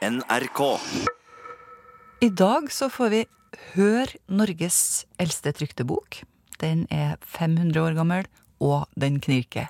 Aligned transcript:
NRK. 0.00 0.60
I 2.24 2.28
dag 2.32 2.70
så 2.72 2.86
får 2.88 3.10
vi 3.12 3.18
høre 3.74 4.16
Norges 4.32 5.04
eldste 5.20 5.52
trykte 5.52 5.84
bok. 5.84 6.22
Den 6.56 6.86
er 6.88 7.18
500 7.20 7.76
år 7.82 7.98
gammel, 7.98 8.28
og 8.64 8.88
den 8.96 9.18
knirker. 9.20 9.68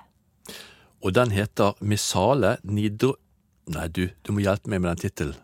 Og 1.02 1.16
den 1.18 1.34
heter 1.34 1.74
Missale 1.82 2.60
Nidro... 2.62 3.16
Nei, 3.74 3.88
du, 3.90 4.04
du 4.22 4.30
må 4.34 4.44
hjelpe 4.44 4.70
meg 4.70 4.84
med 4.84 4.92
den 4.92 5.02
tittelen. 5.02 5.40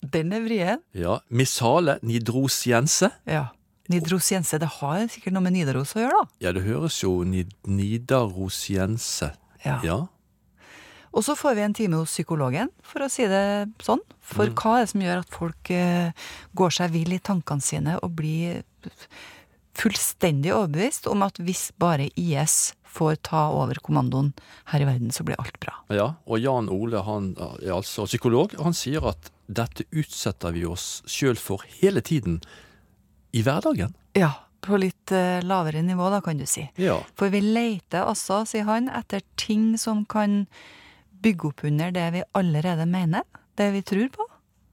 Den 0.00 0.32
er 0.32 0.40
vrien. 0.46 0.80
Ja, 0.96 1.18
Missale 1.28 1.98
Nidrosiense. 2.00 3.10
Ja. 3.28 3.50
Nidrosiense, 3.92 4.56
det 4.62 4.70
har 4.78 5.04
sikkert 5.12 5.36
noe 5.36 5.44
med 5.44 5.58
Nidaros 5.58 5.92
å 5.98 6.00
gjøre, 6.00 6.16
da. 6.16 6.40
Ja, 6.46 6.54
det 6.56 6.64
høres 6.64 6.96
jo 7.02 7.18
Nid 7.28 7.52
Nidarosiense. 7.68 9.34
Ja. 9.66 9.76
Ja. 9.84 10.00
Og 11.10 11.24
så 11.26 11.34
får 11.34 11.56
vi 11.58 11.62
en 11.64 11.74
time 11.74 11.98
hos 11.98 12.12
psykologen, 12.14 12.70
for 12.86 13.02
å 13.02 13.10
si 13.10 13.26
det 13.30 13.42
sånn. 13.82 14.02
For 14.22 14.52
hva 14.54 14.76
er 14.78 14.84
det 14.84 14.92
som 14.92 15.02
gjør 15.02 15.22
at 15.24 15.32
folk 15.34 15.70
eh, 15.74 16.12
går 16.54 16.76
seg 16.76 16.92
vill 16.94 17.16
i 17.16 17.22
tankene 17.22 17.64
sine 17.64 17.96
og 17.98 18.14
blir 18.20 18.62
fullstendig 19.80 20.52
overbevist 20.54 21.08
om 21.10 21.24
at 21.26 21.40
hvis 21.42 21.70
bare 21.80 22.10
IS 22.18 22.74
får 22.90 23.20
ta 23.30 23.42
over 23.54 23.78
kommandoen 23.82 24.32
her 24.72 24.82
i 24.82 24.86
verden, 24.88 25.12
så 25.14 25.24
blir 25.26 25.38
alt 25.38 25.58
bra. 25.62 25.76
ja. 25.94 26.08
Og 26.26 26.42
Jan 26.42 26.70
Ole, 26.70 27.02
han 27.06 27.32
er 27.38 27.74
altså 27.74 28.06
psykolog, 28.08 28.54
han 28.58 28.74
sier 28.74 29.06
at 29.10 29.30
dette 29.46 29.86
utsetter 29.90 30.54
vi 30.54 30.64
oss 30.66 31.02
sjøl 31.10 31.38
for 31.38 31.62
hele 31.80 32.02
tiden 32.06 32.40
i 33.34 33.42
hverdagen. 33.46 33.94
Ja, 34.18 34.32
på 34.60 34.78
litt 34.78 35.12
eh, 35.14 35.38
lavere 35.46 35.82
nivå, 35.86 36.10
da, 36.12 36.20
kan 36.22 36.38
du 36.38 36.46
si. 36.50 36.66
Ja. 36.82 36.98
For 37.18 37.32
vi 37.32 37.40
leter 37.44 38.04
altså, 38.04 38.42
sier 38.46 38.66
han, 38.68 38.90
etter 38.90 39.22
ting 39.40 39.72
som 39.80 40.04
kan 40.04 40.44
bygge 41.22 41.50
opp 41.50 41.64
under 41.68 41.94
det 41.94 42.06
vi 42.16 42.26
allerede 42.38 42.86
mener, 42.88 43.24
det 43.58 43.70
vi 43.74 43.82
tror 43.86 44.10
på. 44.14 44.26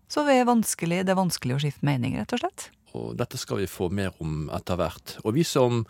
Så 0.07 0.23
det 0.27 0.37
er 0.39 0.47
vanskelig, 0.47 1.03
det 1.03 1.11
er 1.11 1.19
vanskelig 1.19 1.57
å 1.57 1.61
skifte 1.65 1.87
mening, 1.87 2.15
rett 2.19 2.35
og 2.35 2.43
slett. 2.43 2.69
Og 2.95 3.17
dette 3.19 3.39
skal 3.39 3.61
vi 3.61 3.69
få 3.69 3.89
mer 3.93 4.15
om 4.23 4.47
etter 4.55 4.79
hvert. 4.79 5.17
Og 5.25 5.35
vi 5.35 5.43
som 5.47 5.83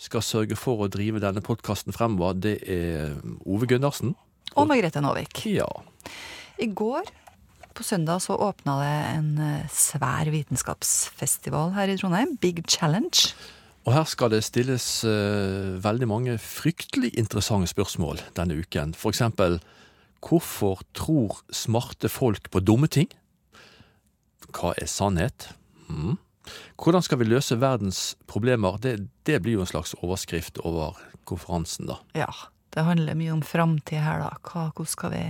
skal 0.00 0.22
sørge 0.26 0.58
for 0.58 0.84
å 0.84 0.90
drive 0.90 1.22
denne 1.22 1.42
podkasten 1.44 1.94
fremover, 1.94 2.38
det 2.38 2.56
er 2.70 3.18
Ove 3.46 3.68
Gundersen. 3.70 4.14
Og 4.54 4.70
Margrethe 4.70 5.02
Nåvik. 5.02 5.44
Ja. 5.50 5.68
I 6.62 6.68
går, 6.70 7.10
på 7.74 7.82
søndag, 7.82 8.22
så 8.22 8.36
åpna 8.38 8.76
det 8.78 8.94
en 9.16 9.30
eh, 9.42 9.70
svær 9.74 10.30
vitenskapsfestival 10.30 11.74
her 11.74 11.90
i 11.90 11.96
Trondheim. 11.98 12.36
Big 12.38 12.62
Challenge. 12.70 13.32
Og 13.84 13.92
her 13.92 14.06
skal 14.08 14.30
det 14.32 14.44
stilles 14.46 14.86
uh, 15.04 15.74
veldig 15.82 16.06
mange 16.08 16.36
fryktelig 16.40 17.10
interessante 17.20 17.68
spørsmål 17.68 18.22
denne 18.38 18.56
uken. 18.62 18.94
For 18.96 19.12
eksempel 19.12 19.58
hvorfor 20.24 20.82
tror 20.96 21.42
smarte 21.52 22.08
folk 22.08 22.50
på 22.50 22.62
dumme 22.64 22.88
ting? 22.88 23.10
Hva 24.54 24.72
er 24.80 24.88
sannhet? 24.90 25.50
Mm. 25.88 26.16
Hvordan 26.80 27.04
skal 27.04 27.20
vi 27.20 27.28
løse 27.28 27.56
verdens 27.60 28.14
problemer? 28.30 28.78
Det, 28.80 28.98
det 29.28 29.40
blir 29.44 29.58
jo 29.58 29.64
en 29.64 29.70
slags 29.70 29.94
overskrift 30.02 30.60
over 30.64 30.98
konferansen, 31.28 31.88
da. 31.88 31.98
Ja, 32.16 32.30
det 32.76 32.84
handler 32.84 33.16
mye 33.18 33.32
om 33.32 33.42
framtid 33.46 34.02
her, 34.04 34.20
da. 34.24 34.34
Hva, 34.44 34.68
hvordan 34.74 34.92
skal 34.92 35.14
vi 35.14 35.24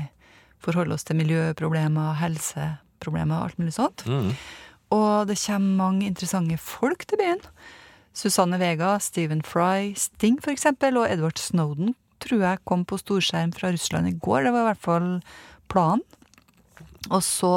forholde 0.64 0.96
oss 0.96 1.06
til 1.06 1.18
miljøproblemer, 1.20 2.16
helseproblemer, 2.20 3.44
alt 3.44 3.58
mulig 3.60 3.74
sånt. 3.76 4.04
Mm. 4.08 4.32
Og 4.94 5.26
det 5.28 5.38
kommer 5.42 5.80
mange 5.80 6.06
interessante 6.08 6.58
folk 6.60 7.06
til 7.08 7.20
byen. 7.20 7.42
Susanne 8.14 8.60
Vega, 8.60 8.94
Stephen 9.02 9.42
Fry, 9.42 9.92
Sting 9.98 10.38
eksempel, 10.50 11.00
og 11.00 11.10
Edward 11.10 11.40
Snowden 11.42 11.94
tror 12.24 12.44
jeg 12.44 12.64
kom 12.68 12.84
på 12.88 12.98
storskjerm 13.00 13.52
fra 13.56 13.72
Russland 13.74 14.10
i 14.10 14.16
går. 14.16 14.46
Det 14.46 14.54
var 14.54 14.64
i 14.64 14.70
hvert 14.72 14.84
fall 14.84 15.08
planen. 15.72 16.04
Og 17.12 17.20
så 17.24 17.52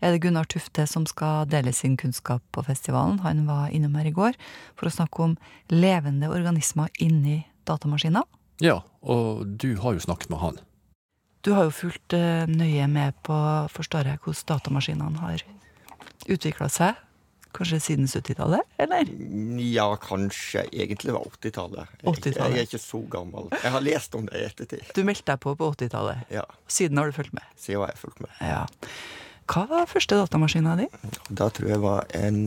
er 0.00 0.14
det 0.14 0.22
Gunnar 0.22 0.46
Tufte 0.48 0.86
som 0.88 1.04
skal 1.08 1.48
dele 1.50 1.74
sin 1.76 1.96
kunnskap 2.00 2.42
på 2.54 2.64
festivalen. 2.64 3.20
Han 3.24 3.46
var 3.48 3.72
innom 3.74 3.98
her 3.98 4.08
i 4.08 4.14
går 4.14 4.38
for 4.78 4.88
å 4.88 4.94
snakke 4.94 5.24
om 5.24 5.36
levende 5.72 6.30
organismer 6.32 6.92
inni 7.02 7.42
datamaskiner. 7.68 8.24
Ja, 8.64 8.80
og 9.02 9.44
du 9.60 9.74
har 9.82 9.94
jo 9.94 10.02
snakket 10.02 10.32
med 10.32 10.42
han. 10.42 10.62
Du 11.46 11.52
har 11.54 11.68
jo 11.68 11.74
fulgt 11.74 12.14
eh, 12.16 12.48
nøye 12.50 12.88
med 12.90 13.14
på, 13.26 13.36
forstår 13.70 14.10
jeg, 14.10 14.22
hvordan 14.24 14.48
datamaskinene 14.48 15.22
har 15.22 15.44
utvikla 16.28 16.68
seg. 16.72 16.98
Kanskje 17.58 17.78
siden 17.82 18.06
70-tallet, 18.06 18.62
eller? 18.78 19.08
Ja, 19.66 19.88
kanskje 19.98 20.62
egentlig 20.70 21.12
var 21.16 21.24
80-tallet. 21.32 21.94
80-tallet. 22.04 22.54
jeg 22.54 22.62
er 22.62 22.68
ikke 22.68 22.78
så 22.82 23.00
gammel. 23.10 23.48
Jeg 23.64 23.72
har 23.74 23.82
lest 23.82 24.14
om 24.14 24.28
det 24.28 24.38
i 24.38 24.44
ettertid. 24.46 24.84
Du 24.94 25.00
meldte 25.08 25.26
deg 25.32 25.40
på 25.42 25.56
på 25.58 25.70
80-tallet. 25.74 26.28
Ja, 26.30 26.44
Siden 26.70 27.00
har 27.02 27.10
du 27.10 27.16
fulgt 27.16 27.34
med. 27.34 27.42
siden 27.58 27.82
har 27.82 27.90
jeg 27.90 27.98
fulgt 28.04 28.20
med. 28.22 28.30
Ja. 28.40 28.60
Hva 29.48 29.64
var 29.70 29.88
første 29.90 30.14
datamaskina 30.20 30.76
di? 30.78 30.86
Da 31.32 31.48
tror 31.50 31.70
jeg 31.72 31.80
var 31.82 32.06
en 32.14 32.38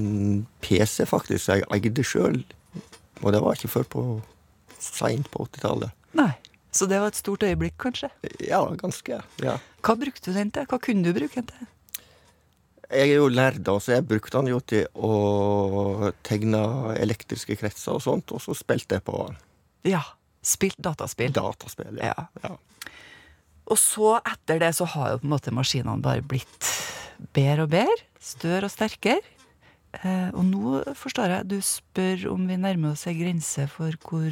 PC, 0.63 1.03
faktisk, 1.09 1.49
jeg 1.49 1.65
eide 1.75 2.03
sjøl. 2.07 2.43
Og 3.21 3.33
det 3.35 3.41
var 3.43 3.57
ikke 3.59 3.71
før 3.75 3.83
på 3.91 4.05
seint 4.79 5.27
på 5.33 5.43
80-tallet. 5.49 5.91
Nei. 6.17 6.31
Så 6.71 6.85
det 6.87 7.01
var 7.03 7.11
et 7.11 7.19
stort 7.19 7.43
øyeblikk, 7.43 7.75
kanskje? 7.83 8.07
Ja, 8.47 8.61
ganske. 8.79 9.17
ja. 9.43 9.57
Hva 9.83 9.95
brukte 9.99 10.31
du 10.31 10.37
den 10.37 10.53
til? 10.55 10.63
Hva 10.71 10.77
kunne 10.79 11.03
du 11.03 11.11
bruke 11.17 11.41
den 11.41 11.49
til? 11.51 11.67
Jeg 12.91 13.13
er 13.13 13.21
jo 13.21 13.29
lærd, 13.31 13.61
da, 13.63 13.77
så 13.79 13.95
jeg 13.95 14.07
brukte 14.07 14.35
den 14.37 14.51
jo 14.51 14.59
til 14.67 14.87
å 14.95 16.11
tegne 16.27 16.61
elektriske 16.99 17.55
kretser 17.59 17.95
og 17.95 18.03
sånt, 18.03 18.33
og 18.35 18.43
så 18.43 18.55
spilte 18.57 18.99
jeg 18.99 19.05
på 19.07 19.15
den. 19.27 19.39
Ja. 19.93 20.01
Spilt 20.41 20.79
dataspill. 20.81 21.31
Dataspill. 21.35 21.99
Ja. 22.01 22.27
ja. 22.43 22.55
Og 23.71 23.77
så, 23.79 24.15
etter 24.25 24.59
det, 24.63 24.73
så 24.75 24.87
har 24.89 25.13
jo 25.13 25.21
på 25.21 25.29
en 25.29 25.35
måte 25.35 25.53
maskinene 25.55 26.01
bare 26.03 26.25
blitt 26.25 26.71
bedre 27.35 27.67
og 27.67 27.75
bedre. 27.75 28.07
Større 28.21 28.67
og 28.67 28.73
sterkere. 28.73 29.21
Eh, 30.01 30.29
og 30.31 30.43
nå 30.47 30.81
forstår 30.97 31.35
jeg, 31.35 31.49
du 31.51 31.57
spør 31.63 32.29
om 32.31 32.45
vi 32.47 32.57
nærmer 32.59 32.95
oss 32.95 33.07
ei 33.11 33.15
grense 33.19 33.67
for 33.71 33.95
hvor 34.07 34.31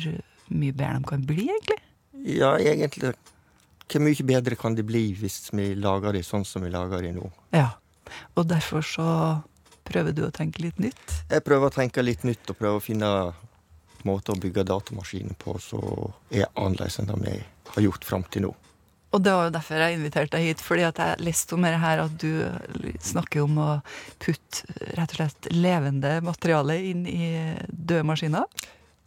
mye 0.50 0.74
bedre 0.74 0.97
de 0.97 1.09
kan 1.09 1.26
bli, 1.28 1.46
egentlig? 1.47 1.80
Ja, 2.40 2.56
egentlig. 2.58 3.14
Hvor 3.90 4.03
mye 4.06 4.26
bedre 4.26 4.58
kan 4.59 4.76
de 4.78 4.86
bli 4.86 5.09
hvis 5.18 5.50
vi 5.56 5.72
lager 5.78 6.16
de 6.16 6.24
sånn 6.26 6.46
som 6.47 6.66
vi 6.66 6.72
lager 6.74 7.06
de 7.06 7.14
nå? 7.16 7.30
Ja. 7.56 7.72
Og 8.36 8.47
derfor 8.50 8.86
så 8.86 9.09
prøver 9.90 10.16
du 10.16 10.25
å 10.28 10.34
tenke 10.34 10.64
litt 10.64 10.80
nytt. 10.81 11.16
Jeg 11.30 11.46
prøver 11.46 11.70
å 11.70 11.75
tenke 11.75 12.03
litt 12.06 12.25
nytt 12.28 12.52
og 12.52 12.59
prøver 12.59 12.80
å 12.80 12.84
finne 12.84 13.12
måter 14.08 14.36
å 14.36 14.40
bygge 14.40 14.64
datamaskiner 14.68 15.36
på 15.40 15.58
som 15.64 16.14
er 16.31 16.47
annerledes 16.53 17.00
enn 17.02 17.09
det 17.09 17.20
vi 17.24 17.38
har 17.74 17.86
gjort 17.90 18.08
fram 18.08 18.25
til 18.31 18.47
nå. 18.47 18.56
Og 19.09 19.24
det 19.25 19.31
var 19.34 19.47
jo 19.47 19.53
derfor 19.56 19.81
jeg 19.81 19.96
inviterte 19.97 20.38
deg 20.38 20.52
hit, 20.52 20.59
fordi 20.62 20.84
at 20.86 21.00
jeg 21.02 21.24
leste 21.25 21.56
om 21.58 21.64
det 21.66 21.80
her 21.81 22.03
at 22.03 22.18
du 22.22 22.30
snakker 23.02 23.42
om 23.42 23.58
å 23.58 23.70
putte 24.22 24.76
rett 25.00 25.16
og 25.16 25.18
slett 25.18 25.50
levende 25.56 26.20
materiale 26.22 26.78
inn 26.91 27.08
i 27.09 27.31
døde 27.70 28.06
maskiner. 28.06 28.46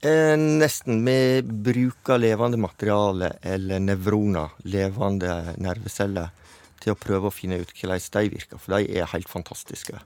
Eh, 0.03 0.35
nesten. 0.35 1.05
Vi 1.07 1.43
bruker 1.43 2.19
levende 2.19 2.59
materiale 2.59 3.37
eller 3.47 3.79
nevroner, 3.79 4.57
levende 4.67 5.55
nerveceller, 5.63 6.33
til 6.83 6.95
å 6.95 6.99
prøve 6.99 7.31
å 7.31 7.35
finne 7.35 7.61
ut 7.63 7.73
hvordan 7.77 8.03
de 8.17 8.25
virker, 8.35 8.61
for 8.61 8.77
de 8.77 8.99
er 8.99 9.11
helt 9.13 9.31
fantastiske. 9.31 10.01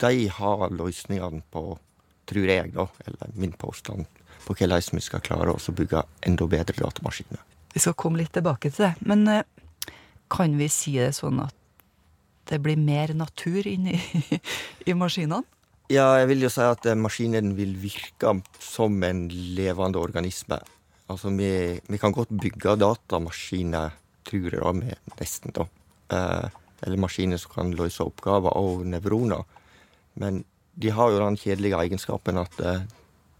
De 0.00 0.28
har 0.38 0.68
løsningene 0.72 1.42
på, 1.52 1.64
tror 2.30 2.52
jeg, 2.52 2.72
da, 2.76 2.86
eller 3.06 3.34
min 3.34 3.52
påstand, 3.58 4.06
på 4.44 4.56
hvordan 4.56 4.94
vi 4.94 5.02
skal 5.04 5.24
klare 5.24 5.54
oss 5.54 5.68
å 5.68 5.76
bygge 5.76 6.04
enda 6.26 6.46
bedre 6.48 6.78
datamaskiner. 6.78 7.42
Vi 7.74 7.82
skal 7.82 7.96
komme 7.98 8.20
litt 8.20 8.32
tilbake 8.36 8.70
til 8.70 8.86
det. 8.86 8.92
Men 9.08 9.26
eh, 9.28 9.42
kan 10.30 10.54
vi 10.58 10.68
si 10.70 10.94
det 11.00 11.14
sånn 11.16 11.42
at 11.42 11.56
det 12.50 12.60
blir 12.62 12.78
mer 12.78 13.14
natur 13.16 13.66
inni 13.66 13.98
i 14.88 14.94
maskinene? 14.96 15.42
Ja, 15.92 16.14
jeg 16.16 16.30
vil 16.30 16.46
jo 16.46 16.52
si 16.52 16.64
at 16.64 16.86
eh, 16.88 16.96
maskinen 16.96 17.52
vil 17.58 17.74
virke 17.76 18.32
som 18.62 19.02
en 19.04 19.26
levende 19.28 20.00
organisme. 20.00 20.60
Altså, 21.12 21.32
vi, 21.36 21.50
vi 21.76 22.00
kan 22.00 22.14
godt 22.16 22.32
bygge 22.40 22.78
datamaskiner, 22.80 23.98
tror 24.24 24.46
jeg 24.48 24.62
da, 24.62 24.72
med 24.78 25.18
nesten, 25.18 25.52
da. 25.56 25.66
Eh, 26.14 26.60
eller 26.84 27.00
maskiner 27.00 27.40
som 27.40 27.52
kan 27.54 27.70
løse 27.76 28.04
oppgaver, 28.04 28.52
og 28.60 28.84
nevroner. 28.86 29.44
Men 30.20 30.42
de 30.74 30.90
har 30.92 31.12
jo 31.12 31.22
den 31.22 31.38
kjedelige 31.40 31.78
egenskapen 31.80 32.38
at 32.40 32.60
eh, 32.60 32.82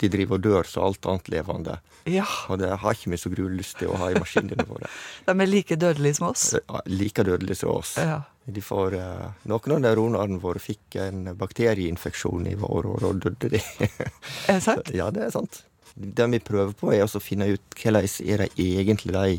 de 0.00 0.10
driver 0.10 0.38
og 0.38 0.44
dør 0.44 0.68
så 0.68 0.84
alt 0.86 1.06
annet 1.10 1.28
levende. 1.32 1.76
Ja. 2.10 2.26
Og 2.52 2.58
det 2.60 2.70
har 2.82 2.96
ikke 2.96 3.12
vi 3.12 3.18
så 3.20 3.32
gruelig 3.32 3.62
lyst 3.62 3.78
til 3.80 3.92
å 3.92 3.98
ha 4.00 4.10
i 4.12 4.18
maskinene 4.18 4.66
våre. 4.68 4.90
De 5.26 5.34
er 5.34 5.50
like 5.50 5.76
dødelige 5.80 6.18
som 6.18 6.30
oss. 6.32 6.46
Like 6.90 7.24
dødelige 7.24 7.60
som 7.62 7.74
oss. 7.76 7.94
Ja. 8.00 8.22
De 8.44 8.64
får, 8.64 8.96
eh, 9.00 9.44
noen 9.48 9.76
av 9.76 9.84
neuronene 9.86 10.40
våre 10.42 10.60
fikk 10.60 10.98
en 11.00 11.30
bakterieinfeksjon 11.40 12.50
i 12.50 12.56
vår, 12.60 12.90
og 12.90 13.04
da 13.04 13.12
døde 13.28 13.54
de. 13.56 13.62
Er 14.50 14.58
det 14.58 14.64
sant? 14.66 14.92
Ja, 14.98 15.08
det 15.14 15.28
er 15.28 15.36
sant. 15.36 15.62
Det 15.94 16.26
vi 16.32 16.42
prøver 16.42 16.74
på, 16.76 16.90
er 16.92 17.06
å 17.06 17.22
finne 17.22 17.52
ut 17.54 17.78
hvordan 17.78 18.08
er 18.26 18.44
det 18.44 18.50
egentlig 18.58 19.14
de 19.14 19.38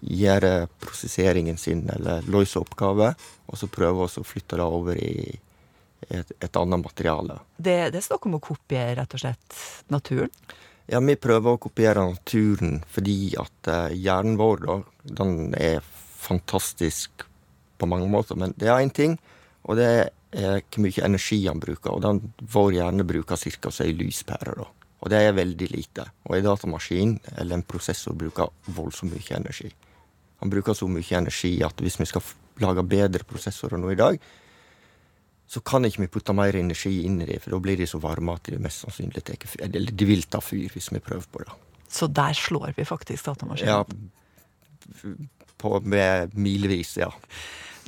gjør 0.00 0.66
prosesseringen 0.80 1.58
sin, 1.60 1.84
eller 1.92 2.26
løser 2.30 2.62
oppgaver, 2.64 3.14
og 3.46 3.58
så 3.58 3.68
prøver 3.70 4.06
vi 4.06 4.22
å 4.22 4.26
flytte 4.26 4.58
det 4.60 4.66
over 4.66 4.98
i 5.00 5.14
et, 6.08 6.32
et 6.40 6.56
annet 6.56 6.84
materiale. 6.84 7.38
Det, 7.56 7.76
det 7.92 8.00
er 8.00 8.06
snakk 8.06 8.26
om 8.28 8.38
å 8.38 8.42
kopiere 8.42 8.96
rett 9.00 9.16
og 9.16 9.22
slett 9.22 9.62
naturen. 9.92 10.32
Ja, 10.90 10.98
vi 11.04 11.14
prøver 11.20 11.54
å 11.54 11.62
kopiere 11.62 12.02
naturen 12.02 12.80
fordi 12.90 13.34
at 13.38 13.68
eh, 13.70 13.98
hjernen 14.00 14.38
vår, 14.40 14.64
da, 14.64 14.78
den 15.20 15.52
er 15.54 15.84
fantastisk 16.20 17.26
på 17.78 17.88
mange 17.88 18.08
måter. 18.10 18.38
Men 18.40 18.56
det 18.58 18.68
er 18.68 18.80
én 18.80 18.94
ting, 18.94 19.18
Og 19.68 19.76
det 19.76 19.86
er 20.32 20.62
hvor 20.72 20.80
mye 20.80 21.04
energi 21.04 21.36
han 21.46 21.60
bruker. 21.60 21.92
Og 21.92 22.00
den, 22.02 22.20
vår 22.40 22.72
hjerne 22.78 23.04
bruker 23.04 23.36
ca. 23.36 23.70
ei 23.84 23.92
lyspære. 23.92 24.54
da. 24.56 24.66
Og 25.00 25.08
det 25.12 25.20
er 25.24 25.36
veldig 25.36 25.68
lite. 25.72 26.04
Og 26.28 26.36
en 26.36 26.44
datamaskin 26.44 27.14
eller 27.40 27.56
en 27.56 27.64
prosessor 27.64 28.16
bruker 28.18 28.52
voldsomt 28.76 29.14
mye 29.14 29.38
energi. 29.38 29.70
Han 30.42 30.52
bruker 30.52 30.76
så 30.76 30.88
mye 30.88 31.16
energi 31.16 31.54
at 31.64 31.80
hvis 31.80 31.98
vi 32.00 32.08
skal 32.08 32.24
lage 32.60 32.84
bedre 32.84 33.24
prosessorer 33.28 33.80
nå 33.80 33.92
i 33.92 33.98
dag, 33.98 34.20
så 35.50 35.60
kan 35.66 35.84
ikke 35.84 36.04
vi 36.04 36.12
putte 36.14 36.34
mer 36.36 36.54
energi 36.54 36.92
inn 37.02 37.18
i 37.24 37.26
det, 37.26 37.40
for 37.42 37.56
da 37.56 37.58
blir 37.64 37.80
de 37.80 37.88
så 37.90 37.98
varme 37.98 38.36
at 38.36 38.46
de 38.46 38.60
mest 38.62 38.84
sannsynlig 38.84 39.24
tar 39.26 39.40
fyr. 39.50 39.64
Eller 39.66 39.90
de 39.90 40.06
vil 40.06 40.22
ta 40.30 40.38
fyr, 40.44 40.68
hvis 40.70 40.92
vi 40.94 41.02
prøver 41.02 41.26
på 41.32 41.42
det. 41.42 41.56
Så 41.90 42.06
der 42.06 42.36
slår 42.38 42.76
vi 42.76 42.86
faktisk 42.86 43.26
datamaskinen? 43.26 43.72
Ja, 43.72 43.82
på, 45.58 45.80
med 45.80 46.36
milevis, 46.38 46.94
ja. 47.00 47.10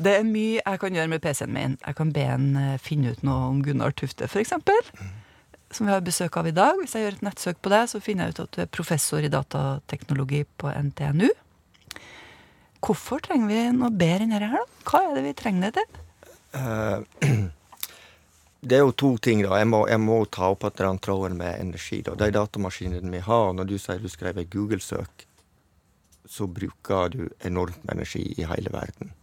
Det 0.03 0.17
er 0.19 0.27
mye 0.27 0.59
jeg 0.59 0.81
kan 0.83 0.97
gjøre 0.97 1.13
med 1.13 1.23
PC-en 1.23 1.55
min. 1.55 1.79
Jeg 1.87 1.97
kan 2.01 2.11
be 2.13 2.25
en 2.35 2.49
eh, 2.59 2.79
finne 2.83 3.13
ut 3.13 3.23
noe 3.23 3.53
om 3.53 3.63
Gunnar 3.63 3.95
Tufte, 3.95 4.27
f.eks. 4.27 4.57
Som 5.73 5.89
vi 5.89 5.95
har 5.95 6.05
besøk 6.05 6.37
av 6.37 6.49
i 6.49 6.55
dag. 6.57 6.77
Hvis 6.81 6.95
jeg 6.97 7.07
gjør 7.07 7.17
et 7.17 7.25
nettsøk 7.27 7.63
på 7.65 7.73
deg, 7.73 7.89
så 7.89 8.01
finner 8.05 8.29
jeg 8.29 8.35
ut 8.35 8.43
at 8.45 8.53
du 8.57 8.61
er 8.65 8.75
professor 8.79 9.25
i 9.25 9.31
datateknologi 9.33 10.43
på 10.61 10.73
NTNU. 10.89 11.31
Hvorfor 12.83 13.23
trenger 13.25 13.49
vi 13.49 13.63
noe 13.77 13.93
bedre 13.95 14.27
enn 14.27 14.35
dette 14.35 14.51
her, 14.53 14.63
da? 14.67 14.87
Hva 14.91 15.03
er 15.07 15.17
det 15.17 15.25
vi 15.29 15.35
trenger 15.39 15.71
det 15.71 15.81
til? 15.81 16.01
Uh, 16.53 17.49
det 18.69 18.79
er 18.79 18.85
jo 18.85 18.97
to 19.05 19.15
ting, 19.23 19.45
da. 19.47 19.57
Jeg 19.63 19.71
må, 19.71 19.85
jeg 19.89 20.03
må 20.03 20.19
ta 20.27 20.51
opp 20.53 20.67
at 20.69 20.83
den 20.83 21.01
tråden 21.03 21.39
med 21.41 21.57
energi. 21.63 22.03
da. 22.05 22.19
De 22.19 22.29
datamaskinene 22.35 23.15
vi 23.15 23.23
har, 23.25 23.57
når 23.57 23.71
du 23.71 23.77
sier 23.79 24.03
du 24.03 24.11
skrev 24.13 24.43
et 24.43 24.53
Google-søk, 24.53 25.27
så 26.29 26.47
bruker 26.47 27.15
du 27.15 27.27
enormt 27.47 27.81
med 27.87 27.97
energi 27.97 28.27
i 28.37 28.47
hele 28.51 28.71
verden 28.75 29.15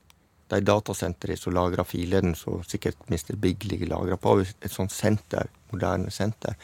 de 0.49 0.59
datasentrene 0.65 1.37
som 1.37 1.55
lagrer 1.55 1.87
filene, 1.87 2.35
som 2.37 2.63
sikkert 2.67 2.99
Mr. 3.09 3.35
Big 3.37 3.65
ligger 3.69 3.93
lagra 3.93 4.17
på, 4.17 4.39
et 4.41 4.73
sånt 4.73 4.93
senter, 4.93 5.49
moderne 5.73 6.11
senter, 6.13 6.55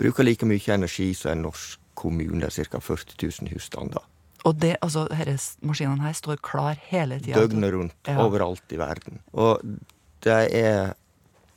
bruker 0.00 0.26
like 0.26 0.48
mye 0.48 0.74
energi 0.74 1.12
som 1.14 1.34
en 1.34 1.46
norsk 1.48 1.80
kommune, 2.00 2.48
ca. 2.50 2.80
40 2.80 3.16
000 3.42 3.52
husstander. 3.54 4.06
Og 4.48 4.56
det, 4.56 4.76
altså, 4.80 5.04
disse 5.28 5.60
maskinene 5.66 6.06
her 6.06 6.16
står 6.16 6.40
klar 6.44 6.78
hele 6.88 7.18
tida? 7.20 7.42
Døgnet 7.42 7.74
rundt, 7.74 7.98
ja. 8.08 8.16
overalt 8.24 8.72
i 8.72 8.78
verden. 8.80 9.20
Og 9.36 9.60
det 10.24 10.38
er 10.56 10.94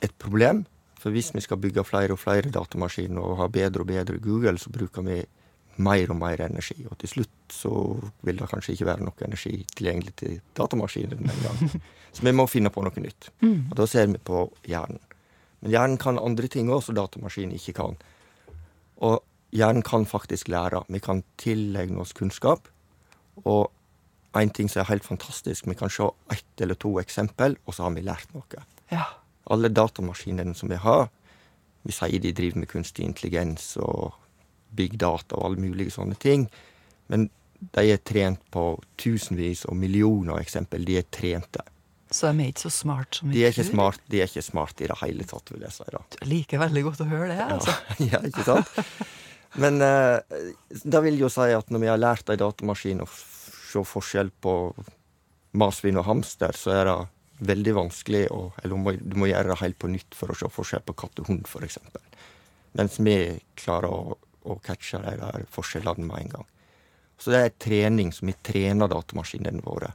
et 0.04 0.12
problem, 0.20 0.64
for 1.00 1.14
hvis 1.14 1.32
vi 1.34 1.42
skal 1.44 1.60
bygge 1.60 1.84
flere 1.84 2.12
og 2.16 2.20
flere 2.20 2.52
datamaskiner 2.52 3.24
og 3.24 3.38
ha 3.40 3.48
bedre 3.52 3.84
og 3.84 3.88
bedre 3.88 4.20
Google, 4.20 4.58
så 4.60 4.72
bruker 4.72 5.04
vi 5.06 5.22
mer 5.76 6.10
og 6.12 6.18
mer 6.20 6.40
energi. 6.44 6.76
Og 6.90 6.98
til 7.00 7.10
slutt 7.10 7.52
så 7.52 7.72
vil 8.26 8.38
det 8.38 8.48
kanskje 8.50 8.74
ikke 8.74 8.88
være 8.90 9.06
noe 9.06 9.26
energi 9.26 9.56
tilgjengelig 9.74 10.14
til 10.22 10.40
datamaskinen 10.56 11.30
engang. 11.34 11.80
Så 12.14 12.22
vi 12.22 12.30
må 12.30 12.44
finne 12.46 12.70
på 12.70 12.82
noe 12.86 13.02
nytt. 13.02 13.26
Mm. 13.42 13.72
Og 13.72 13.78
da 13.80 13.88
ser 13.90 14.06
vi 14.06 14.20
på 14.22 14.44
hjernen. 14.70 15.00
Men 15.64 15.72
hjernen 15.72 15.96
kan 15.98 16.20
andre 16.20 16.46
ting 16.46 16.68
òg 16.70 16.84
som 16.86 16.94
datamaskinen 16.94 17.56
ikke 17.56 17.74
kan. 17.74 17.96
Og 19.02 19.16
hjernen 19.50 19.82
kan 19.82 20.06
faktisk 20.06 20.50
lære. 20.52 20.84
Vi 20.86 21.00
kan 21.02 21.24
tilegne 21.42 21.98
oss 22.04 22.14
kunnskap. 22.14 22.68
Og 23.42 23.72
en 24.38 24.50
ting 24.50 24.70
som 24.70 24.82
er 24.82 24.90
helt 24.92 25.06
fantastisk, 25.06 25.66
vi 25.66 25.74
kan 25.78 25.90
se 25.90 26.06
ett 26.30 26.60
eller 26.62 26.78
to 26.78 26.98
eksempel, 27.00 27.56
og 27.66 27.74
så 27.74 27.86
har 27.86 27.94
vi 27.94 28.02
lært 28.06 28.30
noe. 28.34 28.62
Ja. 28.90 29.06
Alle 29.50 29.70
datamaskinene 29.70 30.54
som 30.54 30.70
vi 30.70 30.78
har, 30.78 31.08
vi 31.84 31.92
sier 31.92 32.22
de 32.22 32.32
driver 32.32 32.62
med 32.62 32.70
kunstig 32.70 33.04
intelligens 33.04 33.74
og 33.76 34.14
big 34.76 34.98
data 35.00 35.38
og 35.38 35.48
alle 35.48 35.64
mulige 35.64 35.94
sånne 35.94 36.18
ting. 36.20 36.48
Men 37.12 37.28
de 37.74 37.86
er 37.94 38.02
trent 38.04 38.42
på 38.52 38.66
tusenvis 39.00 39.64
og 39.70 39.78
millioner 39.78 40.40
eksempel. 40.42 40.84
De 40.84 40.98
er 41.00 41.08
trente. 41.12 41.64
Så 42.14 42.30
de 42.30 42.44
er 42.44 42.52
ikke 42.52 42.66
så 42.66 42.70
smart 42.70 43.18
som 43.18 43.30
vi 43.30 43.38
de 43.38 43.44
er 43.46 43.54
ikke 43.54 43.66
smart, 43.66 44.02
De 44.06 44.20
er 44.22 44.28
ikke 44.30 44.44
smart 44.44 44.80
i 44.80 44.88
det 44.90 44.96
hele 45.00 45.24
tatt, 45.26 45.50
vil 45.50 45.64
jeg 45.64 45.74
si. 45.74 45.86
da. 45.90 46.02
Du 46.14 46.26
liker 46.30 46.62
veldig 46.62 46.82
godt 46.86 47.02
å 47.02 47.08
høre 47.10 47.30
det, 47.32 47.40
altså. 47.56 47.74
Ja, 47.98 48.06
ja 48.12 48.20
ikke 48.28 48.44
sant? 48.46 48.70
Men 49.58 49.80
uh, 49.82 50.20
det 50.82 51.00
vil 51.06 51.18
jo 51.22 51.30
si 51.32 51.48
at 51.54 51.70
når 51.70 51.82
vi 51.82 51.90
har 51.90 51.98
lært 51.98 52.30
ei 52.30 52.38
datamaskin 52.38 53.02
å 53.02 53.08
se 53.08 53.82
forskjell 53.86 54.30
på 54.44 54.54
marsvin 55.58 55.98
og 55.98 56.06
hamster, 56.08 56.54
så 56.58 56.74
er 56.74 56.88
det 56.90 56.96
veldig 57.50 57.74
vanskelig 57.76 58.24
å 58.30 58.40
Eller 58.62 59.00
du 59.02 59.16
må 59.18 59.26
gjøre 59.26 59.50
det 59.50 59.60
helt 59.62 59.78
på 59.82 59.90
nytt 59.90 60.14
for 60.14 60.30
å 60.30 60.38
se 60.38 60.50
forskjell 60.50 60.84
på 60.86 60.94
katt 61.02 61.22
og 61.22 61.30
hund, 61.30 61.48
f.eks. 61.50 61.80
Mens 62.78 62.98
vi 63.02 63.16
klarer 63.58 63.90
å 63.90 64.18
og 64.44 64.62
catche 64.64 65.00
de 65.02 65.16
der 65.20 65.46
forskjellene 65.52 66.06
med 66.06 66.24
en 66.24 66.34
gang. 66.36 66.48
Så 67.18 67.32
det 67.32 67.40
er 67.40 67.54
trening 67.62 68.10
som 68.12 68.28
vi 68.28 68.34
trener 68.44 68.90
datamaskinene 68.90 69.62
våre. 69.64 69.92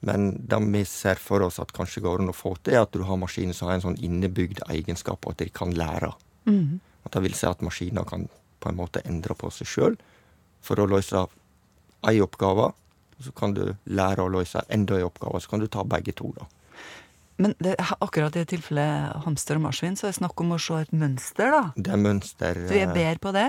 Men 0.00 0.32
det 0.48 0.58
vi 0.64 0.84
ser 0.88 1.20
for 1.20 1.44
oss 1.44 1.60
at 1.60 1.72
kanskje 1.76 2.02
går 2.04 2.22
an 2.22 2.32
å 2.32 2.36
få 2.36 2.54
til, 2.58 2.74
er 2.74 2.86
at 2.86 2.94
du 2.96 3.04
har 3.04 3.20
maskiner 3.20 3.56
som 3.56 3.68
har 3.68 3.78
en 3.78 3.90
sånn 3.90 4.00
innebygd 4.00 4.62
egenskap, 4.72 5.24
og 5.24 5.36
at 5.36 5.44
de 5.44 5.50
kan 5.52 5.74
lære. 5.76 6.12
Mm. 6.48 6.80
At 7.04 7.16
det 7.16 7.24
vil 7.26 7.36
si 7.36 7.48
at 7.48 7.64
maskiner 7.64 8.08
kan 8.08 8.28
på 8.60 8.70
en 8.70 8.80
måte 8.80 9.04
endre 9.08 9.36
på 9.36 9.50
seg 9.52 9.68
sjøl 9.68 9.98
for 10.64 10.80
å 10.80 10.88
løse 10.88 11.26
ei 12.08 12.20
oppgave. 12.24 12.70
Så 13.20 13.34
kan 13.36 13.52
du 13.56 13.74
lære 13.84 14.24
å 14.24 14.32
løse 14.32 14.64
enda 14.72 14.96
en 14.96 15.08
oppgave, 15.08 15.40
så 15.40 15.52
kan 15.52 15.60
du 15.60 15.68
ta 15.68 15.84
begge 15.84 16.16
to. 16.16 16.32
da. 16.38 16.48
Men 17.40 17.54
det, 17.60 17.76
akkurat 18.00 18.36
i 18.36 18.44
tilfellet 18.48 19.24
hamster 19.24 19.56
og 19.56 19.64
marsvin, 19.64 19.96
så 19.96 20.08
er 20.08 20.14
det 20.14 20.20
snakk 20.20 20.40
om 20.44 20.54
å 20.56 20.60
se 20.60 20.80
et 20.80 20.92
mønster, 20.92 21.52
da? 21.52 21.62
Det 21.76 21.92
er 21.92 22.00
mønster. 22.00 22.64
Du 22.68 22.76
er 22.76 22.92
bedre 22.92 23.20
på 23.20 23.32
det? 23.36 23.48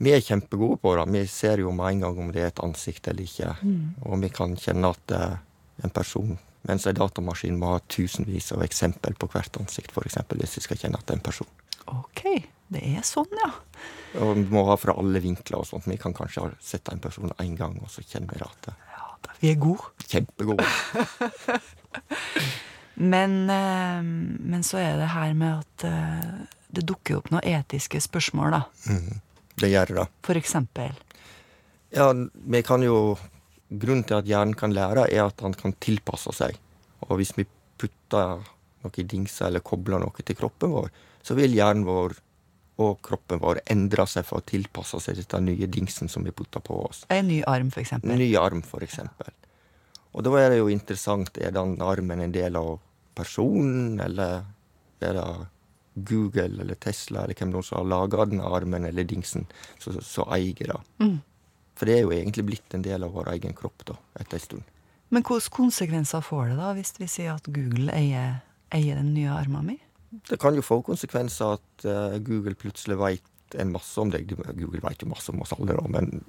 Vi 0.00 0.12
er 0.16 0.22
kjempegode 0.24 0.78
på 0.80 0.94
det. 0.96 1.06
Vi 1.12 1.24
ser 1.28 1.60
jo 1.60 1.72
med 1.76 1.92
en 1.92 2.06
gang 2.06 2.20
om 2.22 2.30
det 2.32 2.44
er 2.44 2.52
et 2.52 2.62
ansikt 2.64 3.08
eller 3.10 3.26
ikke. 3.26 3.52
Mm. 3.60 3.82
Og 4.08 4.22
vi 4.22 4.30
kan 4.32 4.56
kjenne 4.56 4.94
at 4.94 5.02
det 5.10 5.18
er 5.20 5.36
en 5.84 5.92
person 5.96 6.38
Mens 6.68 6.86
en 6.86 6.96
datamaskin 6.96 7.56
må 7.56 7.74
ha 7.74 7.80
tusenvis 7.88 8.50
av 8.52 8.60
eksempel 8.64 9.14
på 9.16 9.30
hvert 9.32 9.54
ansikt, 9.60 9.94
f.eks. 9.96 10.18
hvis 10.34 10.58
vi 10.58 10.64
skal 10.66 10.80
kjenne 10.82 11.00
at 11.00 11.06
det 11.08 11.14
er 11.14 11.20
en 11.20 11.24
person. 11.24 11.48
Ok, 11.88 12.24
det 12.70 12.82
er 12.84 13.06
sånn, 13.06 13.30
ja. 13.40 13.48
Og 14.20 14.34
vi 14.36 14.44
må 14.52 14.66
ha 14.68 14.76
fra 14.78 14.94
alle 15.00 15.22
vinkler 15.24 15.62
og 15.62 15.68
sånt. 15.70 15.88
Vi 15.88 15.96
kan 16.00 16.14
kanskje 16.16 16.50
sette 16.60 16.92
en 16.92 17.02
person 17.02 17.32
én 17.40 17.56
gang, 17.58 17.78
og 17.80 17.88
så 17.92 18.04
kjenner 18.04 18.34
vi 18.34 18.44
at 18.44 18.68
det. 18.68 18.76
Ja, 18.92 19.08
vi 19.40 19.52
er 19.54 19.58
gode. 19.62 19.88
Kjempegode. 20.04 20.66
men, 23.14 23.40
eh, 23.56 24.04
men, 24.04 24.66
så 24.66 24.82
er 24.82 25.00
det 25.00 25.10
her 25.14 25.32
med 25.32 25.64
at 25.64 25.88
eh, 25.88 26.30
det 26.76 26.84
dukker 26.92 27.22
opp 27.22 27.32
noen 27.32 27.46
etiske 27.48 28.02
spørsmål, 28.04 28.58
da. 28.58 28.62
Mm, 28.92 29.20
det 29.58 29.72
gjør 29.72 29.94
det. 30.00 30.06
For 30.26 30.38
eksempel? 30.38 30.94
Ja, 31.90 32.12
vi 32.32 32.62
kan 32.62 32.82
jo 32.86 33.18
Grunnen 33.70 34.02
til 34.02 34.16
at 34.18 34.26
hjernen 34.26 34.56
kan 34.58 34.72
lære, 34.74 35.04
er 35.14 35.28
at 35.28 35.42
han 35.44 35.52
kan 35.54 35.70
tilpasse 35.78 36.32
seg. 36.34 36.56
Og 37.06 37.20
hvis 37.20 37.30
vi 37.36 37.44
putter 37.78 38.40
noe 38.82 38.98
i 38.98 39.04
dingser 39.06 39.46
eller 39.46 39.62
kobler 39.62 40.02
noe 40.02 40.24
til 40.26 40.34
kroppen 40.34 40.72
vår, 40.74 40.88
så 41.22 41.36
vil 41.38 41.54
hjernen 41.54 41.86
vår 41.86 42.16
og 42.80 42.96
kroppen 43.04 43.38
vår 43.42 43.60
endre 43.70 44.06
seg 44.08 44.26
for 44.26 44.40
å 44.40 44.46
tilpasse 44.48 44.98
seg 45.04 45.20
til 45.20 45.28
den 45.36 45.50
nye 45.52 45.68
dingsen 45.70 46.10
som 46.10 46.24
vi 46.26 46.34
putter 46.34 46.64
på 46.64 46.80
oss. 46.88 47.04
En 47.12 47.28
ny 47.28 47.42
arm, 47.46 47.70
for. 47.70 47.84
En 48.02 48.18
ny 48.18 48.30
arm, 48.40 48.64
for 48.66 48.82
eksempel. 48.82 49.30
Og 50.10 50.24
da 50.26 50.34
er 50.40 50.50
det 50.50 50.58
jo 50.58 50.70
interessant 50.72 51.38
er 51.38 51.54
den 51.54 51.76
armen 51.84 52.24
en 52.24 52.34
del 52.34 52.56
av 52.58 52.72
personen, 53.14 54.00
eller 54.02 54.48
er 55.04 55.14
det 55.14 55.28
Google 55.94 56.62
eller 56.62 56.74
Tesla 56.74 57.24
eller 57.24 57.34
hvem 57.34 57.54
som 57.62 57.80
har 57.80 57.88
laga 57.90 58.26
den 58.30 58.40
armen 58.40 58.86
eller 58.86 59.04
dingsen, 59.04 59.46
som 59.78 60.30
eier 60.32 60.72
det. 60.72 60.78
Mm. 61.02 61.18
For 61.78 61.88
det 61.88 61.96
er 61.96 62.04
jo 62.04 62.12
egentlig 62.12 62.44
blitt 62.44 62.74
en 62.76 62.84
del 62.84 63.04
av 63.06 63.14
vår 63.16 63.32
egen 63.34 63.56
kropp 63.56 63.86
da, 63.88 63.96
etter 64.20 64.38
en 64.38 64.44
stund. 64.44 64.66
Men 65.10 65.24
hvilke 65.26 65.50
konsekvenser 65.56 66.22
får 66.22 66.52
det 66.52 66.58
da, 66.60 66.72
hvis 66.76 66.92
vi 67.00 67.08
sier 67.10 67.34
at 67.34 67.48
Google 67.50 67.90
eier, 67.96 68.42
eier 68.74 69.00
den 69.00 69.14
nye 69.16 69.32
armen 69.34 69.72
min? 69.72 69.80
Det 70.28 70.38
kan 70.42 70.54
jo 70.54 70.62
få 70.62 70.80
konsekvenser 70.86 71.56
at 71.56 71.86
uh, 71.86 72.18
Google 72.22 72.54
plutselig 72.58 72.98
veit 72.98 73.56
en 73.58 73.72
masse 73.74 73.98
om 73.98 74.10
deg. 74.10 74.30
Google 74.58 74.82
veit 74.84 75.02
jo 75.02 75.10
masse 75.10 75.32
om 75.32 75.42
oss 75.42 75.54
alle, 75.56 75.74
da, 75.74 75.86
men 75.90 76.22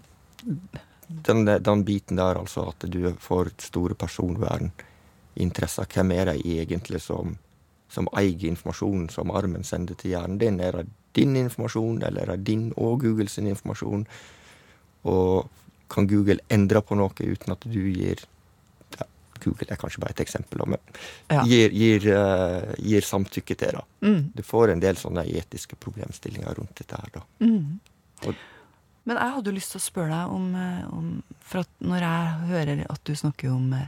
den, 1.28 1.46
den, 1.46 1.84
biten 1.86 2.18
der, 2.18 2.40
altså 2.40 2.70
at 2.72 2.86
du 2.90 3.12
får 3.20 3.52
store 3.62 3.98
personverninteresser. 4.00 5.90
Hvem 5.92 6.14
er 6.16 6.32
det 6.32 6.38
egentlig 6.46 7.02
som, 7.04 7.36
som 7.92 8.10
eier 8.18 8.50
informasjonen 8.50 9.10
som 9.12 9.32
armen 9.36 9.66
sender 9.68 9.98
til 10.00 10.16
hjernen 10.16 10.40
din? 10.42 10.60
Er 10.64 10.82
det 10.82 10.88
din 11.18 11.36
informasjon, 11.36 12.02
eller 12.08 12.24
er 12.30 12.38
det 12.38 12.48
din 12.48 12.70
og 12.78 13.02
Google 13.04 13.30
sin 13.30 13.50
informasjon? 13.52 14.06
Og 15.12 15.50
kan 15.92 16.08
Google 16.08 16.40
endre 16.50 16.82
på 16.82 16.96
noe 16.96 17.12
uten 17.12 17.52
at 17.52 17.66
du 17.68 17.82
gir 17.92 18.22
ja, 18.96 19.08
Google 19.44 19.68
er 19.74 19.80
kanskje 19.82 20.04
bare 20.04 20.16
et 20.16 20.24
eksempel, 20.24 20.64
men 20.72 20.80
ja. 21.28 21.44
gir, 21.44 21.74
gir, 21.76 22.08
uh, 22.16 22.72
gir, 22.80 23.04
samtykke 23.04 23.58
til 23.60 23.76
det. 23.76 23.84
Mm. 24.08 24.22
Du 24.38 24.44
får 24.46 24.72
en 24.72 24.84
del 24.84 25.00
sånne 25.00 25.26
etiske 25.28 25.80
problemstillinger 25.82 26.56
rundt 26.62 26.78
dette 26.80 27.02
her, 27.02 27.12
da. 27.18 27.26
Mm. 27.44 27.82
Og, 28.30 28.48
men 29.10 29.18
jeg 29.18 29.36
hadde 29.36 29.50
jo 29.50 29.58
lyst 29.58 29.74
til 29.74 29.82
å 29.82 29.84
spørre 29.84 30.14
deg 30.14 30.34
om, 30.36 30.50
eh, 30.56 30.82
om 30.94 31.06
For 31.42 31.66
når 31.82 32.04
jeg 32.06 32.50
hører 32.52 32.84
at 32.86 33.02
du 33.08 33.16
snakker 33.18 33.50
om 33.50 33.72
eh, 33.74 33.88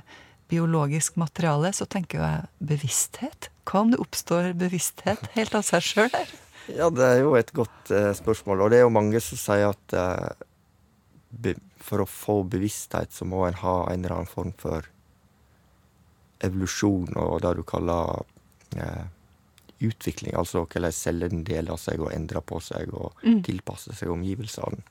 biologisk 0.54 1.18
materiale, 1.22 1.74
så 1.74 1.86
tenker 1.90 2.22
jeg 2.22 2.70
bevissthet. 2.72 3.50
Hva 3.66 3.82
om 3.84 3.92
det 3.94 4.00
oppstår 4.04 4.54
bevissthet 4.60 5.28
helt 5.36 5.58
av 5.58 5.66
seg 5.68 5.86
sjøl 5.90 6.10
her? 6.14 6.32
Ja, 6.72 6.88
det 6.94 7.04
er 7.04 7.18
jo 7.26 7.34
et 7.36 7.52
godt 7.58 7.90
eh, 7.92 8.14
spørsmål. 8.16 8.62
Og 8.64 8.72
det 8.72 8.78
er 8.80 8.86
jo 8.86 8.94
mange 8.96 9.20
som 9.20 9.40
sier 9.42 9.74
at 9.74 9.96
eh, 10.00 10.46
be, 11.44 11.58
for 11.84 12.04
å 12.06 12.08
få 12.08 12.38
bevissthet, 12.48 13.12
så 13.12 13.28
må 13.28 13.42
en 13.50 13.58
ha 13.60 13.74
en 13.92 14.00
eller 14.06 14.16
annen 14.22 14.32
form 14.32 14.54
for 14.62 14.88
evolusjon 16.44 17.12
og 17.20 17.42
det 17.44 17.54
du 17.60 17.64
kaller 17.68 18.24
eh, 18.80 19.04
utvikling, 19.84 20.36
altså 20.40 20.64
hvordan 20.64 20.96
cellene 20.96 21.44
deler 21.48 21.80
seg 21.80 22.00
og 22.04 22.14
endrer 22.16 22.44
på 22.48 22.60
seg 22.64 22.92
og 22.96 23.20
Mm. 23.24 23.42
tilpasser 23.44 23.96
seg 23.96 24.12
omgivelsene. 24.12 24.84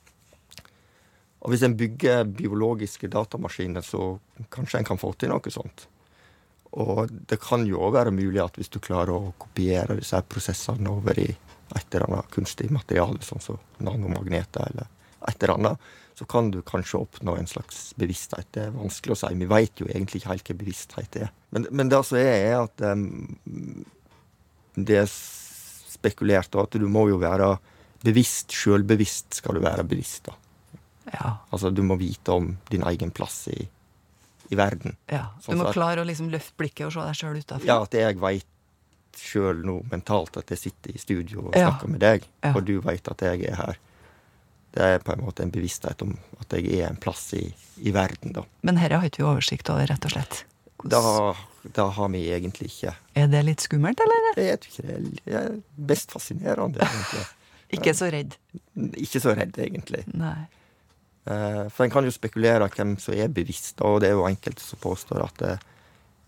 Og 1.43 1.51
hvis 1.51 1.65
en 1.67 1.75
bygger 1.79 2.29
biologiske 2.39 3.11
datamaskiner, 3.11 3.83
så 3.83 4.15
kanskje 4.55 4.79
en 4.79 4.89
kan 4.93 5.01
få 5.01 5.11
til 5.19 5.33
noe 5.33 5.53
sånt. 5.53 5.89
Og 6.79 7.11
det 7.29 7.41
kan 7.43 7.67
jo 7.69 7.83
òg 7.85 7.97
være 7.99 8.15
mulig 8.15 8.41
at 8.41 8.57
hvis 8.57 8.71
du 8.73 8.79
klarer 8.81 9.13
å 9.13 9.35
kopiere 9.41 9.99
disse 9.99 10.17
her 10.17 10.25
prosessene 10.25 10.93
over 10.93 11.19
i 11.21 11.29
et 11.29 11.95
eller 11.95 12.07
annet 12.07 12.31
kunstig 12.33 12.71
materiale, 12.73 13.21
sånn 13.25 13.43
som 13.43 13.59
nanomagneter 13.83 14.71
eller 14.71 14.89
et 15.29 15.43
eller 15.43 15.55
annet, 15.57 15.91
så 16.19 16.27
kan 16.29 16.51
du 16.53 16.61
kanskje 16.65 17.01
oppnå 17.01 17.35
en 17.39 17.49
slags 17.49 17.91
bevissthet. 17.99 18.49
Det 18.55 18.67
er 18.67 18.75
vanskelig 18.77 19.17
å 19.17 19.21
si. 19.23 19.33
Vi 19.41 19.49
veit 19.51 19.81
jo 19.81 19.89
egentlig 19.89 20.21
ikke 20.21 20.33
helt 20.33 20.51
hva 20.51 20.59
bevissthet 20.63 21.19
er. 21.25 21.33
Men, 21.51 21.67
men 21.73 21.93
det 21.93 22.03
som 22.07 22.21
er, 22.21 22.33
er 22.37 22.57
at 22.61 22.85
um, 22.93 23.85
det 24.77 25.03
er 25.03 25.11
spekulert 25.11 26.55
og 26.57 26.67
at 26.67 26.79
du 26.81 26.89
må 26.89 27.07
jo 27.11 27.21
være 27.23 27.55
bevisst, 28.05 28.53
sjølbevisst 28.57 29.41
skal 29.41 29.59
du 29.59 29.65
være 29.65 29.87
bevisst. 29.89 30.29
da. 30.29 30.37
Ja. 31.11 31.37
Altså 31.51 31.71
du 31.75 31.83
må 31.83 31.97
vite 31.99 32.33
om 32.33 32.53
din 32.71 32.83
egen 32.87 33.11
plass 33.11 33.49
i, 33.49 33.69
i 34.53 34.55
verden. 34.59 34.97
ja. 35.11 35.27
Du 35.39 35.49
Sånn 35.51 35.59
må 35.59 35.65
sånn 35.69 35.77
klare 35.77 36.03
å 36.05 36.07
liksom 36.09 36.29
løfte 36.31 36.55
blikket 36.61 36.87
og 36.87 36.93
se 36.95 37.07
deg 37.09 37.19
sjøl 37.19 37.39
utafor. 37.43 37.67
Ja, 37.67 37.81
at 37.83 37.93
jeg 37.97 38.19
veit 38.23 38.47
sjøl 39.19 39.65
nå 39.67 39.81
mentalt 39.91 40.37
at 40.41 40.49
jeg 40.55 40.59
sitter 40.59 40.95
i 40.95 40.99
studio 40.99 41.49
og 41.49 41.57
Ja. 41.57 41.71
snakker 41.71 41.89
med 41.89 42.01
deg, 42.01 42.23
Ja. 42.43 42.55
og 42.55 42.65
du 42.65 42.81
veit 42.81 43.09
at 43.09 43.21
jeg 43.21 43.45
er 43.51 43.55
her. 43.57 43.77
Det 44.73 44.81
er 44.83 44.99
på 45.05 45.13
en 45.13 45.21
måte 45.21 45.43
en 45.43 45.51
bevissthet 45.53 46.01
om 46.03 46.17
at 46.41 46.49
jeg 46.57 46.73
er 46.81 46.89
en 46.89 46.97
plass 46.97 47.35
i, 47.35 47.53
i 47.83 47.91
verden, 47.93 48.33
da. 48.33 48.43
Men 48.63 48.77
dette 48.77 48.97
har 48.97 49.05
ikke 49.05 49.19
vi 49.21 49.29
oversikt 49.29 49.69
over, 49.69 49.87
rett 49.87 50.05
og 50.07 50.11
slett. 50.15 50.45
Da, 50.85 51.35
da 51.77 51.85
har 51.91 52.09
vi 52.09 52.25
egentlig 52.33 52.71
ikke 52.73 52.95
Er 53.15 53.27
det 53.29 53.45
litt 53.45 53.61
skummelt, 53.61 54.01
eller? 54.01 54.43
Jeg 54.43 54.61
tror 54.61 54.73
ikke 54.73 54.87
det. 54.89 55.21
Det 55.27 55.35
er 55.35 55.61
best 55.77 56.11
fascinerende, 56.11 56.79
egentlig. 56.81 57.27
Ikke 57.73 57.95
så 57.97 58.11
redd. 58.13 58.35
Ikke 59.01 59.21
så 59.21 59.33
redd, 59.37 59.57
egentlig. 59.57 60.03
Nei. 60.13 60.47
Eh, 61.25 61.69
For 61.71 61.85
en 61.85 61.91
kan 61.95 62.05
jo 62.05 62.11
spekulere 62.15 62.69
hvem 62.73 62.97
som 63.01 63.15
er 63.15 63.29
bevisst, 63.29 63.81
og 63.81 64.01
det 64.03 64.11
er 64.11 64.17
jo 64.19 64.27
enkelte 64.27 64.63
som 64.65 64.81
påstår 64.83 65.23
at 65.27 65.43
eh, 65.47 65.59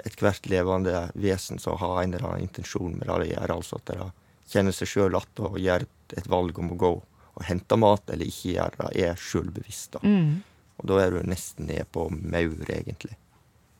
ethvert 0.06 0.46
levende 0.50 1.08
vesen 1.14 1.58
som 1.62 1.78
har 1.80 2.02
en 2.02 2.14
eller 2.14 2.28
annen 2.28 2.46
intensjon 2.48 2.94
med 2.98 3.08
det 3.08 3.18
de 3.24 3.32
gjør, 3.34 3.54
altså 3.56 3.80
at 3.80 3.92
de 3.94 4.08
kjenner 4.52 4.74
seg 4.76 4.90
sjøl 4.90 5.14
igjen 5.16 5.46
og 5.48 5.58
gjør 5.58 5.86
et- 6.14 6.28
valg 6.30 6.58
om 6.60 6.70
å 6.74 6.76
gå 6.78 6.90
og 7.34 7.42
hente 7.48 7.76
mat 7.80 8.10
eller 8.12 8.28
ikke 8.30 8.52
gjøre 8.54 8.76
det, 8.92 9.02
er 9.08 9.16
sjølbevisst. 9.18 9.96
Mm. 10.04 10.42
Og 10.78 10.86
da 10.90 10.98
er 11.02 11.10
du 11.10 11.22
nesten 11.26 11.66
ned 11.66 11.88
på 11.90 12.04
maur, 12.10 12.60
egentlig. 12.70 13.16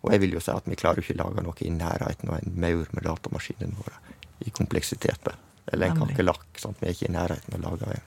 Og 0.02 0.10
jeg 0.12 0.20
vil 0.24 0.34
jo 0.34 0.40
si 0.42 0.50
at 0.50 0.66
vi 0.66 0.74
klarer 0.78 0.98
ikke 1.02 1.14
å 1.14 1.20
lage 1.22 1.44
noe 1.46 1.62
i 1.62 1.70
nærheten 1.70 2.28
av 2.32 2.40
en 2.40 2.56
maur 2.60 2.88
med 2.92 3.06
datamaskinene 3.06 3.76
våre 3.78 4.00
i 4.44 4.50
kompleksitet. 4.50 5.30
Eller 5.72 5.92
en 5.92 6.00
kakerlakk. 6.02 6.48
Vi 6.58 6.88
er 6.88 6.92
ikke 6.96 7.08
i 7.08 7.14
nærheten 7.14 7.54
av 7.54 7.60
å 7.60 7.78
lage 7.78 7.94
en, 7.94 8.02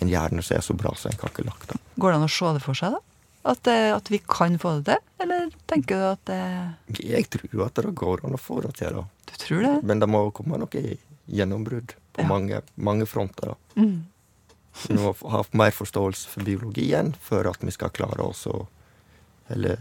en 0.00 0.08
hjerne 0.08 0.42
som 0.42 0.56
er 0.56 0.60
så 0.64 0.74
bra 0.78 0.94
som 0.96 1.10
en 1.12 1.18
kakerlakk. 1.20 1.66
Går 2.00 2.10
det 2.14 2.16
an 2.20 2.24
å 2.28 2.30
se 2.32 2.52
det 2.56 2.62
for 2.64 2.74
seg, 2.78 2.92
da? 2.96 3.00
At, 3.52 3.66
at 3.66 4.06
vi 4.12 4.20
kan 4.22 4.54
få 4.62 4.76
det 4.78 4.84
til? 4.94 5.00
Eller 5.24 5.48
tenker 5.66 5.98
du 5.98 6.04
at 6.12 6.20
det 6.30 7.02
Jeg 7.02 7.26
tror 7.34 7.64
at 7.66 7.74
det 7.80 7.94
går 7.98 8.22
an 8.24 8.36
å 8.36 8.40
få 8.40 8.60
det 8.62 8.76
til. 8.78 8.94
da. 8.94 9.02
Du 9.26 9.34
tror 9.42 9.62
det? 9.66 9.72
Men 9.82 9.98
det 9.98 10.08
må 10.08 10.20
komme 10.30 10.60
noe 10.62 10.82
gjennombrudd 11.26 11.94
på 12.14 12.22
Ja. 12.22 12.28
mange, 12.28 12.60
mange 12.76 13.06
fronter. 13.06 13.54
da. 13.54 13.82
Mm. 13.82 14.04
Vi 14.88 14.94
må 14.94 15.12
ha 15.30 15.42
mer 15.52 15.70
forståelse 15.74 16.28
for 16.28 16.44
biologien 16.46 17.14
for 17.20 17.46
at 17.50 17.58
vi 17.60 17.70
skal 17.74 17.90
klare 17.90 18.22
oss 18.24 18.46
å 18.46 18.66
Eller 19.50 19.76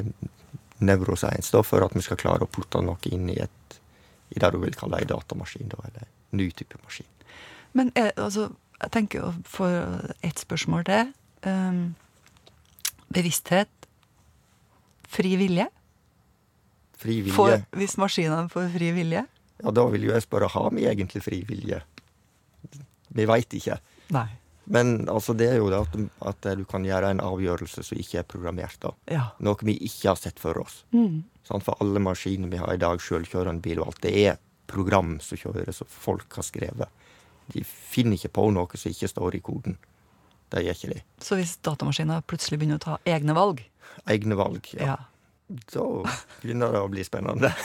neuroscience, 0.81 1.51
da, 1.53 1.61
for 1.63 1.83
at 1.85 1.93
vi 1.95 2.01
skal 2.01 2.17
klare 2.17 2.43
å 2.43 2.49
putte 2.49 2.81
noe 2.83 2.97
inn 3.13 3.29
i 3.29 3.37
et 3.39 3.77
i 4.35 4.39
det 4.39 4.49
du 4.51 4.57
vil 4.61 4.73
kalle 4.75 4.97
ei 5.01 5.05
datamaskin, 5.05 5.67
da, 5.69 5.77
eller 5.85 6.05
en 6.07 6.37
ny 6.39 6.49
type 6.55 6.77
maskin. 6.83 7.05
Men 7.75 7.91
er, 7.95 8.11
altså, 8.15 8.49
jeg 8.81 8.93
tenker 8.93 9.21
jo 9.21 9.31
for 9.45 10.09
ett 10.25 10.41
spørsmål 10.41 10.85
til. 10.89 11.13
Um, 11.45 11.93
bevissthet. 13.13 13.69
Fri 15.11 15.35
vilje. 15.39 15.67
Fri 17.01 17.21
vilje. 17.21 17.35
For, 17.35 17.61
hvis 17.77 17.97
maskinene 18.01 18.49
får 18.51 18.69
fri 18.75 18.91
vilje? 18.95 19.25
Ja, 19.61 19.73
da 19.75 19.85
vil 19.93 20.07
jo 20.07 20.13
jeg 20.15 20.25
spørre, 20.25 20.49
har 20.49 20.69
vi 20.73 20.87
egentlig 20.89 21.21
fri 21.25 21.41
vilje? 21.45 21.81
Vi 23.11 23.25
veit 23.27 23.53
ikke. 23.57 23.77
Nei. 24.15 24.29
Men 24.71 25.09
altså, 25.09 25.33
det 25.37 25.49
er 25.51 25.57
jo 25.59 25.69
det 25.73 25.81
at, 25.81 25.97
at 26.31 26.47
du 26.57 26.63
kan 26.69 26.85
gjøre 26.85 27.09
en 27.11 27.23
avgjørelse 27.23 27.83
som 27.83 27.99
ikke 27.99 28.21
er 28.21 28.27
programmert. 28.29 28.77
da. 28.81 28.93
Ja. 29.11 29.25
Noe 29.43 29.67
vi 29.67 29.75
ikke 29.81 30.13
har 30.13 30.21
sett 30.21 30.39
for 30.39 30.57
oss. 30.61 30.83
Mm. 30.95 31.23
Sånn, 31.47 31.63
For 31.65 31.75
alle 31.83 32.01
maskiner 32.03 32.51
vi 32.51 32.61
har 32.61 32.73
i 32.73 32.81
dag, 32.81 33.01
sjølkjørende 33.01 33.65
bil 33.65 33.81
og 33.81 33.91
alt, 33.91 34.01
det 34.05 34.13
er 34.21 34.39
program 34.71 35.17
som 35.19 35.39
kjører, 35.41 35.73
og 35.73 35.89
folk 35.91 36.37
har 36.39 36.47
skrevet. 36.47 37.01
De 37.51 37.63
finner 37.67 38.17
ikke 38.17 38.33
på 38.39 38.47
noe 38.55 38.79
som 38.79 38.91
ikke 38.93 39.09
står 39.11 39.37
i 39.37 39.43
koden. 39.43 39.77
Det 40.51 40.63
gjør 40.65 40.77
ikke 40.77 40.93
de. 40.93 41.01
Så 41.23 41.37
hvis 41.39 41.55
datamaskiner 41.63 42.23
plutselig 42.27 42.59
begynner 42.59 42.79
å 42.79 42.85
ta 42.85 42.97
egne 43.07 43.35
valg 43.37 43.63
Egne 44.09 44.37
valg. 44.39 44.67
Ja. 44.77 44.93
ja. 44.93 44.97
Da 45.73 45.83
begynner 46.41 46.71
det 46.71 46.79
å 46.79 46.87
bli 46.91 47.03
spennende. 47.03 47.51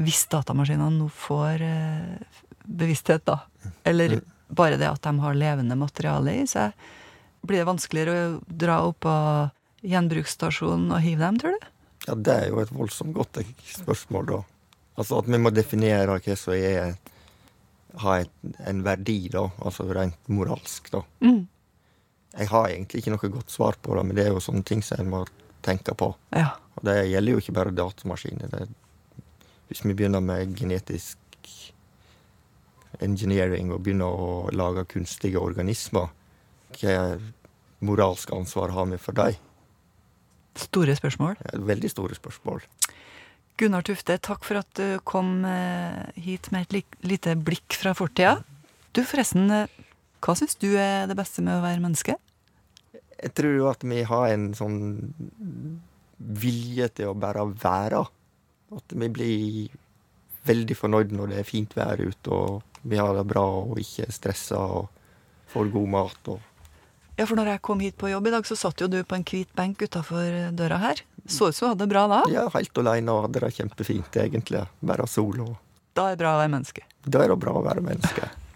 Hvis 0.00 0.26
datamaskinene 0.32 0.92
nå 0.96 1.08
får 1.12 1.64
eh, 1.64 2.40
bevissthet, 2.64 3.24
da, 3.28 3.38
eller 3.84 4.20
bare 4.48 4.78
det 4.80 4.88
at 4.88 5.04
de 5.04 5.12
har 5.20 5.36
levende 5.36 5.76
materiale 5.78 6.34
i 6.42 6.46
seg, 6.48 6.72
blir 7.46 7.62
det 7.62 7.68
vanskeligere 7.68 8.16
å 8.16 8.40
dra 8.48 8.80
opp 8.88 9.00
på 9.06 9.14
gjenbruksstasjonen 9.86 10.92
og 10.92 11.04
hive 11.04 11.24
dem, 11.24 11.40
tror 11.40 11.56
du? 11.56 11.68
Ja, 12.06 12.14
det 12.28 12.34
er 12.34 12.50
jo 12.50 12.60
et 12.62 12.72
voldsomt 12.74 13.16
godt 13.16 13.40
spørsmål, 13.80 14.28
da. 14.32 14.42
Altså 14.96 15.20
at 15.20 15.28
vi 15.28 15.40
må 15.40 15.52
definere 15.52 16.16
hva 16.16 16.36
som 16.38 16.56
er 16.56 16.96
ha 18.02 18.16
et, 18.20 18.32
en 18.68 18.82
verdi, 18.84 19.18
da. 19.32 19.46
Altså 19.64 19.86
rent 19.88 20.32
moralsk, 20.32 20.90
da. 20.92 21.02
Mm. 21.24 21.44
Jeg 22.36 22.50
har 22.52 22.68
egentlig 22.68 23.00
ikke 23.00 23.14
noe 23.14 23.30
godt 23.32 23.52
svar 23.52 23.78
på 23.80 23.96
det, 23.96 24.04
men 24.04 24.18
det 24.18 24.26
er 24.26 24.34
jo 24.34 24.42
sånne 24.44 24.64
ting 24.68 24.82
som 24.84 25.00
en 25.00 25.12
må 25.12 25.22
tenke 25.64 25.94
på. 25.96 26.10
Ja. 26.36 26.50
Og 26.76 26.84
det 26.88 26.98
gjelder 27.08 27.36
jo 27.36 27.40
ikke 27.42 27.56
bare 27.56 27.72
datamaskiner. 27.76 28.52
Det, 28.52 28.66
hvis 29.70 29.82
vi 29.86 29.96
begynner 29.96 30.24
med 30.24 30.52
genetisk 30.58 31.18
engineering 33.02 33.72
og 33.72 33.82
begynner 33.84 34.12
å 34.12 34.28
lage 34.56 34.86
kunstige 34.92 35.40
organismer, 35.40 36.12
hva 36.76 37.16
moralsk 37.84 38.32
ansvar 38.36 38.72
har 38.76 38.88
vi 38.92 39.00
for 39.00 39.16
dem? 39.16 39.40
Store 40.56 40.94
spørsmål. 40.96 41.36
Veldig 41.68 41.90
store 41.92 42.16
spørsmål. 42.16 42.62
Gunnar 43.56 43.84
Tufte, 43.88 44.18
takk 44.20 44.44
for 44.44 44.60
at 44.60 44.68
du 44.76 44.98
kom 45.08 45.40
eh, 45.48 46.02
hit 46.20 46.50
med 46.52 46.66
et 46.66 46.98
lite 47.08 47.32
blikk 47.40 47.78
fra 47.80 47.94
fortida. 47.96 48.34
Du, 48.92 49.00
forresten, 49.00 49.48
eh, 49.48 49.86
hva 50.20 50.34
syns 50.36 50.58
du 50.60 50.74
er 50.76 51.08
det 51.08 51.16
beste 51.16 51.44
med 51.44 51.56
å 51.56 51.64
være 51.64 51.80
menneske? 51.80 52.18
Jeg 53.16 53.32
tror 53.32 53.56
jo 53.56 53.70
at 53.70 53.86
vi 53.88 54.02
har 54.04 54.26
en 54.34 54.50
sånn 54.56 54.78
vilje 56.16 56.90
til 56.98 57.12
å 57.12 57.16
bare 57.16 57.46
være. 57.48 58.02
At 58.76 58.92
vi 58.92 59.08
blir 59.12 59.78
veldig 60.46 60.76
fornøyd 60.76 61.16
når 61.16 61.32
det 61.32 61.40
er 61.40 61.48
fint 61.48 61.72
vær 61.78 62.02
ute, 62.02 62.28
og 62.28 62.84
vi 62.84 63.00
har 63.00 63.16
det 63.16 63.24
bra 63.30 63.46
og 63.62 63.80
ikke 63.80 64.10
stressa 64.12 64.60
og 64.60 64.92
får 65.52 65.72
god 65.72 65.88
mat. 65.96 66.32
og 66.34 66.55
Ja, 67.16 67.24
for 67.24 67.38
når 67.38 67.54
jeg 67.54 67.62
kom 67.64 67.80
hit 67.80 67.96
på 67.96 68.10
jobb 68.10 68.26
i 68.28 68.32
dag, 68.34 68.44
så 68.44 68.58
satt 68.60 68.82
jo 68.82 68.88
du 68.92 68.98
på 69.00 69.16
en 69.16 69.24
hvit 69.24 69.48
benk 69.56 69.80
utafor 69.80 70.50
døra 70.56 70.80
her. 70.82 71.00
Så 71.24 71.48
ut 71.48 71.56
som 71.56 71.66
du 71.66 71.70
hadde 71.72 71.86
det 71.86 71.92
bra 71.94 72.02
da. 72.12 72.18
Ja, 72.28 72.44
helt 72.52 72.80
aleine 72.82 73.14
og 73.14 73.26
hadde 73.26 73.40
det 73.46 73.54
kjempefint, 73.56 74.18
egentlig. 74.20 74.66
Bare 74.84 75.08
sol 75.08 75.40
og 75.40 75.54
Da 75.96 76.10
er 76.10 76.18
det 76.18 76.20
bra 76.20 76.34
å 76.36 76.42
være 76.42 76.52
menneske. 76.52 76.84
Da 77.08 77.24
er 77.24 77.32
det 77.32 77.38
bra 77.40 77.56
å 77.56 77.64
være 77.64 77.84
menneske. 77.84 78.28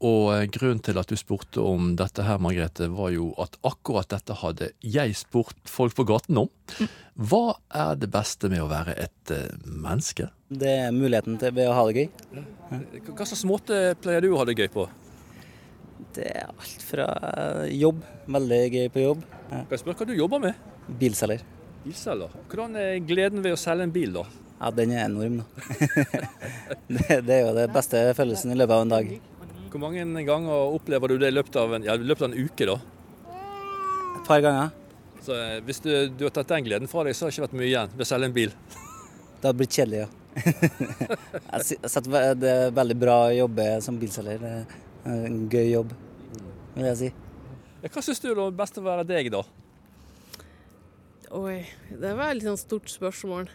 Og 0.00 0.30
eh, 0.32 0.46
grunnen 0.48 0.78
til 0.80 0.96
at 0.96 1.10
du 1.10 1.16
spurte 1.18 1.60
om 1.60 1.90
dette 1.98 2.24
her, 2.24 2.38
Margrethe, 2.40 2.86
var 2.88 3.10
jo 3.12 3.34
at 3.42 3.58
akkurat 3.68 4.08
dette 4.08 4.32
hadde 4.40 4.70
jeg 4.80 5.12
spurt 5.18 5.58
folk 5.68 5.92
på 5.98 6.06
gaten 6.08 6.40
om. 6.40 6.48
Hva 7.20 7.58
er 7.68 7.98
det 8.00 8.08
beste 8.14 8.48
med 8.48 8.62
å 8.64 8.70
være 8.70 8.94
et 8.96 9.34
eh, 9.34 9.50
menneske? 9.68 10.30
Det 10.48 10.72
er 10.86 10.96
muligheten 10.96 11.36
til 11.42 11.52
ved 11.58 11.68
å 11.68 11.76
ha 11.76 11.84
det 11.90 11.98
gøy. 12.06 12.08
Hva 13.12 13.26
slags 13.28 13.44
måte 13.44 13.82
pleier 14.00 14.24
du 14.24 14.30
å 14.32 14.40
ha 14.40 14.48
det 14.48 14.56
gøy 14.56 14.70
på? 14.72 14.88
Det 16.16 16.26
er 16.32 16.50
alt 16.50 16.84
fra 16.84 17.06
jobb, 17.70 18.02
veldig 18.30 18.60
gøy 18.74 18.92
på 18.92 19.04
jobb. 19.04 19.24
Ja. 19.50 19.62
Kan 19.62 19.74
jeg 19.74 19.82
spørre 19.82 20.00
hva 20.00 20.08
du 20.08 20.14
jobber 20.16 20.42
med? 20.42 20.68
Bilselger. 21.00 21.42
Bilselger. 21.84 22.34
Hvordan 22.50 22.78
er 22.80 23.00
gleden 23.06 23.44
ved 23.44 23.56
å 23.56 23.60
selge 23.60 23.86
en 23.88 23.94
bil, 23.94 24.14
da? 24.16 24.24
Ja, 24.60 24.68
den 24.76 24.92
er 24.92 25.06
enorm, 25.06 25.40
da. 25.40 25.46
det, 26.94 27.20
det 27.24 27.36
er 27.36 27.46
jo 27.46 27.52
den 27.56 27.72
beste 27.72 28.02
følelsen 28.18 28.52
i 28.52 28.58
løpet 28.58 28.76
av 28.76 28.84
en 28.84 28.92
dag. 28.92 29.14
Hvor 29.70 29.80
mange 29.84 30.24
ganger 30.26 30.74
opplever 30.76 31.12
du 31.12 31.22
det 31.22 31.30
i 31.30 31.36
løpet 31.36 31.56
av 31.62 31.76
en, 31.78 31.86
ja, 31.86 31.96
løpet 31.96 32.26
av 32.26 32.32
en 32.32 32.44
uke, 32.44 32.68
da? 32.68 32.76
Et 34.18 34.26
par 34.26 34.42
ganger. 34.44 34.74
Så 35.24 35.36
eh, 35.36 35.58
Hvis 35.64 35.80
du, 35.84 35.90
du 36.12 36.26
har 36.26 36.34
tatt 36.36 36.50
den 36.52 36.66
gleden 36.66 36.90
fra 36.90 37.06
deg, 37.06 37.16
så 37.16 37.26
har 37.26 37.30
det 37.30 37.38
ikke 37.38 37.46
vært 37.46 37.58
mye 37.60 37.70
igjen 37.70 37.94
ved 37.94 38.04
å 38.04 38.10
selge 38.10 38.28
en 38.28 38.36
bil. 38.36 38.52
Det 39.40 39.48
hadde 39.48 39.58
blitt 39.62 39.78
kjedelig, 39.78 40.04
ja. 40.04 40.08
jeg 41.56 41.90
setter 41.90 42.36
det 42.38 42.50
er 42.50 42.76
veldig 42.76 42.96
bra 43.00 43.16
å 43.28 43.34
jobbe 43.34 43.66
som 43.84 43.96
bilselger. 44.00 44.44
Er 45.08 45.26
en 45.30 45.46
gøy 45.48 45.70
jobb, 45.70 45.92
vil 46.74 46.86
jeg 46.90 46.98
si. 47.00 47.10
Hva 47.80 48.02
syns 48.04 48.20
du 48.20 48.28
er 48.28 48.36
det 48.36 48.50
beste 48.58 48.82
å 48.82 48.84
være 48.84 49.06
deg, 49.08 49.30
da? 49.32 49.40
Oi, 51.38 51.62
det 51.88 52.10
var 52.18 52.32
et 52.32 52.40
litt 52.40 52.48
sånn 52.48 52.60
stort 52.60 52.90
spørsmål. 52.92 53.48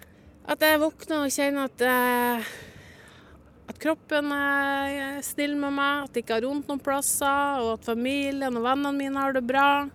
At 0.50 0.62
jeg 0.64 0.80
våkner 0.82 1.26
og 1.26 1.34
kjenner 1.34 1.70
at, 1.70 1.82
eh, 1.86 2.50
at 3.70 3.82
kroppen 3.82 4.32
er 4.34 5.22
snill 5.26 5.54
med 5.60 5.76
meg, 5.78 6.06
at 6.06 6.18
jeg 6.18 6.26
ikke 6.26 6.40
har 6.40 6.48
vondt 6.48 6.72
noen 6.72 6.82
plasser, 6.82 7.62
og 7.62 7.76
at 7.76 7.86
familien 7.86 8.58
og 8.58 8.66
vennene 8.66 8.96
mine 8.98 9.22
har 9.22 9.36
det 9.38 9.46
bra. 9.46 9.90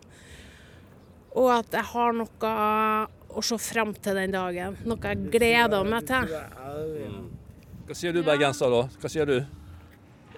Og 1.34 1.50
at 1.54 1.74
jeg 1.74 1.86
har 1.92 2.14
noe 2.14 2.54
å 3.30 3.42
se 3.46 3.58
frem 3.62 3.94
til 3.94 4.18
den 4.18 4.34
dagen. 4.34 4.76
Noe 4.86 4.98
jeg 5.10 5.30
gleder 5.34 5.86
meg 5.86 6.06
til. 6.06 6.34
Hva 7.86 7.96
sier 7.98 8.14
du, 8.14 8.22
bergenser, 8.26 8.70
da? 8.70 8.86
Hva 9.02 9.10
sier 9.10 9.26
du? 9.26 9.38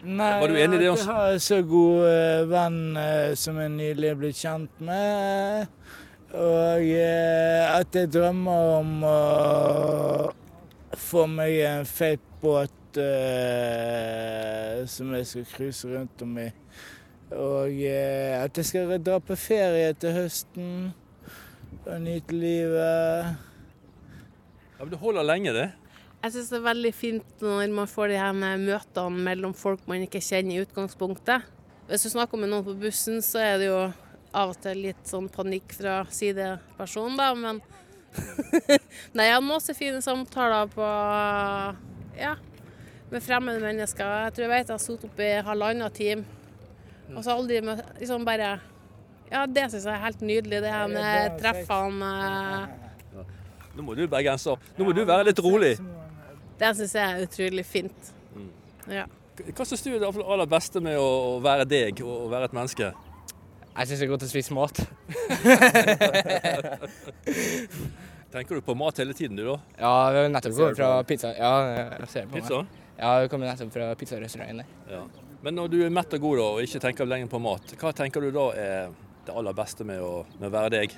Nei, 0.03 0.41
Var 0.41 0.49
du 0.49 0.57
enig 0.59 0.79
i 0.81 0.83
det 0.83 0.89
også? 0.91 1.05
jeg 1.05 1.15
har 1.15 1.33
en 1.33 1.43
så 1.43 1.57
god 1.63 1.99
uh, 2.11 2.49
venn 2.51 2.79
uh, 2.99 3.35
som 3.39 3.59
jeg 3.63 3.71
nylig 3.71 4.09
er 4.11 4.17
blitt 4.19 4.39
kjent 4.41 4.81
med. 4.83 5.69
Og 6.35 6.83
uh, 6.83 7.77
at 7.77 7.95
jeg 7.95 8.11
drømmer 8.11 8.65
om 8.81 9.05
å 9.07 9.19
få 10.99 11.29
meg 11.31 11.55
en 11.69 11.87
feit 11.87 12.25
båt 12.43 12.79
som 14.93 15.15
jeg 15.17 15.25
skal 15.25 15.47
cruise 15.49 15.89
rundt 15.89 16.25
om 16.27 16.35
i. 16.43 16.49
Og 17.33 17.79
at 18.37 18.59
jeg 18.61 18.67
skal 18.69 18.91
dra 19.01 19.17
på 19.23 19.39
ferie 19.41 19.95
til 19.97 20.13
høsten 20.13 20.91
og 21.87 22.03
nyte 22.05 22.37
livet. 22.37 23.33
Ja, 24.77 24.83
men 24.83 24.93
Det 24.93 25.01
holder 25.01 25.25
lenge, 25.25 25.55
det. 25.57 25.71
Jeg 26.23 26.37
syns 26.37 26.53
det 26.53 26.59
er 26.61 26.69
veldig 26.69 26.91
fint 26.95 27.41
når 27.43 27.73
man 27.75 27.89
får 27.91 28.13
de 28.13 28.19
her 28.21 28.37
møtene 28.37 29.25
mellom 29.27 29.55
folk 29.59 29.83
man 29.91 30.05
ikke 30.05 30.21
kjenner 30.23 30.55
i 30.55 30.63
utgangspunktet. 30.63 31.49
Hvis 31.89 32.05
du 32.07 32.13
snakker 32.13 32.39
med 32.39 32.53
noen 32.53 32.63
på 32.63 32.77
bussen, 32.79 33.19
så 33.27 33.41
er 33.43 33.57
det 33.59 33.67
jo 33.67 33.81
av 34.33 34.53
og 34.53 34.61
til 34.63 34.85
litt 34.85 35.03
sånn 35.11 35.27
panikk 35.33 35.75
fra 35.77 35.97
sidepersonen, 36.15 37.19
da, 37.19 37.33
men 37.35 37.59
Nei, 39.17 39.25
jeg 39.25 39.35
har 39.35 39.43
masse 39.45 39.75
fine 39.75 40.03
samtaler 40.05 40.69
på 40.71 40.87
Ja, 42.21 42.37
med 43.11 43.25
fremmede 43.25 43.63
mennesker. 43.65 44.13
Jeg 44.27 44.35
tror 44.37 44.47
jeg 44.47 44.53
vet 44.53 44.71
jeg 44.71 44.77
har 44.77 44.83
sittet 44.85 45.09
oppe 45.09 45.27
i 45.27 45.41
halvannen 45.47 45.97
time, 45.97 46.23
og 47.17 47.25
så 47.25 47.35
aldri 47.35 47.59
med 47.65 47.83
liksom 47.99 48.29
bare 48.29 48.53
Ja, 49.33 49.43
det 49.49 49.67
syns 49.73 49.89
jeg 49.89 49.97
er 49.97 50.05
helt 50.07 50.23
nydelig, 50.23 50.63
det 50.63 50.71
her 50.71 50.87
med 50.93 51.41
treffene. 51.43 52.13
Nå 53.73 53.85
må 53.89 53.97
du, 53.97 54.05
bergenser, 54.07 54.61
nå 54.77 54.85
må 54.87 54.93
du 54.95 55.03
være 55.09 55.31
litt 55.31 55.41
rolig. 55.43 55.75
Det 56.63 56.69
syns 56.79 56.93
jeg 56.95 57.03
er 57.03 57.25
utrolig 57.27 57.65
fint. 57.67 58.13
Ja. 58.87 59.09
Hva 59.43 59.65
syns 59.67 59.83
du 59.83 59.89
er 59.91 59.99
det 60.03 60.07
aller 60.07 60.47
beste 60.47 60.79
med 60.85 60.95
å 61.01 61.41
være 61.43 61.65
deg 61.67 62.03
og 62.07 62.31
være 62.31 62.45
et 62.51 62.55
menneske? 62.55 62.93
Jeg 63.73 63.89
syns 63.89 63.99
det 63.99 64.05
er 64.07 64.11
godt 64.13 64.27
å 64.27 64.29
spise 64.31 64.55
mat. 64.55 64.77
Tenker 68.33 68.55
du 68.55 68.61
på 68.65 68.75
mat 68.79 68.99
hele 69.03 69.15
tiden, 69.17 69.37
du 69.37 69.43
da? 69.49 69.57
Ja, 69.81 70.11
vi 70.13 70.17
har 70.23 70.29
nettopp 70.31 70.55
kommet 70.55 70.77
fra 70.79 70.91
pizza. 71.09 71.29
Ja, 71.35 71.53
jeg 71.99 72.09
ser 72.13 72.23
på 72.29 72.33
meg. 72.37 72.45
Pizza? 72.45 72.59
Ja, 73.01 73.11
vi 73.25 73.29
kommer 73.33 73.47
nettopp 73.51 73.73
fra 73.75 73.87
pizzarestauranten 73.99 74.59
der. 74.63 74.69
Ja. 74.93 75.03
Men 75.43 75.53
når 75.59 75.67
du 75.73 75.79
er 75.83 75.91
mett 75.91 76.15
og 76.15 76.21
god 76.23 76.37
da, 76.39 76.45
og 76.53 76.59
ikke 76.69 76.81
tenker 76.85 77.03
lenger 77.11 77.29
på 77.33 77.39
mat, 77.43 77.65
hva 77.81 77.91
tenker 77.97 78.21
du 78.23 78.31
da 78.37 78.47
er 78.55 78.95
det 79.27 79.33
aller 79.35 79.55
beste 79.59 79.83
med 79.89 79.99
å, 80.05 80.23
med 80.39 80.49
være 80.55 80.71
deg? 80.77 80.89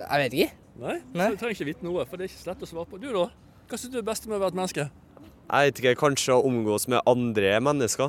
Jeg 0.00 0.16
vet 0.24 0.32
ikke. 0.40 0.50
Nei? 0.80 0.96
Nei. 1.14 1.26
Så 1.28 1.32
du 1.36 1.40
trenger 1.44 1.56
ikke 1.60 1.70
vite 1.70 1.84
noe, 1.86 2.00
for 2.08 2.14
det 2.18 2.26
er 2.26 2.30
ikke 2.32 2.46
slett 2.48 2.66
å 2.66 2.70
svare 2.72 2.88
på. 2.90 2.98
Du 2.98 3.10
da? 3.14 3.28
Hva 3.70 3.78
syns 3.78 3.92
du 3.94 4.00
er 4.00 4.02
best 4.02 4.24
med 4.26 4.34
å 4.34 4.40
være 4.42 4.50
et 4.50 4.56
menneske? 4.58 4.84
Jeg 5.46 5.66
vet 5.68 5.76
ikke, 5.78 5.90
kanskje 6.00 6.34
å 6.34 6.42
omgås 6.48 6.88
med 6.90 7.04
andre 7.06 7.52
mennesker. 7.62 8.08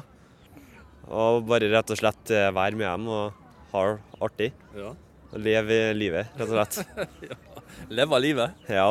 Og 1.06 1.44
bare 1.46 1.68
rett 1.70 1.91
og 1.94 2.00
slett 2.00 2.32
eh, 2.34 2.48
være 2.50 2.80
med 2.80 2.88
dem 2.88 3.06
og 3.13 3.36
ha 3.75 3.84
det 3.91 4.24
artig. 4.25 4.48
Ja. 4.74 4.94
Og 5.30 5.44
leve 5.46 5.77
livet, 5.94 6.32
rett 6.39 6.50
og 6.50 6.58
slett. 6.58 7.38
Leve 8.00 8.22
livet? 8.24 8.58
Ja. 8.74 8.88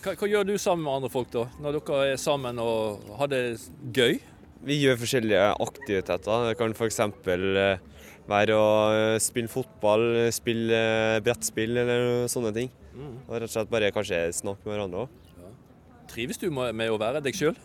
Hva, 0.00 0.14
hva 0.14 0.30
gjør 0.30 0.48
du 0.48 0.54
sammen 0.56 0.86
med 0.86 0.94
andre 0.94 1.12
folk, 1.12 1.28
da? 1.34 1.44
Når 1.60 1.76
dere 1.82 2.00
er 2.14 2.22
sammen 2.22 2.62
og 2.62 3.04
har 3.20 3.28
det 3.34 3.42
gøy? 3.92 4.16
Vi 4.64 4.78
gjør 4.80 4.96
forskjellige 5.02 5.52
aktiviteter. 5.66 6.48
Det 6.48 6.56
kan 6.62 6.72
f.eks. 6.72 7.02
være 8.32 8.56
å 8.56 8.72
eh, 8.94 9.20
spille 9.20 9.52
fotball, 9.52 10.08
spille 10.32 10.80
eh, 10.80 11.20
brettspill 11.28 11.84
eller 11.84 12.08
sånne 12.32 12.56
ting. 12.56 12.72
Og 13.28 13.36
rett 13.36 13.50
og 13.50 13.52
slett 13.58 13.72
bare 13.76 13.92
kanskje 13.92 14.24
snakke 14.40 14.64
med 14.64 14.78
hverandre 14.78 15.04
òg. 15.04 15.22
Trives 16.10 16.38
du 16.40 16.46
med, 16.54 16.86
å 16.90 16.98
være 17.00 17.22
deg 17.24 17.36
sjøl? 17.36 17.56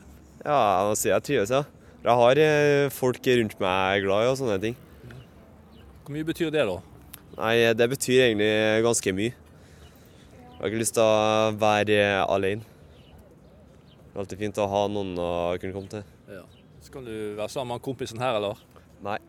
Ja, 0.41 0.57
jeg 0.57 0.89
må 0.89 0.95
si 0.97 1.11
jeg 1.11 1.25
trives, 1.27 1.53
ja. 1.53 1.63
Jeg 2.01 2.17
har 2.17 2.39
eh, 2.41 2.87
folk 2.93 3.27
rundt 3.29 3.59
meg 3.61 4.05
glad 4.07 4.25
i 4.25 4.31
og 4.31 4.39
sånne 4.39 4.57
ting. 4.63 4.77
Hvor 6.01 6.15
mye 6.15 6.25
betyr 6.25 6.49
det, 6.53 6.65
da? 6.65 6.79
Nei, 7.37 7.53
det 7.77 7.87
betyr 7.93 8.25
egentlig 8.25 8.51
ganske 8.85 9.13
mye. 9.15 9.35
Jeg 9.35 10.57
har 10.57 10.71
ikke 10.71 10.81
lyst 10.81 10.97
til 10.97 11.05
å 11.05 11.53
være 11.61 12.01
alene. 12.25 12.65
Det 14.11 14.17
er 14.17 14.23
alltid 14.25 14.41
fint 14.41 14.59
å 14.59 14.67
ha 14.67 14.81
noen 14.91 15.13
å 15.21 15.29
kunne 15.61 15.77
komme 15.77 15.93
til. 15.93 16.03
Ja. 16.29 16.43
Så 16.81 16.91
kan 16.93 17.05
du 17.05 17.13
være 17.37 17.49
sammen 17.53 17.77
med 17.77 17.85
kompisen 17.85 18.19
her, 18.21 18.41
eller? 18.41 18.59
Nei. 19.05 19.19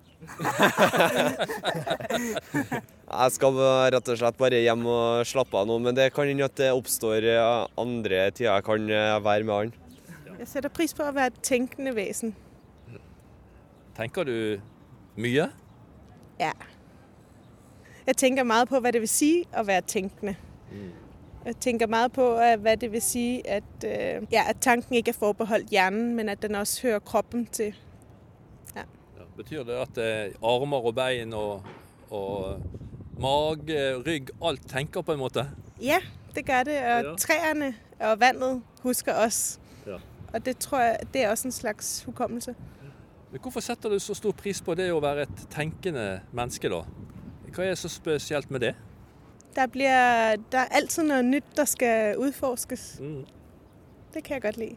Jeg 3.13 3.35
skal 3.35 3.57
rett 3.93 4.09
og 4.09 4.19
slett 4.21 4.39
bare 4.39 4.61
hjem 4.63 4.85
og 4.89 5.27
slappe 5.29 5.59
av 5.59 5.67
nå, 5.69 5.79
men 5.83 5.97
det 5.97 6.13
kan 6.15 6.29
hende 6.31 6.47
at 6.47 6.57
det 6.59 6.71
oppstår 6.73 7.27
eh, 7.29 7.67
andre 7.81 8.31
tider 8.31 8.51
jeg 8.53 8.65
kan 8.67 8.81
eh, 8.91 9.19
være 9.25 9.45
med 9.49 9.55
han. 9.57 9.73
Jeg 10.39 10.49
setter 10.49 10.71
pris 10.75 10.95
på 10.97 11.05
å 11.05 11.13
være 11.15 11.31
et 11.35 11.43
tenkende 11.45 11.93
vesen. 11.97 12.35
Tenker 13.97 14.25
du 14.27 14.61
mye? 15.21 15.51
Ja. 16.41 16.53
Jeg 18.07 18.17
tenker 18.17 18.45
meget 18.45 18.69
på, 18.71 18.81
hva 18.83 18.91
det 18.91 19.03
vil 19.03 19.11
si 19.11 19.47
å 19.55 19.63
være 19.63 19.85
tenkende 19.87 20.35
Jeg 21.45 21.55
tenker 21.63 21.87
meget 21.87 22.13
på, 22.17 22.25
hva 22.35 22.75
det 22.79 22.89
vil 22.91 23.03
si 23.03 23.43
at, 23.47 23.85
øh, 23.85 24.23
ja, 24.33 24.47
at 24.49 24.63
tanken 24.63 24.97
ikke 24.99 25.11
er 25.11 25.19
forbeholdt 25.19 25.71
hjernen, 25.75 26.15
men 26.17 26.29
at 26.29 26.43
den 26.43 26.55
også 26.55 26.83
hører 26.87 26.99
kroppen 26.99 27.47
til. 27.47 27.75
Betyr 29.37 29.63
det 29.65 29.77
at 29.81 29.99
eh, 29.99 30.35
armer 30.45 30.85
og 30.87 30.95
bein 30.95 31.33
og, 31.33 31.63
og 32.11 32.63
mage, 33.21 33.97
rygg, 34.07 34.31
alt 34.45 34.67
tenker 34.69 35.03
på 35.03 35.13
en 35.17 35.19
måte? 35.23 35.47
Ja, 35.81 35.99
det 36.35 36.47
gør 36.47 36.63
det, 36.69 36.77
og 36.79 37.05
Ja. 37.05 37.15
trærne 37.19 37.75
og 38.01 38.21
vannet 38.21 38.63
husker 38.83 39.15
oss. 39.15 39.59
Ja. 39.87 39.97
Og 40.35 40.45
det 40.45 40.59
tror 40.59 40.81
jeg, 40.81 40.99
det 41.15 41.25
er 41.25 41.31
også 41.31 41.49
en 41.49 41.53
slags 41.53 42.03
hukommelse. 42.03 42.55
Men 43.33 43.41
Hvorfor 43.41 43.61
setter 43.61 43.89
du 43.89 43.99
så 43.99 44.15
stor 44.15 44.33
pris 44.33 44.61
på 44.63 44.75
det 44.75 44.91
å 44.93 45.01
være 45.01 45.23
et 45.23 45.47
tenkende 45.51 46.21
menneske, 46.33 46.69
da? 46.69 46.83
Hva 47.53 47.65
er 47.71 47.75
så 47.77 47.89
spesielt 47.89 48.51
med 48.51 48.61
det? 48.61 48.75
Der, 49.57 49.67
blir, 49.67 49.89
der 50.53 50.59
er 50.59 50.69
alltid 50.77 51.05
noe 51.09 51.23
nytt 51.23 51.57
der 51.57 51.65
skal 51.69 52.17
utforskes. 52.21 52.99
Mm. 53.01 53.25
Det 54.15 54.25
kan 54.25 54.35
jeg 54.35 54.43
godt 54.43 54.57
lide. 54.57 54.77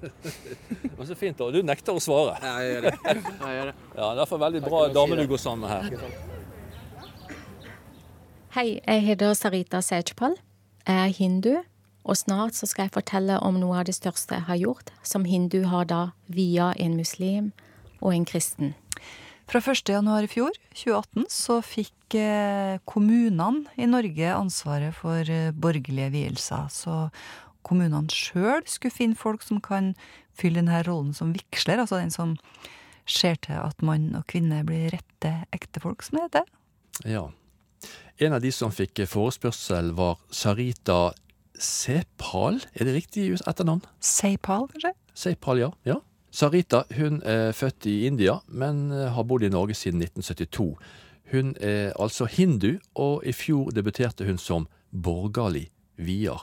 Men 0.00 1.06
så 1.06 1.14
fint, 1.18 1.36
da. 1.38 1.50
Du 1.52 1.62
nekter 1.66 1.96
å 1.96 2.02
svare. 2.02 2.36
Ja, 2.42 2.52
jeg 2.64 2.74
gjør 2.74 2.86
det. 2.88 2.92
Jeg 3.04 3.56
gjør 3.56 3.70
det. 3.70 3.74
Ja, 3.96 4.10
Derfor 4.20 4.42
veldig 4.42 4.62
bra 4.64 4.82
dame 4.94 5.18
du 5.20 5.26
går 5.30 5.42
sammen 5.42 5.66
med 5.66 5.70
her. 5.74 6.14
Hei, 8.56 8.68
jeg 8.80 9.04
heter 9.06 9.34
Sarita 9.38 9.82
Sejpal. 9.84 10.34
Jeg 10.88 10.96
er 11.04 11.12
hindu, 11.14 11.52
og 12.02 12.16
snart 12.18 12.56
så 12.58 12.66
skal 12.66 12.88
jeg 12.88 12.96
fortelle 12.96 13.36
om 13.46 13.60
noe 13.60 13.78
av 13.78 13.86
det 13.86 13.94
største 13.94 14.40
jeg 14.40 14.48
har 14.48 14.58
gjort. 14.58 14.92
Som 15.06 15.26
hindu 15.28 15.62
har 15.70 15.86
da 15.90 16.02
via 16.26 16.72
en 16.80 16.96
muslim 16.98 17.52
og 18.00 18.14
en 18.16 18.26
kristen. 18.26 18.74
Fra 19.50 19.58
1. 19.58 19.82
januar 19.90 20.22
i 20.24 20.30
fjor, 20.30 20.54
2018, 20.78 21.24
så 21.30 21.56
fikk 21.66 22.14
eh, 22.18 22.76
kommunene 22.86 23.66
i 23.74 23.88
Norge 23.90 24.28
ansvaret 24.30 24.94
for 24.94 25.26
eh, 25.26 25.50
borgerlige 25.50 26.12
vielser. 26.14 26.68
Så 26.70 27.08
kommunene 27.66 28.12
sjøl 28.12 28.64
skulle 28.68 28.94
finne 28.94 29.18
folk 29.18 29.44
som 29.46 29.60
kan 29.64 29.94
fylle 30.36 30.60
denne 30.60 30.82
rollen 30.86 31.14
som 31.16 31.34
vigsler, 31.34 31.82
altså 31.82 32.00
den 32.00 32.12
som 32.14 32.36
ser 33.10 33.38
til 33.42 33.58
at 33.58 33.82
mann 33.84 34.12
og 34.18 34.26
kvinne 34.30 34.62
blir 34.66 34.90
rette 34.94 35.32
ektefolk, 35.54 36.04
som 36.06 36.18
det 36.18 36.26
heter. 36.28 36.50
Ja. 37.08 37.24
En 38.20 38.36
av 38.36 38.44
de 38.44 38.52
som 38.52 38.72
fikk 38.74 39.02
forespørsel, 39.08 39.94
var 39.96 40.20
Sarita 40.30 41.10
Sepal. 41.60 42.60
Er 42.74 42.88
det 42.88 42.96
riktig 42.96 43.30
etternavn? 43.40 43.82
Seipal, 44.00 44.68
kanskje? 44.72 44.92
Seipal, 45.16 45.60
ja. 45.60 45.70
ja. 45.88 45.98
Sarita 46.30 46.84
hun 46.96 47.20
er 47.26 47.50
født 47.56 47.88
i 47.90 48.04
India, 48.06 48.38
men 48.46 48.90
eh, 48.92 49.08
har 49.12 49.26
bodd 49.26 49.44
i 49.44 49.52
Norge 49.52 49.74
siden 49.74 50.02
1972. 50.04 50.68
Hun 51.32 51.54
er 51.60 51.92
altså 52.00 52.28
hindu, 52.30 52.78
og 52.94 53.26
i 53.26 53.32
fjor 53.32 53.70
debuterte 53.74 54.26
hun 54.28 54.38
som 54.38 54.68
borgerlig 54.90 55.68
vier. 56.00 56.42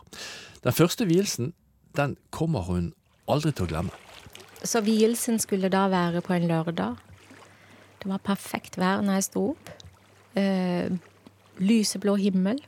Den 0.64 0.76
første 0.76 1.08
vielsen 1.10 1.54
den 1.98 2.16
kommer 2.30 2.66
hun 2.68 2.92
aldri 3.28 3.52
til 3.52 3.66
å 3.66 3.72
glemme. 3.72 3.94
Så 4.64 4.82
vielsen 4.86 5.40
skulle 5.42 5.70
da 5.74 5.88
være 5.92 6.22
på 6.26 6.34
en 6.36 6.48
lørdag. 6.50 6.98
Det 8.02 8.10
var 8.10 8.24
perfekt 8.26 8.78
vær 8.78 9.04
når 9.06 9.20
jeg 9.20 9.28
sto 9.28 9.44
opp. 9.54 9.70
Eh, 10.38 10.90
lyseblå 11.58 12.18
himmel. 12.22 12.60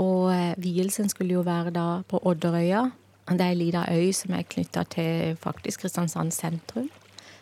Og 0.00 0.32
eh, 0.32 0.54
vielsen 0.60 1.08
skulle 1.12 1.36
jo 1.36 1.44
være 1.46 1.72
da 1.74 1.86
på 2.08 2.20
Odderøya. 2.28 2.86
Det 3.28 3.40
er 3.40 3.52
ei 3.52 3.58
lita 3.58 3.84
øy 3.92 4.10
som 4.16 4.34
er 4.34 4.48
knytta 4.48 4.84
til 4.92 5.36
faktisk 5.40 5.84
Kristiansand 5.84 6.32
sentrum. 6.34 6.88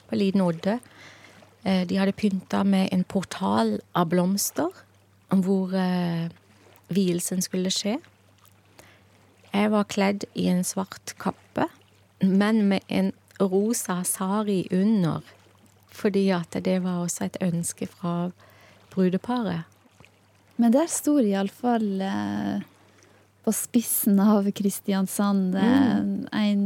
På 0.07 0.15
en 0.15 0.23
liten 0.23 0.45
odde. 0.45 0.79
Eh, 1.65 1.87
de 1.89 1.99
hadde 1.99 2.17
pynta 2.17 2.63
med 2.65 2.89
en 2.93 3.05
portal 3.05 3.79
av 3.95 4.09
blomster, 4.11 4.71
hvor 5.31 5.75
eh, 5.77 6.31
vielsen 6.89 7.43
skulle 7.43 7.71
skje. 7.71 7.99
Jeg 9.51 9.73
var 9.73 9.89
kledd 9.91 10.25
i 10.39 10.47
en 10.51 10.63
svart 10.67 11.15
kappe, 11.19 11.67
men 12.23 12.63
med 12.71 12.87
en 12.89 13.13
rosa 13.41 14.01
sari 14.07 14.63
under, 14.71 15.25
fordi 15.91 16.29
at 16.35 16.55
det 16.65 16.79
var 16.85 17.03
også 17.03 17.27
et 17.27 17.39
ønske 17.43 17.89
fra 17.91 18.31
brudeparet. 18.95 19.67
Men 20.61 20.75
der 20.75 20.91
sto 20.93 21.17
det 21.19 21.33
iallfall 21.33 22.03
eh, 22.05 22.61
på 23.47 23.55
spissen 23.57 24.21
av 24.21 24.51
Kristiansand 24.53 25.57
mm. 25.57 26.11
en 26.37 26.65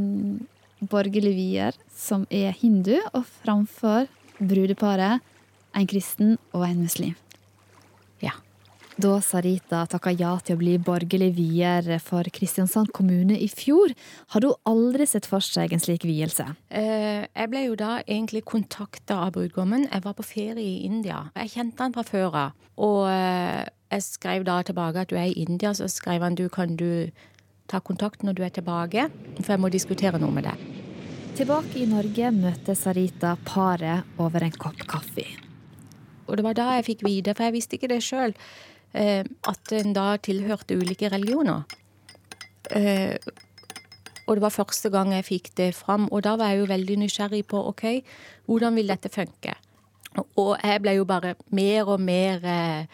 borgerlig 0.91 1.35
vier 1.37 1.79
som 1.97 2.27
er 2.31 2.53
hindu, 2.59 2.97
og 3.15 3.25
framfor 3.45 4.11
brudeparet 4.41 5.23
en 5.75 5.87
kristen 5.91 6.37
og 6.53 6.67
en 6.67 6.83
muslim. 6.85 7.15
Da 8.95 9.17
Sarita 9.19 9.81
takka 9.91 10.13
ja 10.15 10.37
til 10.47 10.55
å 10.55 10.61
bli 10.61 10.77
borgerlig 10.79 11.33
vier 11.35 11.89
for 11.99 12.29
Kristiansand 12.31 12.93
kommune 12.95 13.35
i 13.43 13.49
fjor, 13.51 13.91
hadde 14.31 14.53
hun 14.53 14.69
aldri 14.71 15.07
sett 15.11 15.27
for 15.27 15.43
seg 15.43 15.73
en 15.75 15.81
slik 15.83 16.05
vielse. 16.07 16.45
Eh, 16.71 17.27
jeg 17.27 17.51
ble 17.51 17.65
jo 17.65 17.75
da 17.81 17.97
egentlig 18.05 18.45
kontakta 18.47 19.17
av 19.25 19.33
brudgommen. 19.35 19.89
Jeg 19.89 20.05
var 20.05 20.15
på 20.15 20.23
ferie 20.23 20.63
i 20.63 20.85
India. 20.87 21.25
Jeg 21.35 21.51
kjente 21.57 21.83
han 21.83 21.97
fra 21.97 22.05
før 22.07 22.39
av. 22.39 22.69
Og 22.79 23.01
eh, 23.11 23.65
jeg 23.97 24.05
skrev 24.07 24.47
da 24.47 24.61
tilbake 24.63 25.03
at 25.03 25.11
du 25.11 25.19
er 25.19 25.33
i 25.33 25.43
India, 25.43 25.73
så 25.75 25.89
skrev 25.91 26.23
han 26.23 26.39
du 26.39 26.47
kan 26.47 26.77
du 26.79 27.11
ta 27.67 27.81
kontakt 27.83 28.23
når 28.23 28.37
du 28.39 28.45
er 28.47 28.55
tilbake, 28.55 29.09
for 29.41 29.57
jeg 29.57 29.63
må 29.65 29.73
diskutere 29.75 30.21
noe 30.23 30.37
med 30.37 30.47
deg. 30.47 30.69
Tilbake 31.35 31.81
i 31.83 31.89
Norge 31.91 32.31
møter 32.31 32.79
Sarita 32.79 33.35
paret 33.43 34.07
over 34.23 34.47
en 34.47 34.55
kopp 34.55 34.87
kaffe. 34.87 35.27
Og 36.29 36.39
det 36.39 36.47
var 36.47 36.55
da 36.57 36.69
jeg 36.77 36.87
fikk 36.93 37.03
vite, 37.05 37.35
for 37.35 37.49
jeg 37.49 37.57
visste 37.57 37.77
ikke 37.77 37.91
det 37.91 37.99
sjøl, 38.07 38.37
at 38.95 39.73
en 39.75 39.95
da 39.97 40.17
tilhørte 40.23 40.77
ulike 40.79 41.09
religioner. 41.11 41.65
Eh, 42.71 43.17
og 44.27 44.37
det 44.37 44.43
var 44.43 44.55
første 44.55 44.91
gang 44.91 45.13
jeg 45.13 45.27
fikk 45.27 45.51
det 45.59 45.75
fram, 45.77 46.07
og 46.09 46.25
da 46.25 46.37
var 46.41 46.53
jeg 46.53 46.63
jo 46.63 46.71
veldig 46.71 46.97
nysgjerrig 47.03 47.43
på 47.51 47.61
OK, 47.69 47.85
hvordan 48.47 48.79
vil 48.79 48.89
dette 48.89 49.11
funke? 49.13 49.53
Og 50.41 50.55
jeg 50.63 50.81
ble 50.81 50.95
jo 50.97 51.05
bare 51.05 51.35
mer 51.53 51.91
og 51.91 52.01
mer 52.01 52.47
eh, 52.47 52.87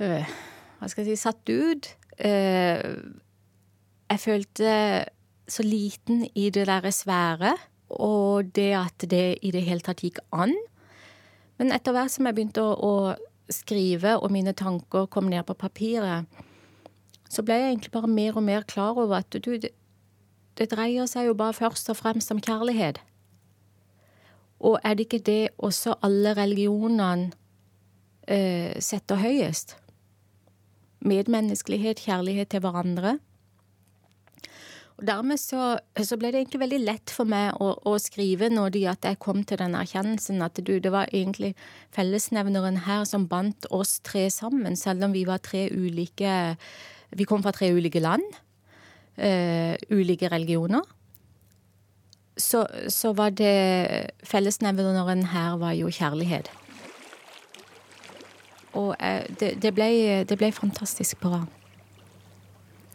øh, 0.00 0.32
Hva 0.78 0.88
skal 0.90 1.06
jeg 1.06 1.16
si 1.16 1.22
satt 1.22 1.48
ut. 1.48 1.88
Eh, 2.18 2.82
jeg 4.12 4.20
følte 4.20 4.72
så 5.48 5.64
liten 5.64 6.26
i 6.34 6.50
det 6.50 6.66
derre 6.68 6.92
svære, 6.92 7.54
og 7.88 8.52
det 8.54 8.72
at 8.76 9.06
det 9.10 9.38
i 9.42 9.50
det 9.50 9.62
hele 9.64 9.80
tatt 9.80 10.02
gikk 10.04 10.20
an. 10.32 10.52
Men 11.58 11.72
etter 11.72 11.94
hvert 11.94 12.12
som 12.12 12.26
jeg 12.26 12.36
begynte 12.36 12.62
å, 12.62 12.74
å 12.76 12.92
skrive, 13.50 14.18
og 14.18 14.32
mine 14.32 14.52
tanker 14.52 15.06
kom 15.06 15.30
ned 15.30 15.42
på 15.48 15.54
papiret, 15.58 16.26
så 17.32 17.42
ble 17.42 17.56
jeg 17.56 17.70
egentlig 17.72 17.92
bare 17.94 18.10
mer 18.10 18.36
og 18.36 18.44
mer 18.44 18.66
klar 18.68 18.98
over 18.98 19.16
at 19.22 19.32
du, 19.32 19.54
det, 19.56 19.72
det 20.58 20.68
dreier 20.70 21.08
seg 21.08 21.30
jo 21.30 21.34
bare 21.38 21.56
først 21.56 21.88
og 21.90 21.96
fremst 21.96 22.32
om 22.34 22.40
kjærlighet. 22.40 23.00
Og 24.62 24.78
er 24.84 24.94
det 24.94 25.08
ikke 25.08 25.24
det 25.26 25.48
også 25.58 25.96
alle 26.06 26.36
religionene 26.38 27.32
eh, 28.28 28.78
setter 28.78 29.18
høyest? 29.18 29.76
Medmenneskelighet, 31.02 32.04
kjærlighet 32.04 32.52
til 32.52 32.62
hverandre. 32.62 33.16
Og 34.98 35.06
dermed 35.08 35.40
så, 35.40 35.78
så, 35.96 36.18
ble 36.20 36.32
det 36.32 36.42
egentlig 36.42 36.60
veldig 36.62 36.80
lett 36.84 37.12
for 37.12 37.28
meg 37.28 37.56
å, 37.62 37.72
å 37.88 37.96
skrive 38.02 38.50
når 38.52 38.76
jeg 38.82 39.18
kom 39.22 39.42
til 39.48 39.60
den 39.62 39.76
erkjennelsen 39.78 40.44
at 40.44 40.60
du, 40.60 40.74
det 40.82 40.92
var 40.92 41.12
egentlig 41.12 41.54
fellesnevneren 41.94 42.82
her 42.86 43.06
som 43.08 43.28
bandt 43.30 43.68
oss 43.70 43.98
tre 44.04 44.28
sammen, 44.30 44.76
selv 44.76 45.08
om 45.08 45.16
vi 45.16 45.24
var 45.28 45.42
tre 45.42 45.68
ulike 45.72 46.56
Vi 47.12 47.24
kom 47.28 47.42
fra 47.44 47.52
tre 47.52 47.68
ulike 47.72 48.00
land, 48.00 48.24
uh, 49.20 49.74
ulike 49.90 50.30
religioner. 50.32 50.80
Så, 52.40 52.64
så 52.88 53.12
var 53.12 53.34
det 53.36 54.12
Fellesnevneren 54.24 55.26
her 55.28 55.58
var 55.60 55.74
jo 55.76 55.90
kjærlighet. 55.92 56.48
Og 58.72 58.96
uh, 58.96 59.20
det, 59.40 59.58
det, 59.60 59.74
ble, 59.76 60.24
det, 60.24 60.38
ble, 60.40 60.48
fantastisk 60.56 61.20
bra. 61.20 61.42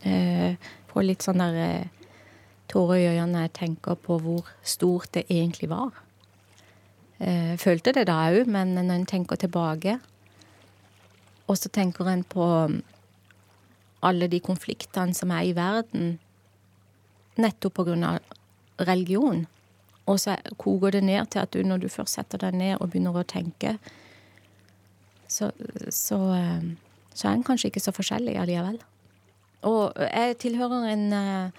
Uh, 0.01 0.57
får 0.97 1.05
litt 1.05 1.25
sånn 1.25 1.43
der 1.43 1.61
eh, 1.61 2.11
tårer 2.71 2.97
i 2.97 3.07
øynene 3.13 3.33
når 3.35 3.47
jeg 3.47 3.55
tenker 3.61 3.97
på 4.01 4.17
hvor 4.23 4.47
stort 4.65 5.13
det 5.13 5.27
egentlig 5.29 5.69
var. 5.71 5.93
Jeg 7.17 7.57
følte 7.61 7.95
det 7.97 8.07
da 8.09 8.19
òg, 8.29 8.45
men 8.45 8.75
når 8.77 8.91
en 8.93 9.05
tenker 9.09 9.39
tilbake 9.41 9.95
Og 11.49 11.55
så 11.57 11.69
tenker 11.73 12.05
en 12.05 12.21
på 12.21 12.45
mm, 12.69 12.81
alle 14.05 14.27
de 14.27 14.39
konfliktene 14.43 15.15
som 15.15 15.31
er 15.31 15.47
i 15.47 15.55
verden 15.55 16.19
nettopp 17.39 17.79
av 17.79 18.19
religion. 18.77 19.47
Og 20.05 20.19
så 20.19 20.35
koker 20.57 20.91
det 20.91 21.03
ned 21.03 21.31
til 21.31 21.39
at 21.39 21.53
du, 21.53 21.63
når 21.63 21.77
du 21.77 21.87
først 21.89 22.19
setter 22.19 22.37
deg 22.37 22.53
ned 22.53 22.75
og 22.81 22.91
begynner 22.91 23.15
å 23.15 23.23
tenke, 23.23 23.77
så, 25.27 25.49
så, 25.89 26.19
eh, 26.35 26.69
så 27.13 27.29
er 27.29 27.33
en 27.33 27.47
kanskje 27.47 27.71
ikke 27.71 27.85
så 27.87 27.95
forskjellig 27.95 28.35
allikevel. 28.37 28.81
Og 29.67 29.97
jeg 30.07 30.37
tilhører 30.43 30.87
en, 30.93 31.05
eh, 31.13 31.49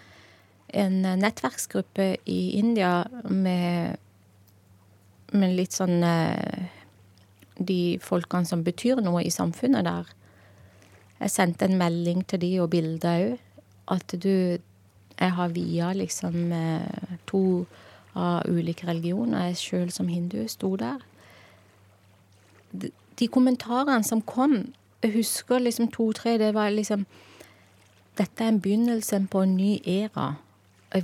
en 0.83 0.99
nettverksgruppe 1.21 2.17
i 2.27 2.41
India 2.59 3.05
med, 3.29 3.99
med 5.33 5.57
litt 5.59 5.77
sånn 5.77 6.03
eh, 6.03 6.69
De 7.59 7.99
folkene 7.99 8.47
som 8.47 8.63
betyr 8.63 9.01
noe 9.03 9.25
i 9.27 9.35
samfunnet 9.35 9.83
der. 9.85 10.07
Jeg 11.19 11.35
sendte 11.35 11.67
en 11.67 11.79
melding 11.81 12.23
til 12.31 12.39
de 12.45 12.53
og 12.63 12.71
bilde 12.71 13.15
òg. 13.25 13.39
At 13.89 14.15
du 14.23 14.59
Jeg 15.19 15.33
har 15.35 15.49
via 15.49 15.93
liksom 15.93 16.53
eh, 16.53 17.17
to 17.27 17.67
av 18.15 18.47
ulike 18.47 18.87
religioner. 18.87 19.49
Jeg 19.49 19.57
sjøl 19.59 19.91
som 19.91 20.07
hindu 20.07 20.45
sto 20.47 20.77
der. 20.79 21.03
De, 22.71 23.27
kommentarene 23.27 24.05
som 24.07 24.23
kom, 24.23 24.73
jeg 25.03 25.17
husker 25.17 25.59
liksom 25.59 25.89
to-tre, 25.91 26.37
det 26.39 26.53
var 26.55 26.71
liksom 26.71 27.03
dette 28.19 28.45
er 28.45 28.49
en 28.49 28.61
begynnelse 28.61 29.21
på 29.31 29.43
en 29.43 29.57
ny 29.57 29.79
æra. 29.87 30.35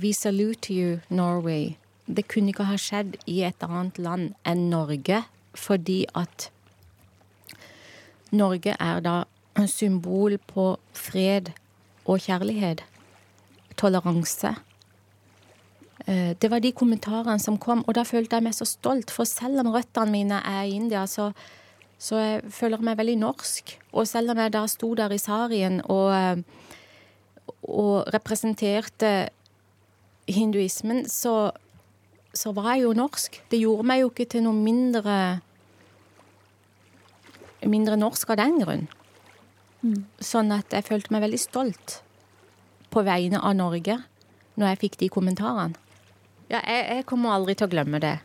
We 0.01 0.13
salute 0.13 0.73
you, 0.73 0.99
Norway. 1.09 1.75
Det 2.07 2.27
kunne 2.27 2.51
ikke 2.51 2.67
ha 2.67 2.77
skjedd 2.77 3.15
i 3.25 3.41
et 3.47 3.63
annet 3.65 3.97
land 3.97 4.33
enn 4.45 4.67
Norge, 4.69 5.23
fordi 5.55 6.03
at 6.15 6.49
Norge 8.35 8.75
er 8.79 8.99
da 9.05 9.23
en 9.55 9.67
symbol 9.71 10.37
på 10.37 10.75
fred 10.93 11.53
og 12.05 12.19
kjærlighet. 12.25 12.83
Toleranse. 13.77 14.55
Eh, 16.07 16.35
det 16.41 16.51
var 16.51 16.59
de 16.59 16.71
kommentarene 16.71 17.39
som 17.39 17.57
kom, 17.57 17.83
og 17.87 17.95
da 17.95 18.03
følte 18.03 18.35
jeg 18.37 18.45
meg 18.45 18.55
så 18.57 18.67
stolt. 18.67 19.11
For 19.11 19.23
selv 19.23 19.63
om 19.63 19.71
røttene 19.73 20.11
mine 20.11 20.41
er 20.45 20.63
i 20.63 20.75
India, 20.77 21.05
så, 21.07 21.31
så 21.97 22.19
jeg 22.19 22.41
føler 22.51 22.77
jeg 22.77 22.89
meg 22.89 22.97
veldig 22.97 23.17
norsk. 23.23 23.77
Og 23.93 24.07
selv 24.07 24.35
om 24.35 24.43
jeg 24.43 24.53
da 24.53 24.65
sto 24.67 24.93
der 24.95 25.15
i 25.15 25.21
sarien 25.21 25.81
og 25.85 26.11
eh, 26.13 26.43
og 27.65 28.09
representerte 28.13 29.29
hinduismen, 30.29 31.05
så, 31.09 31.51
så, 32.33 32.53
var 32.55 32.75
jeg 32.75 32.85
jo 32.85 32.93
norsk. 32.97 33.41
Det 33.51 33.59
gjorde 33.61 33.87
meg 33.87 34.03
jo 34.03 34.11
ikke 34.11 34.29
til 34.29 34.45
noe 34.45 34.57
mindre 34.57 35.17
mindre 37.65 37.97
norsk 37.97 38.29
av 38.29 38.37
den 38.41 38.59
grunn. 38.61 38.83
Mm. 39.81 40.03
Sånn 40.21 40.51
at 40.53 40.73
jeg 40.73 40.85
følte 40.85 41.13
meg 41.13 41.25
veldig 41.25 41.41
stolt 41.41 41.99
på 42.93 43.01
vegne 43.05 43.41
av 43.41 43.55
Norge 43.57 43.97
når 44.55 44.71
jeg 44.71 44.81
fikk 44.85 44.99
de 45.01 45.09
kommentarene. 45.13 45.81
Ja, 46.45 46.61
jeg, 46.61 46.85
jeg 46.91 47.05
kommer 47.09 47.33
aldri 47.33 47.55
til 47.57 47.65
å 47.65 47.73
glemme 47.73 47.99
det. 48.01 48.19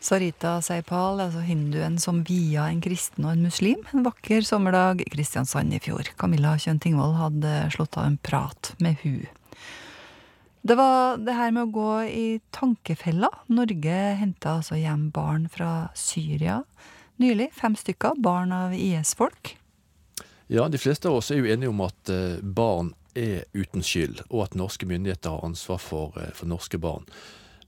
Sarita 0.00 0.60
Seipal, 0.62 1.18
altså 1.24 1.40
hinduen 1.42 1.98
som 1.98 2.20
via 2.26 2.68
en 2.70 2.82
kristen 2.82 3.26
og 3.26 3.34
en 3.34 3.46
muslim 3.48 3.80
en 3.92 4.04
vakker 4.06 4.46
sommerdag 4.46 5.02
i 5.02 5.08
Kristiansand 5.10 5.74
i 5.74 5.80
fjor. 5.82 6.12
Camilla 6.20 6.54
Kjønn 6.60 6.78
Tingvold 6.82 7.16
hadde 7.18 7.54
slått 7.74 7.98
av 7.98 8.06
en 8.06 8.20
prat 8.22 8.72
med 8.78 9.00
hun. 9.02 9.26
Det 10.62 10.76
var 10.78 11.18
det 11.22 11.34
her 11.34 11.50
med 11.54 11.66
å 11.66 11.72
gå 11.74 11.90
i 12.06 12.26
tankefella. 12.54 13.30
Norge 13.50 13.98
henta 14.20 14.58
altså 14.58 14.78
hjem 14.78 15.08
barn 15.14 15.48
fra 15.50 15.88
Syria 15.98 16.60
nylig. 17.18 17.50
Fem 17.54 17.76
stykker. 17.76 18.18
Barn 18.22 18.52
av 18.52 18.74
IS-folk. 18.74 19.56
Ja, 20.46 20.68
de 20.68 20.78
fleste 20.78 21.08
av 21.08 21.18
oss 21.18 21.30
er 21.30 21.42
jo 21.42 21.50
enige 21.50 21.72
om 21.72 21.82
at 21.84 22.12
eh, 22.12 22.38
barn 22.40 22.94
er 23.18 23.44
uten 23.52 23.82
skyld, 23.84 24.22
og 24.30 24.46
at 24.46 24.56
norske 24.56 24.86
myndigheter 24.88 25.34
har 25.34 25.44
ansvar 25.44 25.80
for, 25.82 26.16
eh, 26.22 26.30
for 26.34 26.48
norske 26.48 26.80
barn. 26.80 27.04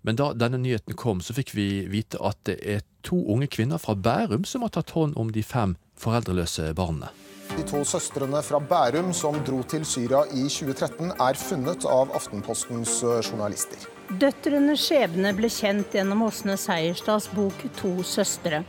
Men 0.02 0.16
da 0.16 0.32
denne 0.32 0.60
nyheten 0.60 0.96
kom, 0.96 1.20
så 1.20 1.36
fikk 1.36 1.54
vi 1.54 1.66
vite 1.92 2.20
at 2.24 2.38
det 2.48 2.56
er 2.64 2.84
to 3.04 3.18
unge 3.32 3.50
kvinner 3.52 3.80
fra 3.80 3.94
Bærum 3.94 4.46
som 4.48 4.64
har 4.64 4.72
tatt 4.72 4.94
hånd 4.96 5.16
om 5.20 5.32
de 5.32 5.44
fem 5.44 5.76
foreldreløse 6.00 6.72
barna. 6.76 7.10
De 7.50 7.64
to 7.66 7.80
søstrene 7.84 8.40
fra 8.46 8.60
Bærum 8.62 9.10
som 9.16 9.36
dro 9.44 9.58
til 9.68 9.84
Syria 9.84 10.22
i 10.30 10.44
2013, 10.46 11.10
er 11.18 11.38
funnet 11.40 11.84
av 11.88 12.12
Aftenpostens 12.14 13.00
eh, 13.02 13.18
journalister. 13.26 13.88
Døtrenes 14.22 14.84
skjebne 14.86 15.32
ble 15.36 15.50
kjent 15.50 15.96
gjennom 15.96 16.22
Åsne 16.28 16.56
Seierstads 16.58 17.28
bok 17.34 17.66
'To 17.76 17.92
søstre'. 18.06 18.62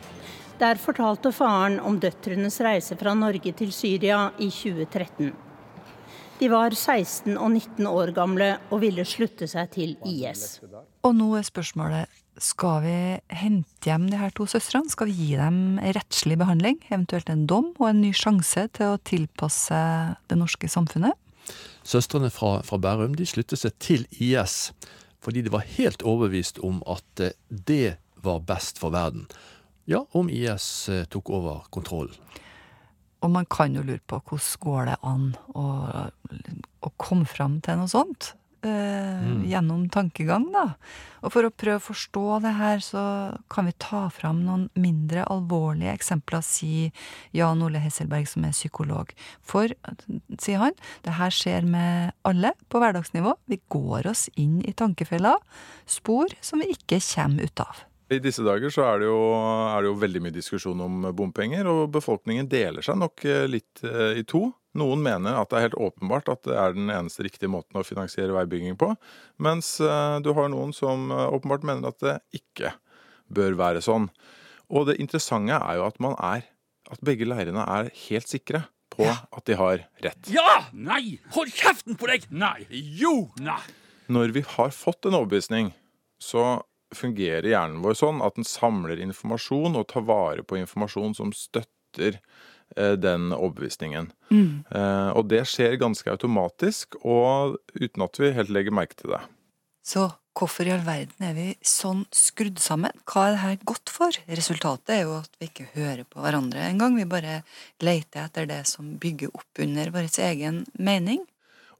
Der 0.62 0.82
fortalte 0.82 1.32
faren 1.34 1.80
om 1.80 2.00
døtrenes 2.00 2.60
reise 2.62 2.98
fra 2.98 3.14
Norge 3.18 3.54
til 3.58 3.72
Syria 3.74 4.32
i 4.38 4.50
2013. 4.50 5.32
De 6.42 6.50
var 6.50 6.74
16 6.74 7.38
og 7.38 7.52
19 7.52 7.88
år 7.88 8.12
gamle 8.18 8.56
og 8.72 8.82
ville 8.82 9.06
slutte 9.06 9.48
seg 9.50 9.70
til 9.74 9.96
IS. 10.10 10.60
Og 11.02 11.16
nå 11.18 11.32
er 11.38 11.46
spørsmålet 11.48 12.20
skal 12.42 12.82
vi 12.86 12.98
hente 13.36 13.90
hjem 13.90 14.08
de 14.10 14.18
her 14.18 14.32
to 14.34 14.48
søstrene? 14.50 14.90
Skal 14.90 15.10
vi 15.10 15.18
gi 15.18 15.36
dem 15.38 15.78
rettslig 15.98 16.38
behandling, 16.42 16.80
eventuelt 16.90 17.30
en 17.30 17.44
dom 17.50 17.72
og 17.76 17.90
en 17.90 18.02
ny 18.02 18.14
sjanse 18.16 18.68
til 18.78 18.94
å 18.94 19.02
tilpasse 19.06 19.82
det 20.32 20.38
norske 20.40 20.70
samfunnet? 20.72 21.18
Søstrene 21.84 22.32
fra, 22.34 22.60
fra 22.66 22.80
Bærum 22.82 23.18
de 23.18 23.28
sluttet 23.28 23.62
seg 23.62 23.76
til 23.82 24.08
IS 24.22 24.72
fordi 25.22 25.44
de 25.46 25.52
var 25.54 25.68
helt 25.78 26.02
overbevist 26.02 26.58
om 26.66 26.80
at 26.90 27.22
eh, 27.22 27.36
det 27.50 28.00
var 28.26 28.42
best 28.46 28.80
for 28.82 28.94
verden. 28.94 29.28
Ja, 29.86 30.02
om 30.18 30.32
IS 30.34 30.90
eh, 30.90 31.06
tok 31.14 31.30
over 31.30 31.68
kontrollen. 31.70 32.18
Og 33.22 33.30
man 33.30 33.46
kan 33.46 33.76
jo 33.78 33.84
lure 33.86 34.02
på 34.10 34.18
hvordan 34.18 34.62
går 34.64 34.88
det 34.90 34.98
an 35.06 35.28
å, 35.54 35.66
å 36.82 36.94
komme 36.98 37.30
fram 37.30 37.60
til 37.62 37.78
noe 37.78 37.92
sånt? 37.92 38.32
Eh, 38.64 39.02
Mm. 39.22 39.44
Gjennom 39.46 39.90
tankegang, 39.90 40.52
da. 40.54 40.76
Og 41.22 41.32
for 41.32 41.44
å 41.46 41.52
prøve 41.54 41.78
å 41.78 41.84
forstå 41.94 42.42
det 42.42 42.54
her, 42.58 42.78
så 42.80 43.38
kan 43.50 43.66
vi 43.66 43.74
ta 43.78 44.10
fram 44.10 44.44
noen 44.46 44.70
mindre 44.76 45.26
alvorlige 45.30 45.94
eksempler, 45.94 46.42
sier 46.42 46.92
Jan 47.34 47.62
Ole 47.62 47.80
Hesselberg, 47.80 48.28
som 48.28 48.46
er 48.46 48.52
psykolog. 48.52 49.14
For, 49.42 49.68
sier 50.40 50.58
han, 50.58 50.74
det 51.04 51.14
her 51.14 51.30
skjer 51.30 51.66
med 51.66 52.14
alle 52.26 52.54
på 52.70 52.82
hverdagsnivå. 52.82 53.36
Vi 53.48 53.62
går 53.70 54.10
oss 54.10 54.28
inn 54.36 54.62
i 54.66 54.74
tankefeller, 54.74 55.38
spor 55.86 56.28
som 56.42 56.60
vi 56.60 56.74
ikke 56.74 57.02
kommer 57.14 57.44
ut 57.46 57.60
av. 57.60 57.86
I 58.12 58.20
disse 58.20 58.44
dager 58.44 58.72
så 58.74 58.84
er 58.84 59.00
det, 59.00 59.08
jo, 59.08 59.20
er 59.72 59.84
det 59.84 59.88
jo 59.88 60.00
veldig 60.02 60.22
mye 60.26 60.36
diskusjon 60.36 60.82
om 60.84 61.06
bompenger, 61.16 61.68
og 61.72 61.94
befolkningen 61.96 62.50
deler 62.52 62.84
seg 62.84 62.98
nok 63.00 63.24
eh, 63.24 63.46
litt 63.48 63.84
eh, 63.88 64.20
i 64.20 64.26
to. 64.28 64.50
Noen 64.80 65.04
mener 65.04 65.38
at 65.40 65.52
det 65.52 65.60
er 65.60 65.66
helt 65.70 65.80
åpenbart 65.80 66.32
at 66.32 66.44
det 66.48 66.58
er 66.60 66.76
den 66.76 66.92
eneste 66.92 67.24
riktige 67.24 67.52
måten 67.52 67.80
å 67.80 67.86
finansiere 67.88 68.36
veibygging 68.36 68.76
på, 68.80 68.90
mens 69.44 69.78
eh, 69.84 70.18
du 70.24 70.32
har 70.36 70.52
noen 70.52 70.76
som 70.76 71.08
åpenbart 71.12 71.64
mener 71.68 71.92
at 71.92 72.04
det 72.04 72.18
ikke 72.42 72.74
bør 73.32 73.56
være 73.60 73.84
sånn. 73.86 74.10
Og 74.72 74.90
det 74.90 75.00
interessante 75.04 75.56
er 75.56 75.80
jo 75.80 75.88
at 75.88 76.00
man 76.04 76.18
er 76.20 76.48
at 76.92 77.04
begge 77.08 77.28
leirene 77.28 77.64
er 77.64 77.92
helt 78.10 78.28
sikre 78.28 78.66
på 78.92 79.08
at 79.08 79.46
de 79.48 79.56
har 79.56 79.86
rett. 80.04 80.32
Ja! 80.32 80.66
Nei! 80.76 81.22
Hold 81.36 81.54
kjeften 81.56 81.96
på 82.00 82.12
deg! 82.12 82.28
Nei! 82.32 82.68
Jo! 82.72 83.30
Nei! 83.40 83.62
Når 84.12 84.36
vi 84.36 84.44
har 84.58 84.76
fått 84.76 85.08
en 85.08 85.16
overbevisning, 85.16 85.72
så 86.20 86.60
fungerer 86.96 87.48
hjernen 87.52 87.82
vår 87.84 87.98
sånn 87.98 88.22
at 88.26 88.38
den 88.38 88.48
samler 88.48 89.02
informasjon 89.02 89.78
og 89.80 89.90
tar 89.92 90.06
vare 90.08 90.46
på 90.46 90.60
informasjon 90.60 91.16
som 91.18 91.34
støtter 91.36 92.18
eh, 92.76 92.96
den 93.00 93.32
overbevisningen. 93.36 94.12
Mm. 94.32 94.64
Eh, 94.70 95.12
og 95.16 95.30
det 95.32 95.46
skjer 95.50 95.80
ganske 95.82 96.12
automatisk, 96.12 97.00
og 97.02 97.60
uten 97.78 98.08
at 98.08 98.20
vi 98.22 98.34
helt 98.38 98.52
legger 98.54 98.76
merke 98.76 99.00
til 99.00 99.16
det. 99.16 99.22
Så 99.82 100.06
hvorfor 100.38 100.68
i 100.68 100.74
all 100.74 100.84
verden 100.86 101.26
er 101.26 101.34
vi 101.36 101.48
sånn 101.66 102.04
skrudd 102.16 102.62
sammen? 102.62 102.94
Hva 103.10 103.28
er 103.28 103.34
det 103.34 103.42
her 103.42 103.58
godt 103.74 103.92
for? 103.92 104.22
Resultatet 104.30 104.96
er 104.96 105.04
jo 105.08 105.18
at 105.18 105.34
vi 105.42 105.50
ikke 105.50 105.72
hører 105.74 106.06
på 106.08 106.22
hverandre 106.24 106.68
engang. 106.70 106.96
Vi 107.00 107.10
bare 107.10 107.42
leter 107.84 108.28
etter 108.28 108.48
det 108.50 108.62
som 108.70 108.96
bygger 109.02 109.34
opp 109.34 109.64
under 109.64 109.92
vår 109.94 110.12
egen 110.30 110.64
mening. 110.80 111.26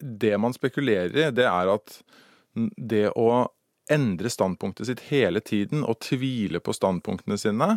Det 0.02 0.34
man 0.42 0.56
spekulerer 0.56 1.14
i, 1.14 1.30
det 1.36 1.46
er 1.46 1.76
at 1.76 2.00
det 2.76 3.08
å 3.16 3.48
endre 3.92 4.32
standpunktet 4.32 4.90
sitt 4.90 5.04
hele 5.10 5.42
tiden 5.44 5.86
og 5.86 6.00
tvile 6.04 6.62
på 6.64 6.76
standpunktene 6.76 7.38
sine, 7.40 7.70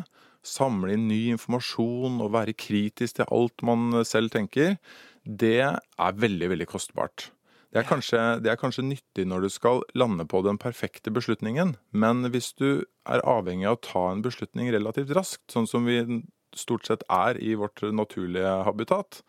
samle 0.45 0.95
inn 0.95 1.09
ny 1.09 1.21
informasjon 1.35 2.21
og 2.23 2.35
være 2.35 2.57
kritisk 2.57 3.19
til 3.19 3.31
alt 3.33 3.65
man 3.67 4.05
selv 4.07 4.33
tenker, 4.35 4.77
det 5.25 5.61
er 5.65 6.21
veldig, 6.21 6.51
veldig 6.53 6.69
kostbart. 6.69 7.31
Det 7.75 7.81
er, 7.81 7.87
kanskje, 7.89 8.19
det 8.45 8.53
er 8.53 8.59
kanskje 8.61 8.85
nyttig 8.87 9.25
når 9.27 9.47
du 9.47 9.51
skal 9.51 9.81
lande 9.99 10.23
på 10.31 10.45
den 10.47 10.61
perfekte 10.63 11.11
beslutningen, 11.11 11.75
men 11.91 12.29
hvis 12.31 12.53
du 12.55 12.85
er 13.03 13.25
avhengig 13.27 13.67
av 13.67 13.81
å 13.81 13.83
ta 13.83 14.05
en 14.13 14.23
beslutning 14.23 14.71
relativt 14.71 15.11
raskt, 15.17 15.49
sånn 15.51 15.67
som 15.67 15.89
vi 15.89 16.21
stort 16.55 16.87
sett 16.87 17.03
er 17.11 17.41
i 17.43 17.57
vårt 17.59 17.83
naturlige 17.91 18.53
habitat, 18.69 19.25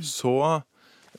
så 0.00 0.36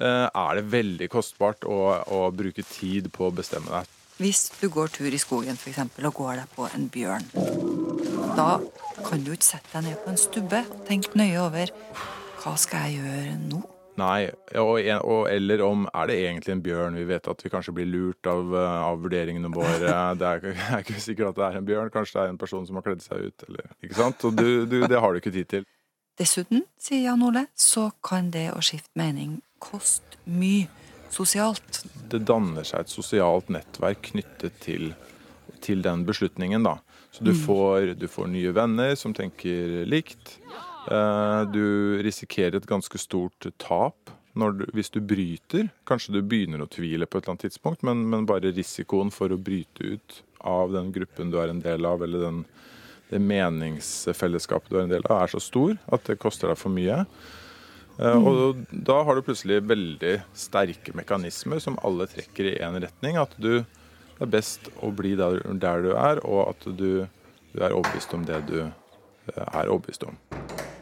eh, 0.02 0.26
er 0.26 0.58
det 0.58 0.66
veldig 0.74 1.12
kostbart 1.14 1.70
å, 1.70 1.78
å 2.02 2.24
bruke 2.34 2.66
tid 2.66 3.12
på 3.14 3.30
å 3.30 3.36
bestemme 3.36 3.70
deg. 3.70 3.95
Hvis 4.16 4.48
du 4.62 4.70
går 4.72 4.94
tur 4.96 5.12
i 5.12 5.20
skogen 5.20 5.58
for 5.60 5.70
eksempel, 5.74 6.06
og 6.08 6.14
går 6.16 6.38
deg 6.40 6.52
på 6.56 6.68
en 6.72 6.86
bjørn, 6.88 7.26
da 8.38 8.62
kan 9.04 9.24
du 9.26 9.34
ikke 9.34 9.48
sette 9.50 9.74
deg 9.74 9.90
ned 9.90 9.98
på 10.06 10.14
en 10.14 10.20
stubbe 10.20 10.62
og 10.72 10.86
tenke 10.88 11.18
nøye 11.20 11.42
over 11.44 11.74
hva 12.40 12.54
skal 12.62 12.86
jeg 12.86 13.02
gjøre 13.02 13.34
nå? 13.50 13.60
Nei, 14.00 14.28
og, 14.60 14.78
og 15.08 15.28
eller 15.32 15.64
om 15.64 15.84
er 15.88 16.08
det 16.08 16.16
egentlig 16.22 16.54
en 16.54 16.64
bjørn? 16.64 16.98
Vi 17.00 17.06
vet 17.10 17.28
at 17.32 17.44
vi 17.44 17.52
kanskje 17.52 17.74
blir 17.76 17.88
lurt 17.88 18.28
av, 18.28 18.56
eh, 18.56 18.80
av 18.88 19.04
vurderingene 19.04 19.52
våre. 19.52 19.92
Det 20.20 20.32
er, 20.32 20.48
er 20.52 20.84
ikke 20.84 21.04
sikkert 21.04 21.34
at 21.34 21.40
det 21.40 21.46
er 21.48 21.60
en 21.60 21.68
bjørn, 21.68 21.92
kanskje 21.92 22.18
det 22.18 22.24
er 22.24 22.34
en 22.34 22.40
person 22.40 22.68
som 22.68 22.80
har 22.80 22.88
kledd 22.88 23.04
seg 23.04 23.30
ut. 23.32 23.46
Eller, 23.50 23.68
ikke 23.84 24.00
sant? 24.00 24.28
Og 24.28 24.36
du, 24.36 24.50
du, 24.68 24.82
det 24.84 25.00
har 25.00 25.12
du 25.12 25.20
ikke 25.20 25.36
tid 25.36 25.52
til. 25.52 25.68
Dessuten, 26.20 26.64
sier 26.80 27.10
Jan 27.10 27.24
Ole, 27.24 27.48
så 27.56 27.90
kan 28.04 28.32
det 28.36 28.50
å 28.56 28.64
skifte 28.64 28.96
mening 29.00 29.42
koste 29.64 30.20
mye 30.28 30.68
sosialt. 31.14 31.84
Det 32.10 32.24
danner 32.26 32.64
seg 32.68 32.80
et 32.86 32.90
sosialt 32.94 33.50
nettverk 33.54 34.02
knyttet 34.12 34.60
til, 34.64 34.94
til 35.62 35.82
den 35.86 36.06
beslutningen, 36.06 36.64
da. 36.64 36.78
Så 37.12 37.24
du, 37.24 37.32
Mm. 37.32 37.40
får, 37.46 37.94
du 38.00 38.08
får 38.08 38.28
nye 38.28 38.52
venner 38.54 38.96
som 38.96 39.14
tenker 39.14 39.86
likt. 39.88 40.38
Eh, 40.92 41.46
Du 41.52 41.98
risikerer 42.04 42.56
et 42.58 42.68
ganske 42.68 42.98
stort 43.00 43.48
tap 43.58 44.12
når 44.36 44.52
du, 44.58 44.66
hvis 44.74 44.90
du 44.92 45.00
bryter. 45.00 45.70
Kanskje 45.88 46.14
du 46.14 46.22
begynner 46.22 46.60
å 46.62 46.68
tvile 46.70 47.06
på 47.08 47.18
et 47.18 47.24
eller 47.24 47.38
annet 47.38 47.46
tidspunkt, 47.48 47.84
men, 47.84 48.04
men 48.10 48.26
bare 48.26 48.52
risikoen 48.52 49.12
for 49.12 49.30
å 49.32 49.38
bryte 49.42 49.96
ut 49.96 50.22
av 50.42 50.74
den 50.74 50.92
gruppen 50.92 51.32
du 51.32 51.40
er 51.40 51.50
en 51.50 51.62
del 51.62 51.86
av, 51.86 52.04
eller 52.04 52.20
den, 52.28 52.46
det 53.10 53.22
meningsfellesskapet 53.22 54.70
du 54.70 54.78
er 54.78 54.84
en 54.84 54.90
del 54.92 55.06
av, 55.10 55.24
er 55.24 55.32
så 55.32 55.40
stor 55.42 55.78
at 55.92 56.04
det 56.06 56.20
koster 56.20 56.52
deg 56.52 56.58
for 56.60 56.70
mye. 56.76 57.06
Eh, 58.00 58.28
Og 58.28 58.66
da 58.70 59.00
har 59.08 59.16
du 59.16 59.24
plutselig 59.26 59.62
veldig 59.70 60.16
sterke 60.36 60.96
mekanismer 60.98 61.62
som 61.64 61.80
alle 61.86 62.08
trekker 62.12 62.52
i 62.52 62.58
én 62.60 62.80
retning. 62.84 63.20
At 63.22 63.36
du, 63.38 63.64
det 63.64 64.26
er 64.28 64.32
best 64.32 64.70
å 64.84 64.92
bli 64.96 65.16
der, 65.20 65.42
der 65.62 65.86
du 65.86 65.92
er, 65.96 66.22
og 66.26 66.50
at 66.52 66.68
du, 66.68 67.06
du 67.54 67.58
er 67.62 67.76
overbevist 67.76 68.16
om 68.18 68.26
det 68.28 68.42
du 68.50 68.60
eh, 68.66 69.46
er 69.46 69.72
overbevist 69.72 70.08
om. 70.10 70.20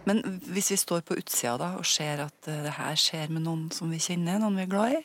Men 0.04 0.20
hvis 0.52 0.74
vi 0.74 0.78
står 0.80 1.04
på 1.08 1.16
utsida 1.16 1.56
da, 1.62 1.70
og 1.80 1.88
ser 1.88 2.26
at 2.26 2.50
eh, 2.52 2.64
det 2.66 2.78
her 2.80 2.98
skjer 3.00 3.32
med 3.32 3.46
noen 3.46 3.70
som 3.76 3.92
vi 3.94 4.02
kjenner, 4.04 4.42
noen 4.42 4.58
vi 4.60 4.66
er 4.66 4.74
glad 4.74 4.98
i, 4.98 5.04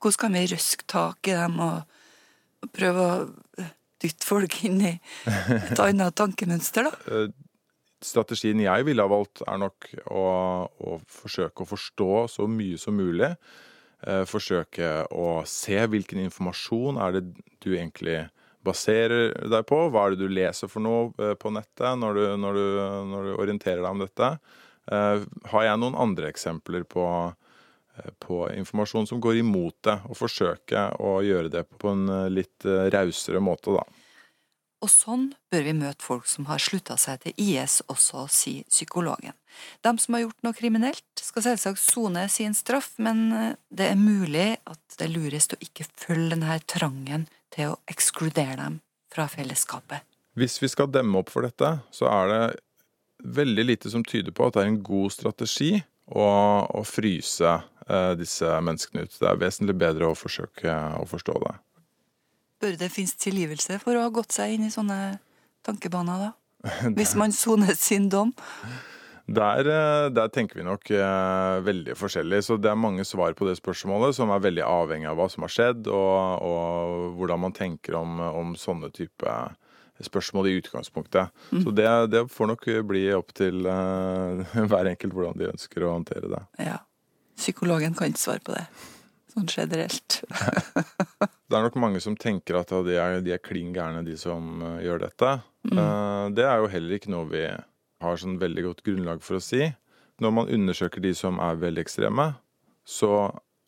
hvordan 0.00 0.22
kan 0.24 0.38
vi 0.38 0.48
røske 0.48 0.86
tak 0.88 1.28
i 1.28 1.36
dem 1.36 1.60
og, 1.60 1.96
prøve 2.76 3.04
å 3.04 3.12
dytte 4.00 4.26
folk 4.28 4.58
inn 4.68 4.82
i 4.84 4.90
et 5.24 5.80
annet 5.80 6.12
tankemønster, 6.16 6.90
da? 6.90 7.22
Strategien 8.00 8.62
jeg 8.64 8.86
ville 8.88 9.04
ha 9.04 9.10
valgt, 9.12 9.42
er 9.44 9.58
nok 9.60 9.90
å, 10.08 10.22
å 10.72 11.00
forsøke 11.04 11.64
å 11.64 11.68
forstå 11.68 12.12
så 12.32 12.46
mye 12.48 12.78
som 12.80 12.96
mulig. 12.96 13.34
Eh, 14.00 14.22
forsøke 14.24 15.02
å 15.12 15.42
se 15.44 15.76
hvilken 15.92 16.22
informasjon 16.24 16.96
er 17.04 17.18
det 17.18 17.24
du 17.60 17.74
egentlig 17.74 18.22
baserer 18.64 19.34
deg 19.52 19.66
på. 19.68 19.82
Hva 19.92 20.06
er 20.06 20.14
det 20.14 20.24
du 20.24 20.32
leser 20.32 20.70
for 20.72 20.84
noe 20.84 21.10
eh, 21.20 21.34
på 21.36 21.52
nettet 21.52 22.00
når 22.00 22.16
du, 22.16 22.24
når 22.40 22.56
du, 22.56 22.64
når 23.12 23.28
du 23.28 23.34
orienterer 23.36 23.82
deg 23.82 23.90
om 23.92 24.00
dette? 24.00 24.32
Eh, 24.88 25.28
har 25.52 25.66
jeg 25.66 25.82
noen 25.84 26.00
andre 26.00 26.32
eksempler 26.32 26.88
på, 26.88 27.04
på 28.24 28.42
informasjon 28.56 29.10
som 29.12 29.20
går 29.20 29.42
imot 29.42 29.76
det, 29.84 29.98
og 30.08 30.16
forsøke 30.22 30.88
å 31.04 31.18
gjøre 31.26 31.52
det 31.52 31.66
på 31.76 31.92
en 31.92 32.08
litt 32.32 32.64
rausere 32.64 33.44
måte, 33.44 33.76
da. 33.76 33.84
Og 34.80 34.88
sånn 34.88 35.26
bør 35.52 35.64
vi 35.66 35.74
møte 35.76 36.04
folk 36.04 36.28
som 36.30 36.46
har 36.48 36.60
slutta 36.62 36.96
seg 37.00 37.20
til 37.24 37.34
IS 37.36 37.80
også, 37.92 38.24
sier 38.32 38.68
psykologen. 38.72 39.36
De 39.84 39.92
som 40.00 40.16
har 40.16 40.24
gjort 40.24 40.46
noe 40.46 40.56
kriminelt, 40.56 41.04
skal 41.20 41.44
selvsagt 41.44 41.82
sone 41.82 42.24
sin 42.32 42.56
straff, 42.56 42.94
men 43.02 43.26
eh, 43.36 43.58
det 43.68 43.90
er 43.90 44.00
mulig 44.00 44.54
at 44.64 44.96
det 44.96 45.06
er 45.06 45.12
lurest 45.12 45.52
å 45.56 45.60
ikke 45.60 45.88
følge 46.00 46.32
denne 46.32 46.56
trangen 46.64 47.28
til 47.52 47.74
å 47.74 47.78
ekskludere 47.90 48.56
dem 48.62 48.80
fra 49.12 49.28
fellesskapet. 49.28 50.06
Hvis 50.38 50.60
vi 50.62 50.70
skal 50.70 50.88
demme 50.94 51.20
opp 51.20 51.32
for 51.32 51.44
dette, 51.44 51.74
så 51.92 52.08
er 52.08 52.30
det 52.30 52.42
veldig 53.20 53.66
lite 53.66 53.90
som 53.92 54.04
tyder 54.06 54.32
på 54.32 54.46
at 54.46 54.56
det 54.56 54.64
er 54.64 54.70
en 54.70 54.82
god 54.86 55.12
strategi 55.12 55.74
å, 56.08 56.24
å 56.72 56.84
fryse 56.88 57.50
eh, 57.50 58.12
disse 58.16 58.48
menneskene 58.64 59.04
ut. 59.04 59.18
Det 59.18 59.28
er 59.28 59.42
vesentlig 59.42 59.76
bedre 59.82 60.08
å 60.08 60.16
forsøke 60.16 60.76
å 60.96 61.04
forstå 61.10 61.36
det. 61.44 61.58
Bør 62.60 62.76
det 62.80 62.90
finnes 62.92 63.16
tilgivelse 63.16 63.80
for 63.82 63.96
å 63.96 64.04
ha 64.04 64.12
gått 64.12 64.36
seg 64.36 64.56
inn 64.56 64.68
i 64.68 64.72
sånne 64.72 65.18
tankebaner, 65.66 66.28
da? 66.28 66.30
Hvis 66.96 67.14
man 67.16 67.32
soner 67.32 67.72
sin 67.78 68.10
dom? 68.12 68.34
Der, 69.30 69.62
eh, 69.62 70.08
der 70.10 70.28
tenker 70.34 70.58
vi 70.58 70.66
nok 70.66 70.90
eh, 70.90 71.60
veldig 71.62 71.94
forskjellig. 71.96 72.42
Så 72.44 72.58
det 72.60 72.72
er 72.72 72.78
mange 72.78 73.04
svar 73.06 73.36
på 73.38 73.46
det 73.46 73.56
spørsmålet 73.60 74.16
som 74.16 74.32
er 74.34 74.42
veldig 74.42 74.64
avhengig 74.66 75.08
av 75.08 75.20
hva 75.20 75.28
som 75.30 75.46
har 75.46 75.54
skjedd, 75.54 75.86
og, 75.86 76.44
og 76.44 77.16
hvordan 77.20 77.44
man 77.46 77.56
tenker 77.56 77.96
om, 78.00 78.18
om 78.20 78.52
sånne 78.58 78.90
type 78.96 79.38
spørsmål 80.00 80.48
i 80.50 80.56
utgangspunktet. 80.58 81.30
Mm. 81.52 81.62
Så 81.62 81.74
det, 81.76 81.88
det 82.12 82.24
får 82.32 82.50
nok 82.50 82.68
bli 82.88 83.04
opp 83.14 83.34
til 83.36 83.66
eh, 83.70 84.56
hver 84.72 84.90
enkelt 84.90 85.14
hvordan 85.14 85.38
de 85.38 85.50
ønsker 85.52 85.86
å 85.86 85.94
håndtere 85.94 86.32
det. 86.32 86.44
Ja. 86.66 86.80
Psykologen 87.40 87.94
kan 87.96 88.10
ikke 88.10 88.20
svare 88.20 88.42
på 88.44 88.52
det. 88.52 88.66
Sånn 89.30 89.50
generelt. 89.50 90.22
Det 91.50 91.58
er 91.58 91.64
nok 91.66 91.80
mange 91.82 91.98
som 91.98 92.14
tenker 92.14 92.60
at 92.60 92.70
de 92.86 92.94
er, 92.94 93.16
de 93.26 93.32
er 93.34 93.42
klin 93.42 93.72
gærne, 93.74 94.04
de 94.06 94.14
som 94.18 94.60
eh, 94.62 94.84
gjør 94.86 95.00
dette. 95.02 95.30
Mm. 95.66 95.78
Eh, 95.82 96.26
det 96.38 96.44
er 96.46 96.60
jo 96.62 96.68
heller 96.70 96.94
ikke 96.94 97.10
noe 97.10 97.26
vi 97.26 97.42
har 98.00 98.20
sånn 98.22 98.36
veldig 98.38 98.68
godt 98.68 98.84
grunnlag 98.86 99.24
for 99.26 99.40
å 99.40 99.42
si. 99.42 99.64
Når 100.22 100.34
man 100.36 100.52
undersøker 100.54 101.02
de 101.02 101.10
som 101.18 101.40
er 101.42 101.58
veldig 101.58 101.82
ekstreme, 101.82 102.28
så 102.86 103.10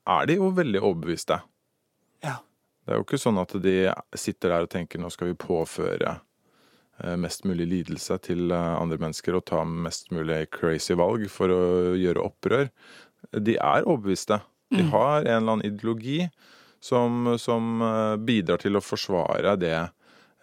er 0.07 0.29
de 0.31 0.37
jo 0.38 0.53
veldig 0.55 0.79
overbeviste. 0.79 1.40
Ja. 2.22 2.37
Det 2.87 2.94
er 2.94 3.01
jo 3.01 3.07
ikke 3.09 3.20
sånn 3.25 3.42
at 3.42 3.57
de 3.66 3.75
sitter 4.14 4.55
der 4.55 4.68
og 4.68 4.70
tenker 4.70 5.03
nå 5.03 5.11
skal 5.11 5.33
vi 5.33 5.40
påføre 5.42 6.14
eh, 6.14 7.18
mest 7.18 7.42
mulig 7.51 7.66
lidelse 7.72 8.20
til 8.29 8.55
andre 8.55 9.01
mennesker 9.03 9.40
og 9.40 9.48
ta 9.51 9.64
mest 9.66 10.14
mulig 10.14 10.44
crazy 10.55 10.94
valg 11.03 11.27
for 11.35 11.51
å 11.51 11.62
gjøre 11.98 12.31
opprør. 12.31 12.70
De 13.42 13.59
er 13.59 13.90
overbeviste. 13.90 14.38
De 14.73 14.83
Mm. 14.87 14.91
har 14.91 15.21
en 15.21 15.27
eller 15.37 15.53
annen 15.53 15.67
ideologi 15.69 16.31
som, 16.81 17.35
som 17.39 17.83
eh, 17.83 18.17
bidrar 18.17 18.59
til 18.63 18.75
å 18.79 18.83
forsvare 18.83 19.53
det 19.61 19.75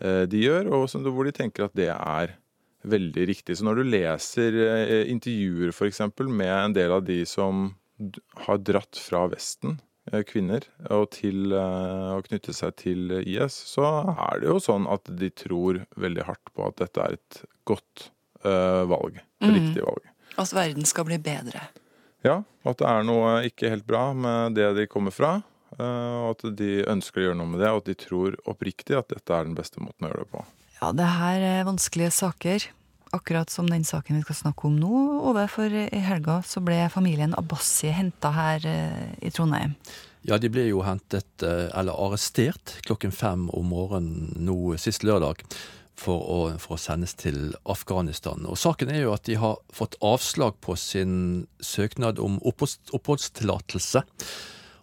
eh, 0.01 0.25
de 0.29 0.43
gjør, 0.45 0.69
og 0.77 0.85
som, 0.89 1.03
hvor 1.03 1.25
de 1.25 1.33
tenker 1.35 1.65
at 1.65 1.73
det 1.75 1.89
er 1.91 2.35
veldig 2.87 3.25
riktig. 3.27 3.57
Så 3.59 3.65
når 3.67 3.81
du 3.81 3.89
leser 3.89 4.55
eh, 4.63 5.09
intervjuer 5.11 5.73
f.eks. 5.73 5.99
med 6.29 6.53
en 6.53 6.73
del 6.77 6.91
av 6.95 7.03
de 7.09 7.23
som 7.27 7.73
har 8.45 8.57
dratt 8.63 8.95
fra 9.01 9.25
Vesten, 9.33 9.79
kvinner, 10.25 10.63
og 10.89 11.11
til 11.13 11.51
å 11.53 12.17
knytte 12.25 12.49
seg 12.55 12.71
til 12.81 13.11
IS, 13.19 13.53
så 13.75 13.83
er 14.09 14.39
det 14.41 14.47
jo 14.49 14.55
sånn 14.63 14.87
at 14.89 15.05
de 15.19 15.27
tror 15.29 15.83
veldig 16.01 16.23
hardt 16.25 16.49
på 16.55 16.65
at 16.65 16.79
dette 16.81 17.03
er 17.03 17.17
et 17.19 17.41
godt 17.69 18.07
valg. 18.89 19.19
Et 19.43 19.51
Mm. 19.51 19.53
riktig 19.59 19.83
valg. 19.85 20.07
At 20.39 20.49
verden 20.55 20.85
skal 20.89 21.05
bli 21.05 21.17
bedre. 21.21 21.61
Ja, 22.25 22.41
at 22.67 22.81
det 22.81 22.87
er 22.89 23.05
noe 23.07 23.37
ikke 23.47 23.69
helt 23.71 23.85
bra 23.87 24.09
med 24.13 24.57
det 24.57 24.73
de 24.75 24.87
kommer 24.91 25.13
fra. 25.15 25.41
eh, 25.77 26.17
Og 26.19 26.33
at 26.35 26.55
de 26.59 26.83
ønsker 26.83 27.21
å 27.21 27.27
gjøre 27.29 27.37
noe 27.39 27.47
med 27.53 27.61
det, 27.63 27.69
og 27.71 27.83
at 27.83 27.91
de 27.91 27.95
tror 27.95 28.35
oppriktig 28.49 28.97
at 28.97 29.07
dette 29.13 29.31
er 29.33 29.47
den 29.47 29.55
beste 29.55 29.79
måten 29.79 30.07
å 30.07 30.11
gjøre 30.11 30.25
det 30.25 30.31
på. 30.33 30.43
Ja, 30.81 30.91
det 30.95 31.07
her 31.19 31.39
er 31.43 31.63
vanskelige 31.67 32.11
saker. 32.11 32.67
Akkurat 33.11 33.49
som 33.49 33.65
den 33.65 33.83
saken 33.87 34.19
vi 34.19 34.21
skal 34.21 34.37
snakke 34.37 34.67
om 34.69 34.75
nå, 34.77 34.91
Ove, 35.31 35.47
for 35.49 35.65
i 35.73 36.03
helga 36.05 36.41
så 36.45 36.61
ble 36.61 36.83
familien 36.93 37.33
Abbasi 37.39 37.89
henta 37.95 38.29
her 38.35 38.67
eh, 38.69 39.09
i 39.25 39.31
Trondheim. 39.33 39.73
Ja, 40.27 40.37
de 40.37 40.49
ble 40.51 40.67
jo 40.67 40.83
hentet, 40.83 41.25
eh, 41.41 41.69
eller 41.79 41.95
arrestert, 41.95 42.75
klokken 42.85 43.11
fem 43.15 43.47
om 43.55 43.71
morgenen 43.71 44.33
nå 44.45 44.75
sist 44.77 45.03
lørdag. 45.07 45.41
For 45.99 46.23
å, 46.31 46.37
for 46.63 46.77
å 46.77 46.79
sendes 46.79 47.11
til 47.19 47.51
Afghanistan. 47.67 48.45
Og 48.47 48.55
Saken 48.55 48.87
er 48.93 49.01
jo 49.01 49.11
at 49.11 49.25
de 49.27 49.35
har 49.41 49.57
fått 49.75 49.97
avslag 50.05 50.55
på 50.63 50.77
sin 50.79 51.17
søknad 51.59 52.21
om 52.23 52.37
oppholdstillatelse. 52.47 54.05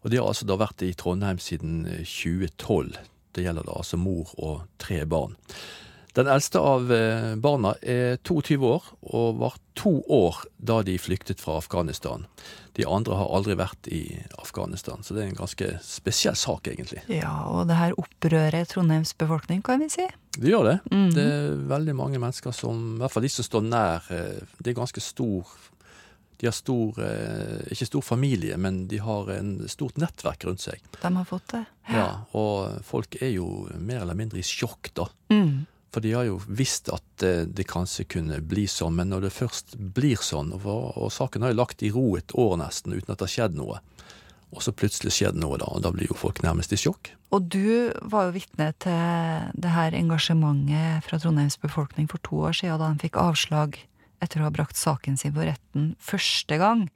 Og 0.04 0.12
De 0.12 0.20
har 0.20 0.28
altså 0.28 0.44
da 0.44 0.58
vært 0.60 0.84
i 0.84 0.92
Trondheim 0.92 1.40
siden 1.40 1.86
eh, 1.88 2.04
2012. 2.04 2.98
Det 3.32 3.46
gjelder 3.46 3.64
da 3.64 3.78
altså 3.80 3.96
mor 4.00 4.30
og 4.36 4.66
tre 4.82 5.00
barn. 5.08 5.38
Den 6.16 6.30
eldste 6.32 6.60
av 6.64 6.88
eh, 6.92 7.34
barna 7.36 7.74
er 7.84 8.16
22 8.24 8.56
år, 8.64 8.84
og 9.12 9.40
var 9.42 9.58
to 9.76 9.98
år 10.08 10.38
da 10.56 10.78
de 10.86 10.94
flyktet 10.96 11.42
fra 11.44 11.58
Afghanistan. 11.60 12.24
De 12.78 12.86
andre 12.88 13.18
har 13.18 13.34
aldri 13.36 13.56
vært 13.60 13.88
i 13.92 14.00
Afghanistan, 14.40 15.04
så 15.04 15.12
det 15.12 15.26
er 15.26 15.28
en 15.34 15.36
ganske 15.42 15.68
spesiell 15.84 16.38
sak, 16.40 16.70
egentlig. 16.72 17.02
Ja, 17.12 17.34
og 17.52 17.68
det 17.68 17.76
her 17.76 17.92
opprører 18.00 18.64
Trondheims 18.68 19.12
befolkning, 19.20 19.60
kan 19.66 19.84
vi 19.84 19.90
si. 19.92 20.08
Det 20.38 20.48
gjør 20.54 20.70
det. 20.70 20.78
Mhm. 20.88 21.12
Det 21.18 21.28
er 21.34 21.60
veldig 21.68 21.98
mange 22.00 22.22
mennesker 22.24 22.56
som, 22.56 22.96
i 22.96 23.04
hvert 23.04 23.12
fall 23.12 23.28
de 23.28 23.34
som 23.36 23.50
står 23.50 23.68
nær, 23.68 24.08
eh, 24.08 24.40
det 24.56 24.72
er 24.72 24.80
ganske 24.80 25.04
stor 25.04 25.56
De 26.36 26.44
har 26.44 26.52
stor, 26.52 26.98
eh, 27.00 27.62
ikke 27.72 27.86
stor 27.86 28.02
familie, 28.04 28.58
men 28.60 28.86
de 28.88 28.98
har 29.00 29.30
en 29.32 29.54
stort 29.72 29.96
nettverk 29.96 30.44
rundt 30.44 30.60
seg. 30.60 30.82
De 31.00 31.08
har 31.14 31.24
fått 31.24 31.46
det. 31.48 31.62
Ja, 31.88 32.26
og 32.36 32.84
folk 32.84 33.16
er 33.22 33.30
jo 33.30 33.70
mer 33.80 34.02
eller 34.02 34.14
mindre 34.14 34.36
i 34.36 34.44
sjokk, 34.44 34.92
da. 34.92 35.06
Mm. 35.32 35.64
For 35.94 36.04
de 36.04 36.12
har 36.12 36.26
jo 36.28 36.38
visst 36.46 36.90
at 36.92 37.24
eh, 37.24 37.44
det 37.46 37.68
kanskje 37.70 38.06
kunne 38.16 38.40
bli 38.44 38.66
sånn, 38.68 38.96
men 38.98 39.12
når 39.12 39.28
det 39.28 39.36
først 39.36 39.76
blir 39.96 40.20
sånn, 40.20 40.52
og, 40.58 40.66
og 40.96 41.12
saken 41.14 41.46
har 41.46 41.54
jo 41.54 41.60
lagt 41.62 41.84
i 41.86 41.92
ro 41.94 42.08
et 42.18 42.34
år 42.36 42.56
nesten 42.60 42.96
uten 42.96 43.12
at 43.12 43.20
det 43.20 43.28
har 43.28 43.34
skjedd 43.36 43.58
noe, 43.58 43.80
og 44.54 44.62
så 44.62 44.74
plutselig 44.76 45.14
skjer 45.16 45.34
det 45.34 45.42
noe, 45.42 45.58
da, 45.60 45.68
og 45.72 45.82
da 45.84 45.92
blir 45.94 46.10
jo 46.10 46.18
folk 46.18 46.42
nærmest 46.44 46.74
i 46.74 46.80
sjokk. 46.80 47.10
Og 47.34 47.48
du 47.52 47.92
var 48.06 48.28
jo 48.28 48.36
vitne 48.36 48.70
til 48.82 49.50
det 49.58 49.72
her 49.74 49.96
engasjementet 49.98 51.06
fra 51.06 51.18
Trondheims 51.20 51.58
befolkning 51.60 52.06
for 52.10 52.22
to 52.26 52.44
år 52.48 52.56
siden, 52.56 52.78
da 52.80 52.92
de 52.92 53.02
fikk 53.02 53.18
avslag 53.20 53.80
etter 54.22 54.40
å 54.40 54.46
ha 54.46 54.52
brakt 54.54 54.78
saken 54.78 55.18
sin 55.20 55.34
for 55.34 55.48
retten 55.48 55.90
første 56.02 56.60
gang. 56.60 56.86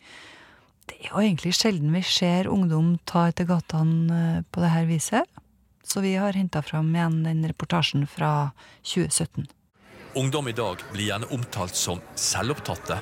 Det 0.90 0.96
er 0.98 1.12
jo 1.12 1.22
egentlig 1.22 1.54
sjelden 1.58 1.92
vi 1.94 2.02
ser 2.06 2.48
ungdom 2.50 2.96
ta 3.06 3.28
etter 3.30 3.46
gatene 3.48 4.22
eh, 4.38 4.42
på 4.50 4.62
det 4.62 4.72
her 4.72 4.88
viset. 4.88 5.39
Så 5.92 6.00
vi 6.00 6.16
har 6.16 6.32
henta 6.32 6.62
fram 6.62 6.96
igjen 6.96 7.22
den 7.22 7.46
reportasjen 7.48 8.06
fra 8.06 8.50
2017. 8.82 9.46
Ungdom 10.14 10.48
i 10.48 10.52
dag 10.52 10.76
blir 10.92 11.08
gjerne 11.08 11.26
omtalt 11.34 11.74
som 11.74 11.98
selvopptatte. 12.14 13.00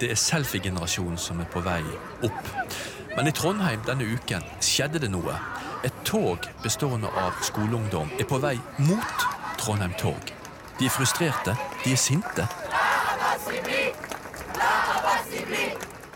Det 0.00 0.08
er 0.14 0.20
selfie-generasjonen 0.20 1.18
som 1.20 1.42
er 1.44 1.50
på 1.52 1.60
vei 1.60 1.82
opp. 2.24 2.48
Men 3.18 3.28
i 3.28 3.34
Trondheim 3.36 3.84
denne 3.84 4.08
uken 4.14 4.46
skjedde 4.64 5.02
det 5.04 5.10
noe. 5.12 5.34
Et 5.84 5.98
tog 6.08 6.48
bestående 6.64 7.10
av 7.20 7.36
skoleungdom 7.44 8.16
er 8.16 8.24
på 8.30 8.40
vei 8.40 8.54
mot 8.80 9.28
Trondheim 9.60 9.92
Torg. 10.00 10.32
De 10.80 10.88
er 10.88 10.96
frustrerte, 10.96 11.52
de 11.84 11.92
er 11.92 12.00
sinte. 12.00 12.48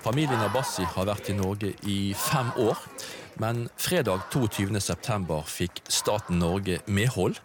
Familien 0.07 0.49
Abbasi 0.49 0.89
har 0.97 1.13
vært 1.13 1.29
i 1.29 1.37
Norge 1.37 1.77
i 1.85 2.01
fem 2.17 2.57
år. 2.57 2.81
Men 3.37 3.69
fredag 3.77 4.21
22.9 4.33 5.43
fikk 5.51 5.83
staten 5.93 6.39
Norge 6.41 6.81
medhold. 6.87 7.37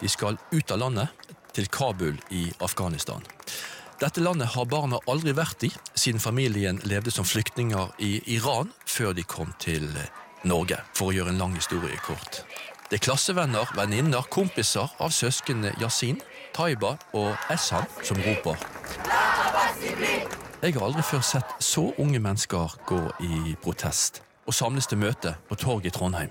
De 0.00 0.08
skal 0.10 0.38
ut 0.50 0.70
av 0.74 0.82
landet, 0.82 1.26
til 1.56 1.68
Kabul 1.72 2.18
i 2.36 2.50
Afghanistan. 2.60 3.22
Dette 3.96 4.20
landet 4.20 4.50
har 4.52 4.66
barna 4.68 4.98
aldri 5.08 5.32
vært 5.32 5.64
i, 5.64 5.70
siden 5.96 6.20
familien 6.20 6.82
levde 6.84 7.14
som 7.14 7.24
flyktninger 7.24 7.94
i 8.04 8.18
Iran 8.34 8.74
før 8.84 9.14
de 9.16 9.24
kom 9.24 9.54
til 9.62 9.86
Norge, 10.44 10.82
for 10.92 11.08
å 11.08 11.16
gjøre 11.16 11.32
en 11.32 11.40
lang 11.40 11.56
historie 11.56 11.96
kort. 12.04 12.42
Det 12.90 13.00
er 13.00 13.06
klassevenner, 13.06 13.72
venninner, 13.78 14.28
kompiser 14.28 14.92
av 15.00 15.16
søsknene 15.16 15.72
Yasin, 15.80 16.20
Taiba 16.52 16.98
og 17.16 17.48
Essan 17.54 17.88
som 18.04 18.20
roper. 18.26 18.60
Jeg 20.60 20.76
har 20.76 20.84
aldri 20.84 21.08
før 21.08 21.24
sett 21.24 21.56
så 21.64 21.88
unge 21.96 22.20
mennesker 22.20 22.78
gå 22.84 23.02
i 23.24 23.56
protest 23.64 24.25
og 24.46 24.54
samles 24.54 24.86
til 24.86 24.98
møte 24.98 25.34
på 25.48 25.54
torget 25.54 25.86
i 25.86 25.90
Trondheim. 25.90 26.30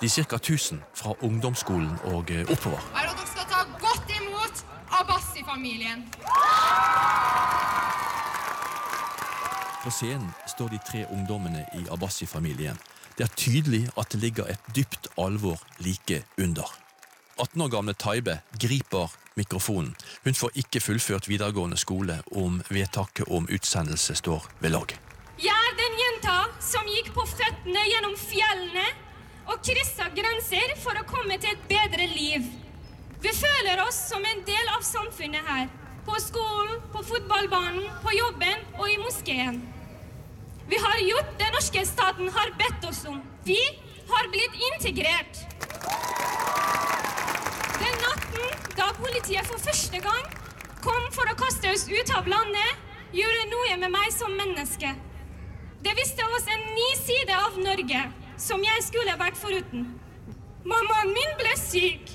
De 0.00 0.08
ca. 0.08 0.36
1000 0.36 0.82
fra 0.94 1.14
ungdomsskolen 1.22 1.98
og 2.04 2.30
eh, 2.30 2.46
oppover. 2.52 2.78
er 2.94 3.08
dere 3.08 3.26
skal 3.26 3.46
ta 3.50 3.64
godt 3.82 4.12
imot 4.20 4.64
Abbasi-familien. 5.00 6.04
På 9.82 9.90
scenen 9.90 10.30
står 10.46 10.68
de 10.68 10.78
tre 10.90 11.06
ungdommene 11.10 11.64
i 11.74 11.86
Abbasi-familien. 11.90 12.78
Det 13.18 13.24
er 13.24 13.34
tydelig 13.36 13.88
at 13.98 14.12
det 14.12 14.20
ligger 14.20 14.46
et 14.46 14.60
dypt 14.76 15.08
alvor 15.18 15.58
like 15.78 16.22
under. 16.38 16.78
18 17.38 17.62
år 17.62 17.68
gamle 17.68 17.94
Taibe 17.94 18.40
griper 18.60 19.14
mikrofonen. 19.36 19.96
Hun 20.24 20.34
får 20.34 20.50
ikke 20.54 20.80
fullført 20.80 21.28
videregående 21.28 21.76
skole 21.76 22.22
om 22.32 22.62
vedtaket 22.70 23.28
om 23.30 23.48
utsendelse 23.50 24.14
står 24.14 24.46
ved 24.60 24.70
lag. 24.70 25.07
Jenta 26.18 26.48
som 26.58 26.86
gikk 26.90 27.12
på 27.14 27.22
føttene 27.30 27.82
gjennom 27.86 28.14
fjellene 28.18 28.86
og 29.52 29.60
kryssa 29.62 30.08
grenser 30.16 30.72
for 30.82 30.98
å 30.98 31.04
komme 31.06 31.36
til 31.38 31.52
et 31.52 31.68
bedre 31.70 32.08
liv. 32.10 32.48
Vi 33.22 33.30
føler 33.36 33.78
oss 33.84 34.00
som 34.08 34.24
en 34.26 34.42
del 34.46 34.72
av 34.74 34.82
samfunnet 34.82 35.46
her. 35.46 35.68
På 36.08 36.18
skolen, 36.18 36.80
på 36.90 37.04
fotballbanen, 37.06 37.86
på 38.02 38.16
jobben 38.16 38.66
og 38.80 38.90
i 38.90 38.98
moskeen. 38.98 39.60
Vi 40.66 40.80
har 40.82 40.98
gjort 41.06 41.32
det 41.38 41.52
norske 41.54 41.86
staten 41.86 42.34
har 42.34 42.50
bedt 42.58 42.90
oss 42.90 43.04
om. 43.06 43.20
Vi 43.46 43.60
har 44.10 44.30
blitt 44.34 44.58
integrert. 44.72 45.42
Den 47.78 48.00
natten 48.08 48.72
da 48.74 48.90
politiet 48.98 49.46
for 49.46 49.68
første 49.70 50.02
gang 50.02 50.32
kom 50.82 51.12
for 51.14 51.30
å 51.30 51.38
kaste 51.38 51.70
oss 51.76 51.86
ut 51.86 52.16
av 52.18 52.26
landet, 52.26 52.88
gjorde 53.14 53.52
noe 53.54 53.84
med 53.84 53.94
meg 53.94 54.10
som 54.16 54.34
menneske. 54.34 54.96
Det 55.82 55.94
viste 55.94 56.24
oss 56.24 56.46
en 56.54 56.64
ny 56.74 56.88
side 56.98 57.34
av 57.46 57.58
Norge 57.62 58.00
som 58.38 58.62
jeg 58.64 58.84
skulle 58.86 59.14
vært 59.20 59.38
foruten. 59.38 59.84
Mammaen 60.66 61.12
min 61.14 61.36
ble 61.38 61.52
syk. 61.60 62.14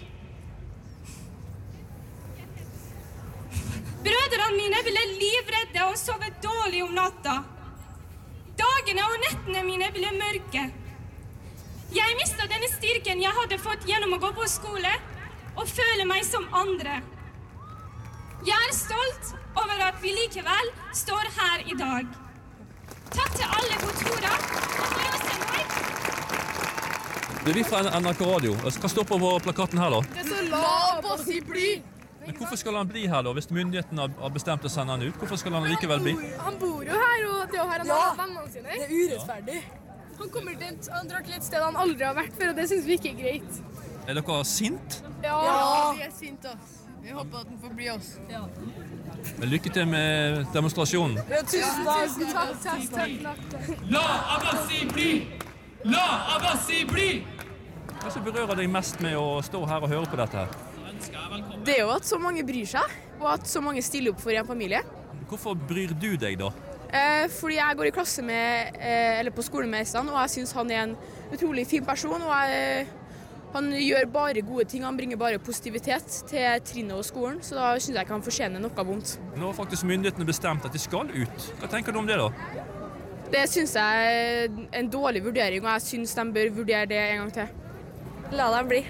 Brødrene 4.04 4.58
mine 4.58 4.82
ble 4.84 5.04
livredde 5.14 5.86
og 5.88 5.96
sove 6.00 6.28
dårlig 6.44 6.82
om 6.84 6.92
natta. 6.98 7.38
Dagene 8.60 9.06
og 9.08 9.22
nettene 9.24 9.64
mine 9.68 9.88
ble 9.96 10.12
mørke. 10.18 10.66
Jeg 11.94 12.18
mista 12.20 12.50
denne 12.50 12.68
styrken 12.74 13.22
jeg 13.24 13.38
hadde 13.38 13.62
fått 13.62 13.88
gjennom 13.88 14.18
å 14.18 14.22
gå 14.26 14.34
på 14.36 14.50
skole 14.50 14.92
og 15.54 15.70
føle 15.70 16.08
meg 16.10 16.26
som 16.28 16.50
andre. 16.58 17.00
Jeg 18.44 18.60
er 18.60 18.76
stolt 18.76 19.32
over 19.56 19.88
at 19.88 20.04
vi 20.04 20.12
likevel 20.18 20.74
står 21.00 21.32
her 21.38 21.66
i 21.72 21.78
dag. 21.80 22.23
Takk 23.18 23.32
til 23.40 23.46
alle 23.58 23.76
Rosenborg. 23.84 24.24
Du, 27.46 27.52
vi 27.52 27.64
fra 27.68 27.82
NRK 28.00 28.22
Radio. 28.28 28.54
Hva 28.64 28.90
står 28.92 29.04
på 29.10 29.18
plakaten 29.44 29.82
her, 29.82 29.90
da? 29.92 30.00
Det 30.16 30.24
står 30.30 30.44
'La 30.52 31.34
i 31.38 31.42
bli'. 31.42 31.82
Men 32.26 32.36
Hvorfor 32.40 32.56
skal 32.56 32.76
han 32.80 32.88
bli 32.88 33.08
her, 33.08 33.22
da? 33.22 33.34
Hvis 33.34 33.50
myndighetene 33.52 34.02
har- 34.02 34.22
har 34.22 34.30
bestemt 34.30 34.64
å 34.64 34.70
sende 34.70 34.92
han 34.96 35.02
ut, 35.02 35.14
hvorfor 35.20 35.38
skal 35.38 35.52
han 35.54 35.64
likevel 35.64 36.00
bli? 36.00 36.14
Han 36.40 36.58
bor 36.60 36.84
jo 36.84 36.92
her, 36.92 37.26
og 37.28 37.52
det 37.52 37.60
er 37.60 37.64
jo 37.64 37.70
her 37.70 37.78
han 37.80 37.88
Ja, 37.88 37.94
har 37.96 38.16
vennene 38.16 38.52
sine. 38.54 38.64
det 38.64 38.82
er 38.82 38.90
urettferdig. 38.90 39.64
Han 40.20 40.30
kommer 40.30 40.52
til 40.60 40.68
et, 40.68 40.88
han 40.94 41.08
drar 41.08 41.22
til 41.26 41.34
et 41.36 41.44
sted 41.44 41.60
han 41.64 41.76
aldri 41.76 42.06
har 42.06 42.14
vært 42.16 42.34
før, 42.40 42.50
og 42.50 42.56
det 42.56 42.70
syns 42.70 42.86
vi 42.86 42.94
ikke 42.98 43.10
er 43.12 43.22
greit. 43.24 43.62
Er 44.08 44.14
dere 44.14 44.44
sint? 44.46 45.02
Ja, 45.24 45.44
Ja. 45.44 45.94
vi 45.94 46.02
er 46.02 46.12
sinte. 46.12 46.50
Vi 47.04 47.10
håper 47.10 47.40
at 47.40 47.48
han 47.48 47.60
får 47.60 47.76
bli 47.76 47.90
oss. 47.90 48.18
Men 49.40 49.50
lykke 49.50 49.72
til 49.74 49.88
med 49.88 50.44
demonstrasjonen. 50.54 51.20
Ja, 51.30 51.42
tusen 51.48 51.88
takk. 51.88 52.18
Tusen 52.18 52.92
takk, 52.94 53.46
takk. 53.54 53.86
La 53.92 54.04
Abbasi 54.38 54.84
bli! 54.92 55.10
La 55.88 56.04
Abbasi 56.36 56.84
bli! 56.90 57.08
Hva 58.04 58.12
som 58.12 58.26
berører 58.26 58.60
deg 58.60 58.72
mest 58.72 59.00
med 59.04 59.16
å 59.16 59.40
stå 59.46 59.64
her 59.70 59.86
og 59.86 59.92
høre 59.92 60.10
på 60.12 60.20
dette? 60.20 60.48
Det 61.64 61.78
er 61.78 61.86
jo 61.86 61.94
at 61.94 62.08
så 62.08 62.20
mange 62.20 62.44
bryr 62.48 62.68
seg, 62.68 63.00
og 63.22 63.30
at 63.38 63.48
så 63.48 63.62
mange 63.64 63.84
stiller 63.84 64.12
opp 64.12 64.22
for 64.24 64.36
en 64.36 64.48
familie. 64.48 64.84
Hvorfor 65.30 65.56
bryr 65.56 65.94
du 66.00 66.14
deg, 66.20 66.38
da? 66.42 66.52
Eh, 66.94 67.26
fordi 67.34 67.56
jeg 67.58 67.78
går 67.80 67.90
i 67.90 67.94
klasse 67.96 68.22
med, 68.22 68.76
eh, 68.78 69.20
eller 69.20 69.34
på 69.34 69.42
skole 69.42 69.68
med 69.68 69.82
Øystein, 69.82 70.10
og 70.12 70.20
jeg 70.22 70.30
syns 70.36 70.52
han 70.54 70.72
er 70.72 70.82
en 70.84 70.98
utrolig 71.34 71.66
fin 71.68 71.86
person. 71.86 72.22
og 72.22 72.34
jeg, 72.36 72.88
Han 73.54 73.68
gjør 73.78 74.08
bare 74.10 74.42
gode 74.42 74.66
ting, 74.72 74.82
han 74.86 74.98
bringer 74.98 75.20
bare 75.22 75.38
positivitet 75.42 76.08
til 76.30 76.62
trinnet 76.66 76.96
og 76.98 77.06
skolen, 77.06 77.38
så 77.46 77.54
da 77.60 77.68
syns 77.78 77.94
jeg 77.94 78.06
ikke 78.08 78.16
han 78.16 78.26
fortjener 78.26 78.64
noe 78.64 78.86
vondt. 78.88 79.12
Nå 79.38 79.52
har 79.52 79.58
faktisk 79.58 79.86
myndighetene 79.86 80.26
bestemt 80.26 80.66
at 80.66 80.74
de 80.74 80.82
skal 80.82 81.12
ut. 81.14 81.46
Hva 81.62 81.70
tenker 81.70 81.94
du 81.94 82.00
om 82.02 82.10
det, 82.10 82.18
da? 82.18 82.32
Det 83.34 83.44
syns 83.50 83.76
jeg 83.78 84.10
er 84.10 84.58
en 84.80 84.90
dårlig 84.94 85.22
vurdering, 85.26 85.62
og 85.66 85.72
jeg 85.76 85.86
syns 85.86 86.16
de 86.18 86.26
bør 86.34 86.52
vurdere 86.58 86.90
det 86.90 87.00
en 87.12 87.24
gang 87.24 87.32
til. 87.38 87.54
La 88.34 88.50
dem 88.58 88.70
bli. 88.74 88.82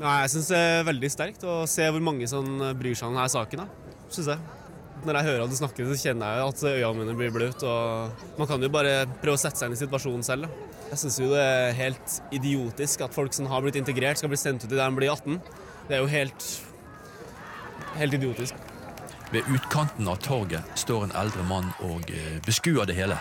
Nei, 0.00 0.16
Jeg 0.26 0.34
syns 0.34 0.50
det 0.52 0.58
er 0.60 0.84
veldig 0.90 1.10
sterkt 1.14 1.46
å 1.46 1.60
se 1.70 1.86
hvor 1.88 2.02
mange 2.04 2.26
som 2.28 2.46
bryr 2.78 2.94
seg 2.98 3.08
om 3.08 3.14
denne 3.16 3.30
saken. 3.32 3.62
da, 3.64 3.94
synes 4.10 4.34
jeg. 4.34 4.55
Når 5.04 5.18
jeg 5.18 5.26
hører 5.28 5.42
at 5.44 5.52
du 5.52 5.56
snakker, 5.58 5.88
så 5.90 6.08
kjenner 6.08 6.38
jeg 6.38 6.46
at 6.50 6.62
øynene 6.70 7.04
mine 7.04 7.16
blir 7.18 7.34
bløte. 7.34 7.66
og 7.68 8.38
Man 8.38 8.48
kan 8.48 8.62
jo 8.62 8.70
bare 8.72 9.04
prøve 9.20 9.36
å 9.36 9.40
sette 9.40 9.60
seg 9.60 9.68
inn 9.68 9.76
i 9.76 9.80
situasjonen 9.80 10.24
selv. 10.26 10.46
da. 10.46 10.72
Jeg 10.90 11.02
syns 11.02 11.18
jo 11.20 11.28
det 11.32 11.42
er 11.42 11.76
helt 11.76 12.16
idiotisk 12.32 13.04
at 13.04 13.14
folk 13.14 13.34
som 13.34 13.48
har 13.50 13.62
blitt 13.62 13.76
integrert, 13.76 14.18
skal 14.18 14.32
bli 14.32 14.38
sendt 14.40 14.64
ut 14.64 14.72
i 14.72 14.76
der 14.76 14.88
de 14.88 14.96
blir 14.96 15.12
18. 15.12 15.40
Det 15.88 15.98
er 15.98 16.02
jo 16.02 16.10
helt, 16.10 16.48
helt 17.98 18.18
idiotisk. 18.18 18.54
Ved 19.34 19.48
utkanten 19.50 20.08
av 20.08 20.20
torget 20.22 20.78
står 20.78 21.08
en 21.08 21.16
eldre 21.18 21.44
mann 21.46 21.72
og 21.84 22.10
eh, 22.14 22.38
beskuer 22.46 22.86
det 22.86 22.96
hele. 22.96 23.18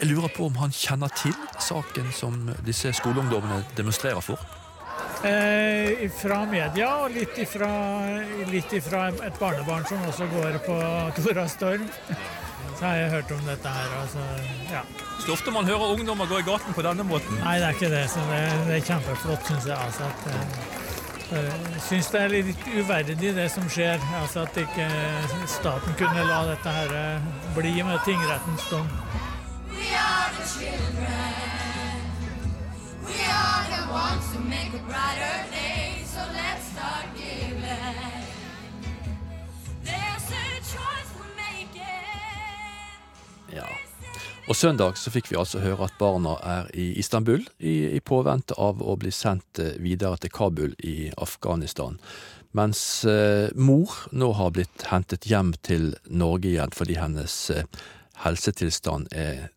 Jeg 0.00 0.10
lurer 0.10 0.32
på 0.34 0.48
om 0.48 0.56
han 0.58 0.72
kjenner 0.74 1.12
til 1.14 1.36
saken 1.62 2.10
som 2.16 2.48
disse 2.66 2.90
skoleungdommene 2.98 3.62
demonstrerer 3.76 4.24
for? 4.24 4.40
Eh, 5.24 6.10
fra 6.12 6.42
media 6.48 6.88
og 7.04 7.14
litt 7.14 7.38
ifra, 7.40 7.68
litt 8.50 8.72
ifra 8.76 9.06
et 9.24 9.38
barnebarn 9.40 9.86
som 9.88 10.02
også 10.08 10.26
går 10.32 10.58
på 10.66 10.78
Tora 11.20 11.46
Storm. 11.48 11.86
Så 12.74 12.84
har 12.84 12.96
jeg 12.98 13.10
hørt 13.14 13.32
om 13.32 13.42
dette 13.46 13.74
her. 13.76 13.94
Altså, 14.02 14.24
ja. 14.72 14.82
Så 15.22 15.32
ofte 15.32 15.54
man 15.54 15.64
hører 15.64 15.94
ungdommer 15.94 16.26
gå 16.28 16.42
i 16.42 16.46
gaten 16.46 16.74
på 16.76 16.84
denne 16.84 17.06
måten. 17.06 17.38
Nei, 17.44 17.56
det 17.62 17.68
er 17.70 17.78
ikke 17.78 17.92
det. 17.94 18.04
Så 18.12 18.24
det, 18.28 18.40
det 18.68 18.78
er 18.80 18.88
kjempeflott, 18.90 19.46
syns 19.48 19.68
jeg. 19.70 19.78
Altså, 19.78 20.10
at, 20.10 20.26
eh, 20.28 21.38
jeg 21.38 21.82
syns 21.88 22.10
det 22.12 22.20
er 22.20 22.34
litt 22.34 22.68
uverdig 22.74 23.34
det 23.38 23.48
som 23.54 23.68
skjer. 23.70 24.02
Altså 24.20 24.44
At 24.44 24.58
ikke 24.60 24.88
staten 25.48 25.96
kunne 26.00 26.28
la 26.28 26.42
dette 26.50 26.76
her 26.80 26.96
eh, 27.00 27.32
bli 27.56 27.78
med 27.82 28.02
tingrettens 28.04 28.68
dom. 28.70 28.90
We 29.70 29.90
are 29.94 30.30
the 30.36 30.46
children. 30.46 31.13
Ones 33.94 34.32
to 34.32 34.40
make 34.40 34.72
a 34.74 34.82
brighter 34.90 35.36
day. 35.52 36.02
So 36.04 36.18
let's 36.18 36.64
start 36.74 37.06
giving. 37.14 38.24
There's 39.84 40.28
a 40.42 40.48
choice 40.74 41.10
we're 41.18 41.36
making. 41.38 42.02
Ja. 43.54 43.66
Og 44.48 44.56
søndag 44.56 44.98
så 44.98 45.10
fikk 45.14 45.30
vi 45.30 45.38
altså 45.38 45.62
høre 45.62 45.86
at 45.86 45.94
barna 45.98 46.34
er 46.42 46.74
i 46.74 46.88
Istanbul 46.98 47.46
i, 47.58 47.94
i 47.94 48.00
påvente 48.00 48.58
av 48.58 48.82
å 48.82 48.96
bli 48.98 49.14
sendt 49.14 49.62
eh, 49.62 49.78
videre 49.78 50.18
til 50.18 50.34
Kabul 50.34 50.74
i 50.82 51.12
Afghanistan. 51.14 52.00
Mens 52.50 53.04
eh, 53.04 53.54
mor 53.54 53.94
nå 54.10 54.32
har 54.34 54.56
blitt 54.58 54.88
hentet 54.90 55.30
hjem 55.30 55.54
til 55.62 55.92
Norge 56.10 56.50
igjen 56.50 56.74
fordi 56.74 56.98
hennes 56.98 57.38
eh, 57.54 57.62
helsetilstand 58.26 59.14
er 59.14 59.52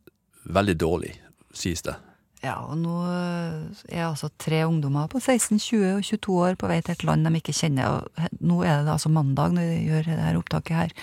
veldig 0.45 0.77
dårlig, 0.77 1.17
sies 1.57 1.81
det. 1.89 1.97
Ja, 2.43 2.59
og 2.69 2.77
nå 2.77 2.99
er 3.07 4.03
altså 4.05 4.29
tre 4.37 4.61
ungdommer 4.67 5.07
på 5.09 5.19
16, 5.19 5.57
20 5.57 5.95
og 5.95 6.03
22 6.05 6.35
år 6.45 6.57
på 6.59 6.69
vei 6.69 6.77
til 6.85 6.93
et 6.93 7.05
land 7.07 7.25
de 7.25 7.39
ikke 7.39 7.55
kjenner. 7.55 7.97
Og 7.97 8.37
nå 8.45 8.59
er 8.61 8.83
det 8.85 8.93
altså 8.93 9.11
mandag 9.13 9.55
når 9.55 9.71
vi 9.71 9.79
gjør 9.87 10.09
det 10.11 10.19
her 10.21 10.39
opptaket 10.39 10.77
her, 10.77 10.93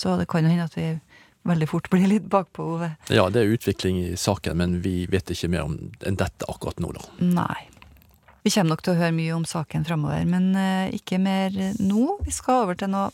så 0.00 0.16
det 0.18 0.26
kan 0.30 0.44
jo 0.44 0.50
hende 0.50 0.66
at 0.66 0.76
vi 0.78 0.88
veldig 1.48 1.68
fort 1.70 1.90
blir 1.92 2.08
litt 2.10 2.26
bakpå. 2.30 2.66
Ove. 2.76 2.92
Ja, 3.12 3.28
det 3.32 3.44
er 3.44 3.54
utvikling 3.54 4.00
i 4.02 4.16
saken, 4.18 4.58
men 4.60 4.80
vi 4.84 5.04
vet 5.10 5.30
ikke 5.30 5.52
mer 5.52 5.68
om 5.68 5.76
enn 6.06 6.18
dette 6.20 6.48
akkurat 6.50 6.82
nå, 6.82 6.94
da. 6.98 7.06
Nei. 7.22 7.68
Vi 8.40 8.52
kommer 8.54 8.72
nok 8.72 8.82
til 8.86 8.94
å 8.94 9.00
høre 9.02 9.12
mye 9.12 9.34
om 9.36 9.44
saken 9.44 9.84
framover, 9.84 10.24
men 10.24 10.54
eh, 10.56 10.94
ikke 10.96 11.18
mer 11.20 11.52
nå. 11.76 12.16
Vi 12.24 12.32
skal 12.32 12.64
over 12.64 12.78
til 12.80 12.88
noe 12.92 13.10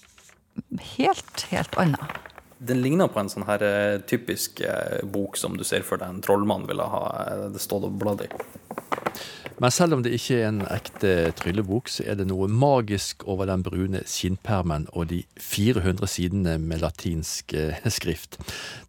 helt, 0.94 1.48
helt 1.50 1.74
annet. 1.82 2.35
Den 2.58 2.80
ligner 2.80 3.10
på 3.12 3.20
en 3.20 3.28
sånn 3.28 3.44
her 3.44 3.62
eh, 3.64 3.98
typisk 4.08 4.62
eh, 4.64 5.02
bok 5.04 5.36
som 5.36 5.58
du 5.58 5.64
ser 5.66 5.84
for 5.84 6.00
deg 6.00 6.08
en 6.08 6.22
trollmann 6.24 6.64
ville 6.68 6.86
ha 6.88 7.02
eh, 7.26 7.42
det 7.52 7.60
stått 7.60 7.84
og 7.84 7.98
bladd 8.00 8.24
i. 8.24 8.30
Men 9.60 9.72
selv 9.72 9.96
om 9.96 10.02
det 10.04 10.12
ikke 10.16 10.38
er 10.38 10.50
en 10.50 10.62
ekte 10.68 11.10
tryllebok, 11.36 11.88
så 11.88 12.04
er 12.08 12.18
det 12.18 12.26
noe 12.28 12.48
magisk 12.48 13.24
over 13.28 13.48
den 13.48 13.64
brune 13.64 14.02
skinnpermen 14.08 14.84
og 14.92 15.08
de 15.12 15.22
400 15.40 16.10
sidene 16.12 16.56
med 16.60 16.82
latinsk 16.84 17.54
skrift. 17.92 18.36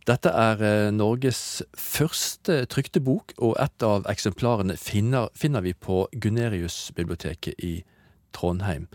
Dette 0.07 0.31
er 0.31 0.91
Norges 0.91 1.61
første 1.71 2.65
trykte 2.67 2.99
bok, 2.99 3.31
og 3.39 3.55
et 3.63 3.87
av 3.87 4.11
eksemplarene 4.11 4.75
finner, 4.75 5.31
finner 5.39 5.63
vi 5.63 5.71
på 5.71 6.03
Gunerius-biblioteket 6.11 7.63
i 7.63 7.77
Trondheim. 8.35 8.89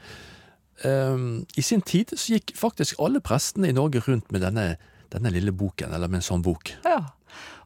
Ehm, 0.85 1.45
I 1.57 1.63
sin 1.63 1.83
tid 1.83 2.15
så 2.17 2.37
gikk 2.37 2.55
faktisk 2.59 3.01
alle 3.03 3.23
prestene 3.25 3.71
i 3.71 3.77
Norge 3.77 4.03
rundt 4.07 4.33
med 4.35 4.45
denne, 4.45 4.77
denne 5.15 5.33
lille 5.35 5.55
boken, 5.55 5.95
eller 5.95 6.11
med 6.11 6.23
en 6.23 6.29
sånn 6.31 6.45
bok. 6.45 6.75
Ja. 6.87 7.01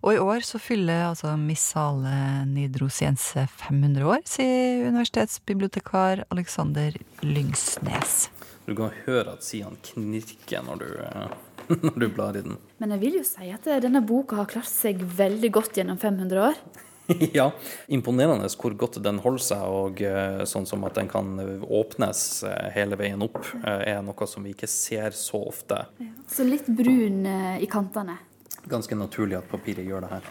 Og 0.04 0.12
i 0.14 0.20
år 0.22 0.44
så 0.46 0.60
fyller 0.62 1.08
altså 1.08 1.32
Missale 1.40 2.44
Nidrosiense 2.46 3.46
500 3.50 4.06
år, 4.06 4.22
sier 4.28 4.86
universitetsbibliotekar 4.92 6.26
Alexander 6.30 6.94
Lyngsnes. 7.24 8.28
Du 8.66 8.74
kan 8.76 8.94
høre 9.06 9.34
at 9.34 9.46
sidene 9.46 9.78
knirker 9.88 10.62
når 10.66 10.82
du, 10.82 10.88
når 11.88 11.98
du 12.02 12.06
blar 12.14 12.38
i 12.38 12.44
den. 12.46 12.58
Men 12.82 12.94
jeg 12.94 13.02
vil 13.02 13.20
jo 13.20 13.26
si 13.26 13.50
at 13.54 13.66
denne 13.82 14.04
boka 14.06 14.38
har 14.42 14.50
klart 14.50 14.70
seg 14.70 15.02
veldig 15.16 15.50
godt 15.56 15.80
gjennom 15.80 15.98
500 16.02 16.44
år. 16.52 16.60
ja, 17.38 17.50
imponerende 17.86 18.48
hvor 18.58 18.74
godt 18.78 18.98
den 19.04 19.20
holder 19.22 19.44
seg, 19.46 19.64
og 19.66 20.02
eh, 20.02 20.42
sånn 20.48 20.66
som 20.68 20.84
at 20.88 20.96
den 20.98 21.10
kan 21.10 21.36
åpnes 21.62 22.22
eh, 22.48 22.70
hele 22.74 22.98
veien 22.98 23.22
opp, 23.26 23.38
eh, 23.62 23.92
er 23.94 24.02
noe 24.06 24.28
som 24.30 24.46
vi 24.46 24.54
ikke 24.56 24.70
ser 24.70 25.14
så 25.16 25.40
ofte. 25.46 25.84
Så 26.30 26.46
litt 26.46 26.66
brun 26.66 27.26
i 27.60 27.68
kantene. 27.70 28.18
Ganske 28.66 28.98
naturlig 28.98 29.38
at 29.38 29.48
papiret 29.50 29.86
gjør 29.86 30.06
det 30.06 30.12
her. 30.16 30.28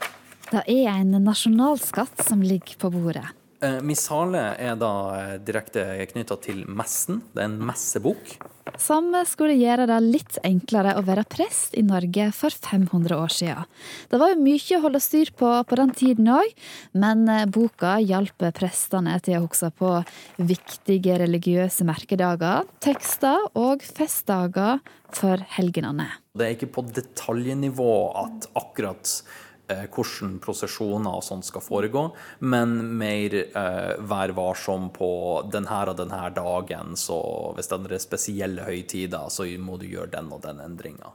Det 0.52 0.62
er 0.70 0.92
en 0.92 1.16
nasjonalskatt 1.24 2.22
som 2.28 2.44
ligger 2.46 2.78
på 2.82 2.92
bordet. 2.94 3.26
Eh, 3.66 3.82
Missale 3.82 4.42
er 4.62 4.76
da 4.80 4.92
eh, 5.18 5.38
direkte 5.44 5.86
knytta 6.12 6.38
til 6.44 6.64
messen. 6.68 7.22
Det 7.34 7.42
er 7.42 7.50
en 7.50 7.62
messebok. 7.66 8.36
Som 8.82 9.12
skulle 9.30 9.56
gjøre 9.56 9.86
det 9.88 9.98
litt 10.04 10.40
enklere 10.46 10.96
å 10.98 11.04
være 11.06 11.24
prest 11.30 11.76
i 11.78 11.84
Norge 11.86 12.28
for 12.36 12.54
500 12.54 13.16
år 13.16 13.32
siden. 13.34 13.70
Det 14.12 14.20
var 14.20 14.34
jo 14.34 14.42
mye 14.42 14.78
å 14.78 14.82
holde 14.84 15.02
styr 15.04 15.32
på 15.38 15.52
på 15.70 15.80
den 15.80 15.94
tiden 15.98 16.30
òg, 16.34 16.52
men 16.98 17.26
eh, 17.32 17.46
boka 17.46 17.96
hjalp 18.04 18.48
prestene 18.58 19.18
til 19.26 19.40
å 19.40 19.46
huske 19.48 19.72
på 19.80 19.94
viktige 20.38 21.18
religiøse 21.22 21.88
merkedager, 21.88 22.68
tekster 22.84 23.50
og 23.56 23.86
festdager 23.86 24.84
for 25.16 25.42
helgenene. 25.56 26.10
Det 26.36 26.46
er 26.46 26.58
ikke 26.58 26.74
på 26.76 26.86
detaljnivå 26.92 27.96
at 28.26 28.50
akkurat 28.60 29.20
hvordan 29.68 30.38
prosesjoner 30.44 31.18
og 31.18 31.24
sånt 31.26 31.48
skal 31.48 31.64
foregå, 31.64 32.06
men 32.46 32.76
mer 33.00 33.36
eh, 33.42 33.94
vær 34.06 34.34
varsom 34.38 34.92
på 34.94 35.10
denne 35.52 35.82
og 35.90 35.98
denne 36.00 36.22
dagen, 36.36 36.96
så 37.00 37.20
hvis 37.58 37.72
det 37.72 37.80
er 37.82 38.04
spesielle 38.04 38.68
høytider, 38.68 39.30
så 39.34 39.48
må 39.58 39.80
du 39.82 39.88
gjøre 39.90 40.14
den 40.18 40.32
og 40.34 40.44
den 40.46 40.62
endringa. 40.64 41.14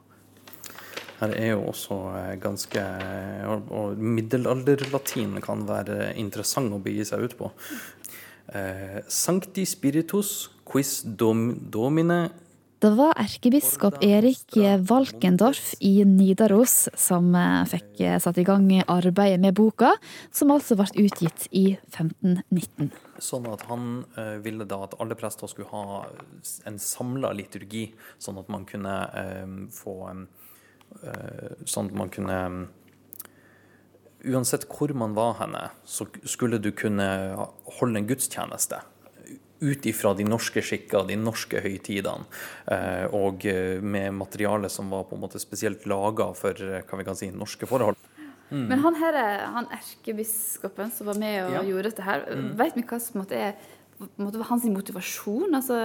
Her 1.20 1.34
er 1.36 1.50
jo 1.52 1.64
også 1.68 1.96
eh, 2.16 2.34
ganske 2.40 2.84
og 3.76 3.98
middelalderlatin 4.00 5.38
kan 5.44 5.66
være 5.68 6.14
interessant 6.18 6.72
å 6.72 6.82
begi 6.82 7.04
seg 7.06 7.26
ut 7.28 7.36
på. 7.38 7.50
Eh, 8.56 9.02
Sancti 9.06 9.66
spiritus 9.68 10.50
quis 10.66 11.00
dom, 11.04 11.52
domine 11.70 12.30
Det 12.80 12.88
var 12.96 13.12
erkebiskop 13.20 13.98
Erik 14.00 14.54
Valkendorf 14.88 15.74
i 15.84 15.98
Nidaros 16.08 16.86
som 16.96 17.26
eh, 17.36 17.66
fikk 17.68 17.98
eh, 18.00 18.14
satt 18.24 18.38
i 18.40 18.44
gang 18.48 18.70
arbeidet 18.88 19.36
med 19.42 19.52
boka, 19.58 19.90
som 20.32 20.54
altså 20.54 20.78
ble 20.78 21.02
utgitt 21.02 21.44
i 21.52 21.74
1519. 21.90 22.88
Sånn 23.20 23.48
at 23.52 23.66
han 23.68 24.06
eh, 24.16 24.38
ville 24.40 24.64
da 24.64 24.78
at 24.86 24.96
alle 24.96 25.18
prester 25.20 25.50
skulle 25.52 25.68
ha 25.74 26.06
en 26.70 26.78
samla 26.80 27.34
liturgi, 27.36 27.90
sånn 28.16 28.40
at 28.40 28.48
man 28.48 28.64
kunne 28.64 28.96
få 29.76 29.98
Sånn 31.68 31.90
at 31.90 31.94
man 31.94 32.08
kunne 32.10 32.38
Uansett 34.24 34.64
hvor 34.72 34.90
man 34.96 35.12
var 35.16 35.36
henne, 35.38 35.66
så 35.84 36.08
skulle 36.28 36.58
du 36.60 36.72
kunne 36.76 37.06
holde 37.78 38.00
en 38.00 38.08
gudstjeneste. 38.08 38.80
Ut 39.60 39.84
ifra 39.86 40.14
de 40.16 40.24
norske 40.24 40.62
skikker, 40.64 41.06
de 41.08 41.16
norske 41.20 41.60
høytidene, 41.60 42.24
eh, 42.72 43.04
og 43.12 43.44
eh, 43.44 43.80
med 43.82 44.14
materiale 44.16 44.70
som 44.72 44.88
var 44.90 45.04
på 45.04 45.16
en 45.18 45.20
måte 45.26 45.40
spesielt 45.42 45.84
laga 45.90 46.30
for 46.34 46.56
eh, 46.64 46.80
hva 46.88 46.98
vi 46.98 47.04
kan 47.04 47.18
si, 47.18 47.28
norske 47.30 47.68
forhold. 47.68 47.96
Mm. 48.50 48.64
Men 48.66 48.78
han 48.82 48.96
her, 48.98 49.14
han 49.52 49.68
erkebiskopen 49.76 50.90
som 50.90 51.06
var 51.06 51.18
med 51.20 51.44
og 51.44 51.52
Ja. 51.52 51.62
gjorde 51.62 51.90
dette 51.92 52.02
her, 52.02 52.24
Mm. 52.30 52.56
vet 52.56 52.74
vi 52.74 52.82
hva 52.82 53.00
som 53.00 53.20
måte 53.22 53.36
er 53.36 53.54
måte 54.18 54.38
var 54.40 54.48
hans 54.48 54.64
motivasjon? 54.64 55.52
Altså, 55.54 55.76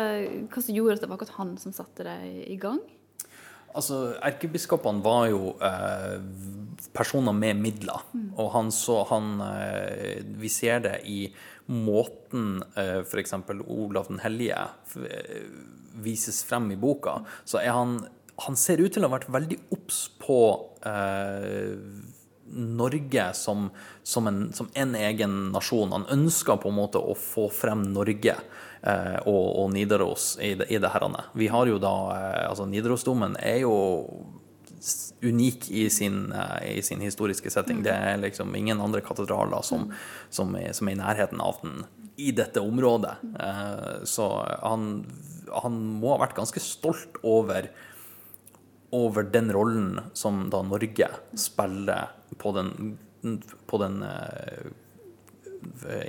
hva 0.47 0.61
som 0.63 0.73
gjorde 0.73 0.93
at 0.95 1.01
det 1.01 1.09
var 1.09 1.17
akkurat 1.17 1.35
han 1.35 1.57
som 1.57 1.73
satte 1.73 2.03
det 2.07 2.15
i- 2.23 2.53
i 2.53 2.55
gang? 2.55 2.79
Altså, 3.75 4.15
Erkebiskopene 4.23 5.03
var 5.03 5.27
jo 5.27 5.57
eh, 5.61 6.19
personer 6.93 7.33
med 7.33 7.57
midler. 7.57 7.99
Mm. 8.15 8.31
Og 8.39 8.51
han 8.53 8.71
så 8.71 9.05
han 9.09 9.41
eh, 9.41 10.23
Vi 10.23 10.47
ser 10.47 10.79
det 10.79 11.01
i 11.05 11.33
måten 11.65 12.63
eh, 12.75 13.01
f.eks. 13.01 13.33
Olav 13.67 14.07
den 14.07 14.19
hellige 14.19 14.67
eh, 14.95 15.47
vises 15.93 16.43
frem 16.43 16.71
i 16.71 16.77
boka. 16.77 17.21
Så 17.45 17.61
er 17.63 17.73
han 17.73 18.05
Han 18.35 18.57
ser 18.59 18.81
ut 18.83 18.91
til 18.91 19.05
å 19.05 19.07
ha 19.07 19.13
vært 19.13 19.29
veldig 19.31 19.57
obs 19.71 20.09
på 20.19 20.37
eh, 20.83 21.77
Norge 22.51 23.29
som, 23.33 23.69
som, 24.03 24.27
en, 24.27 24.51
som 24.51 24.67
en 24.75 24.95
egen 24.99 25.37
nasjon. 25.53 25.93
Han 25.95 26.03
ønsker 26.11 26.59
på 26.59 26.67
en 26.67 26.75
måte 26.75 26.99
å 26.99 27.15
få 27.15 27.47
frem 27.47 27.85
Norge 27.95 28.35
eh, 28.35 29.15
og, 29.23 29.45
og 29.61 29.71
Nidaros 29.71 30.33
i 30.43 30.51
det, 30.59 30.67
i 30.67 30.81
det 30.83 30.91
herrene. 30.91 31.23
Vi 31.31 31.47
har 31.47 31.71
jo 31.71 31.79
da 31.79 31.95
altså 32.49 32.67
Nidarosdomen 32.67 33.39
er 33.39 33.61
jo 33.63 33.71
unik 35.25 35.69
i 35.71 35.89
sin, 35.89 36.31
eh, 36.31 36.77
i 36.77 36.81
sin 36.81 37.01
historiske 37.01 37.51
setting. 37.51 37.83
Det 37.83 37.93
er 37.93 38.17
liksom 38.21 38.55
ingen 38.55 38.81
andre 38.81 39.01
katedraler 39.01 39.63
som, 39.65 39.89
som, 40.29 40.55
er, 40.55 40.73
som 40.73 40.89
er 40.89 40.97
i 40.97 41.01
nærheten 41.01 41.41
av 41.41 41.59
den 41.63 41.85
i 42.17 42.31
dette 42.31 42.61
området. 42.63 43.17
Eh, 43.39 44.05
så 44.07 44.29
han, 44.61 45.03
han 45.51 45.81
må 45.99 46.13
ha 46.15 46.21
vært 46.25 46.37
ganske 46.37 46.63
stolt 46.63 47.19
over 47.23 47.69
over 48.95 49.23
den 49.27 49.51
rollen 49.51 49.99
som 50.13 50.45
da 50.49 50.61
Norge 50.63 51.09
spiller 51.35 52.13
på 52.39 52.51
den, 52.55 52.97
på 53.67 53.79
den 53.81 54.03
eh, 54.05 54.69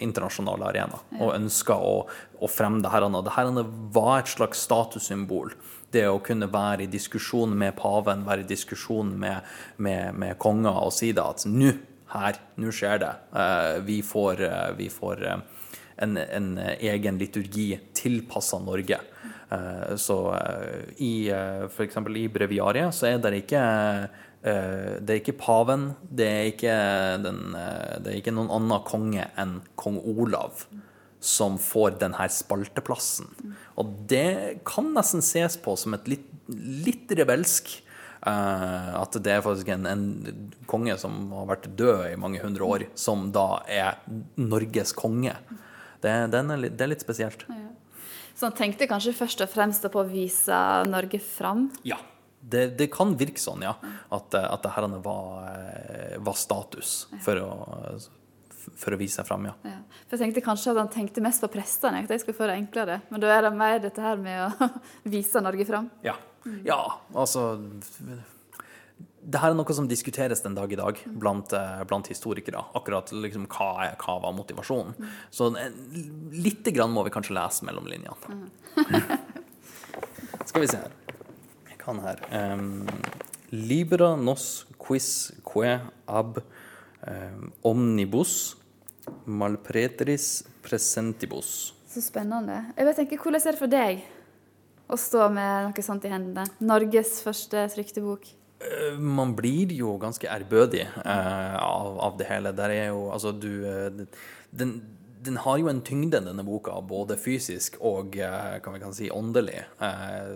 internasjonale 0.04 0.68
arena, 0.70 1.00
og 1.18 1.34
ønsker 1.34 1.82
å, 1.82 1.96
å 2.38 2.50
fremme 2.50 2.84
det 2.84 2.92
her. 2.92 3.08
Det 3.16 3.34
her 3.34 3.50
var 3.96 4.20
et 4.20 4.30
slags 4.30 4.62
statussymbol. 4.68 5.54
Det 5.92 6.06
å 6.10 6.18
kunne 6.24 6.48
være 6.50 6.84
i 6.84 6.90
diskusjon 6.90 7.52
med 7.56 7.76
paven, 7.78 8.24
være 8.26 8.42
i 8.42 8.48
diskusjon 8.48 9.12
med, 9.18 9.46
med, 9.78 10.16
med 10.18 10.38
konger 10.42 10.80
og 10.82 10.94
si 10.94 11.12
det 11.14 11.22
at 11.22 11.46
nå, 11.48 11.72
her, 12.12 12.40
nå 12.60 12.72
skjer 12.74 13.02
det. 13.02 13.12
Eh, 13.32 13.76
Vi 13.86 14.00
får, 14.02 14.42
eh, 14.46 14.72
vi 14.78 14.88
får 14.92 15.24
eh, 15.26 15.44
en, 16.04 16.16
en 16.16 16.50
egen 16.58 17.18
liturgi 17.18 17.70
tilpassa 17.94 18.58
Norge. 18.60 19.00
Så 19.96 20.16
i 20.98 21.30
f.eks. 21.30 21.98
i 22.18 22.24
breviariet 22.34 22.90
så 22.92 23.06
er 23.06 23.20
det 23.22 23.44
ikke 23.44 23.60
det 24.42 25.12
er 25.14 25.20
ikke 25.20 25.36
paven, 25.38 25.84
det 26.02 26.26
er 26.26 26.48
ikke, 26.50 26.74
den, 27.22 27.38
det 27.54 28.10
er 28.10 28.18
ikke 28.18 28.34
noen 28.34 28.50
annen 28.58 28.82
konge 28.86 29.28
enn 29.38 29.60
kong 29.78 30.00
Olav 30.02 30.66
som 31.26 31.56
får 31.60 31.98
denne 32.02 32.28
spalteplassen. 32.30 33.32
Og 33.76 33.90
det 34.10 34.62
kan 34.68 34.92
nesten 34.94 35.24
ses 35.26 35.58
på 35.58 35.74
som 35.78 35.96
et 35.98 36.06
litt, 36.14 36.30
litt 36.86 37.18
rebelsk 37.18 37.80
Uh, 38.26 38.96
at 39.04 39.14
det 39.22 39.30
er 39.30 39.42
faktisk 39.44 39.68
en, 39.70 39.84
en 39.86 40.48
konge 40.66 40.96
som 40.98 41.28
har 41.36 41.44
vært 41.46 41.68
død 41.78 42.08
i 42.08 42.16
mange 42.18 42.40
hundre 42.42 42.66
år, 42.66 42.84
som 42.98 43.28
da 43.30 43.60
er 43.70 44.00
Norges 44.40 44.90
konge. 44.96 45.36
Det, 46.02 46.14
den 46.32 46.50
er, 46.50 46.58
litt- 46.64 46.74
det 46.74 46.88
er 46.88 46.90
litt 46.90 47.04
spesielt. 47.04 47.44
Så 48.34 48.48
han 48.48 48.56
tenkte 48.56 48.88
kanskje 48.90 49.14
først 49.14 49.44
og 49.46 49.52
fremst 49.52 49.86
på 49.92 50.02
å 50.02 50.08
vise 50.10 50.58
Norge 50.90 51.20
fram? 51.22 51.68
Ja. 51.86 52.00
Det, 52.40 52.64
det 52.80 52.88
kan 52.96 53.14
virke 53.20 53.38
sånn, 53.38 53.62
ja. 53.62 53.76
At, 54.10 54.34
at 54.34 54.64
det 54.64 54.74
her 54.74 54.88
var, 55.06 55.46
eh, 55.52 56.18
var 56.18 56.36
status 56.40 56.96
for 57.22 57.44
å, 57.44 57.48
for 58.78 58.94
å 58.94 58.98
vise 59.00 59.20
seg 59.20 59.28
fram, 59.28 59.46
ja. 59.48 59.54
Ja. 59.66 59.78
For 60.06 60.16
jeg 60.16 60.26
tenkte 60.26 60.44
kanskje 60.44 60.72
at 60.72 60.80
han 60.82 60.92
tenkte 60.92 61.22
mest 61.24 61.42
på 61.44 61.50
prestene, 61.52 62.02
at 62.04 62.10
de 62.12 62.18
skulle 62.22 62.38
få 62.38 62.48
det 62.50 62.56
enklere. 62.60 63.00
Men 63.10 63.22
da 63.22 63.30
er 63.34 63.46
det 63.46 63.52
mer 63.56 63.78
dette 63.82 64.02
her 64.02 64.18
med 64.20 64.46
å 64.46 64.70
vise 65.16 65.42
Norge 65.44 65.66
fram. 65.68 65.90
Ja. 66.06 66.16
ja, 66.66 66.80
altså 67.14 67.48
Det 69.26 69.42
her 69.42 69.50
er 69.50 69.58
noe 69.58 69.76
som 69.76 69.88
diskuteres 69.90 70.44
den 70.44 70.56
dag 70.58 70.72
i 70.72 70.78
dag 70.78 71.00
blant, 71.06 71.54
eh, 71.56 71.82
blant 71.88 72.10
historikere. 72.12 72.62
Akkurat 72.78 73.10
liksom, 73.14 73.48
hva, 73.52 73.70
er, 73.86 73.96
hva 74.02 74.18
var 74.22 74.36
motivasjonen. 74.36 75.08
Så 75.30 75.50
eh, 75.58 75.72
lite 76.34 76.74
grann 76.74 76.94
må 76.94 77.06
vi 77.06 77.14
kanskje 77.14 77.36
lese 77.38 77.66
mellom 77.66 77.88
linjene. 77.90 78.42
Skal 80.48 80.62
vi 80.62 80.70
se 80.70 80.82
her. 80.82 80.94
Jeg 81.70 81.80
kan 81.82 82.02
her. 82.04 82.22
Um, 82.30 82.86
Libera 83.50 84.16
nos 84.18 84.66
quis 84.78 85.32
que 85.46 85.80
ab 86.06 86.40
omnibus 87.66 88.56
malpreteris 89.26 90.44
presentibus. 90.64 91.72
Så 91.86 92.02
spennende. 92.02 92.72
Jeg 92.76 92.86
vil 92.88 92.96
tenke, 92.98 93.18
Hvordan 93.22 93.40
er 93.40 93.54
det 93.54 93.60
for 93.60 93.72
deg 93.72 94.02
å 94.90 94.98
stå 94.98 95.28
med 95.34 95.68
noe 95.68 95.84
sånt 95.86 96.04
i 96.06 96.10
hendene? 96.12 96.46
Norges 96.60 97.20
første 97.24 97.66
trykte 97.72 98.02
bok. 98.04 98.26
Eh, 98.60 98.98
Man 98.98 99.34
blir 99.36 99.72
jo 99.76 99.96
ganske 100.00 100.28
ærbødig 100.28 100.84
eh, 100.86 101.56
av, 101.60 101.98
av 102.08 102.18
det 102.18 102.28
hele. 102.30 102.52
Der 102.56 102.74
er 102.74 102.86
jo, 102.88 103.06
altså 103.12 103.32
du 103.32 103.50
eh, 103.68 104.04
den, 104.50 104.76
den 105.26 105.36
har 105.42 105.58
jo 105.60 105.68
en 105.68 105.82
tyngde, 105.84 106.20
denne 106.24 106.44
boka, 106.46 106.72
både 106.86 107.16
fysisk 107.20 107.76
og 107.84 108.14
kan 108.16 108.72
vi 108.76 108.80
kan 108.82 108.94
si, 108.96 109.10
åndelig. 109.12 109.58
Eh, 109.82 110.32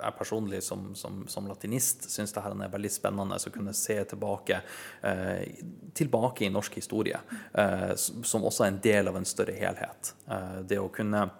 Jeg 0.00 0.14
personlig 0.18 0.62
som, 0.66 0.90
som, 0.94 1.22
som 1.28 1.48
latinist 1.50 2.06
syns 2.12 2.32
det 2.36 2.44
her 2.44 2.54
er 2.54 2.72
veldig 2.72 2.92
spennende 2.94 3.40
å 3.40 3.52
kunne 3.54 3.74
se 3.76 3.98
tilbake, 4.14 4.60
eh, 5.02 5.44
tilbake 5.96 6.46
i 6.46 6.52
norsk 6.54 6.78
historie, 6.80 7.18
eh, 7.54 7.92
som 7.96 8.44
også 8.46 8.64
er 8.68 8.74
en 8.74 8.82
del 8.84 9.08
av 9.12 9.16
en 9.20 9.28
større 9.28 9.56
helhet. 9.58 10.14
Eh, 10.30 10.60
Det 10.70 10.78
å 10.78 10.90
kunne 10.92 11.30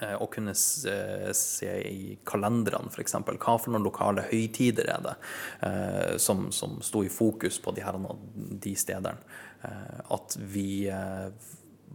eh, 0.00 0.14
å 0.16 0.30
kunne 0.32 0.54
s- 0.56 0.86
eh, 0.88 1.28
se 1.36 1.68
i 1.90 2.18
kalenderne, 2.24 2.88
f.eks. 2.88 3.12
Hva 3.26 3.58
for 3.60 3.70
noen 3.74 3.84
lokale 3.84 4.22
høytider 4.30 4.88
er 4.94 5.02
det 5.04 5.14
eh, 5.66 6.16
som, 6.16 6.46
som 6.54 6.78
sto 6.80 7.02
i 7.04 7.10
fokus 7.12 7.58
på 7.60 7.74
de, 7.76 7.82
her, 7.84 7.98
de 8.64 8.72
stedene. 8.80 9.18
Eh, 9.62 9.98
at 10.16 10.36
vi 10.40 10.86
eh, 10.88 11.26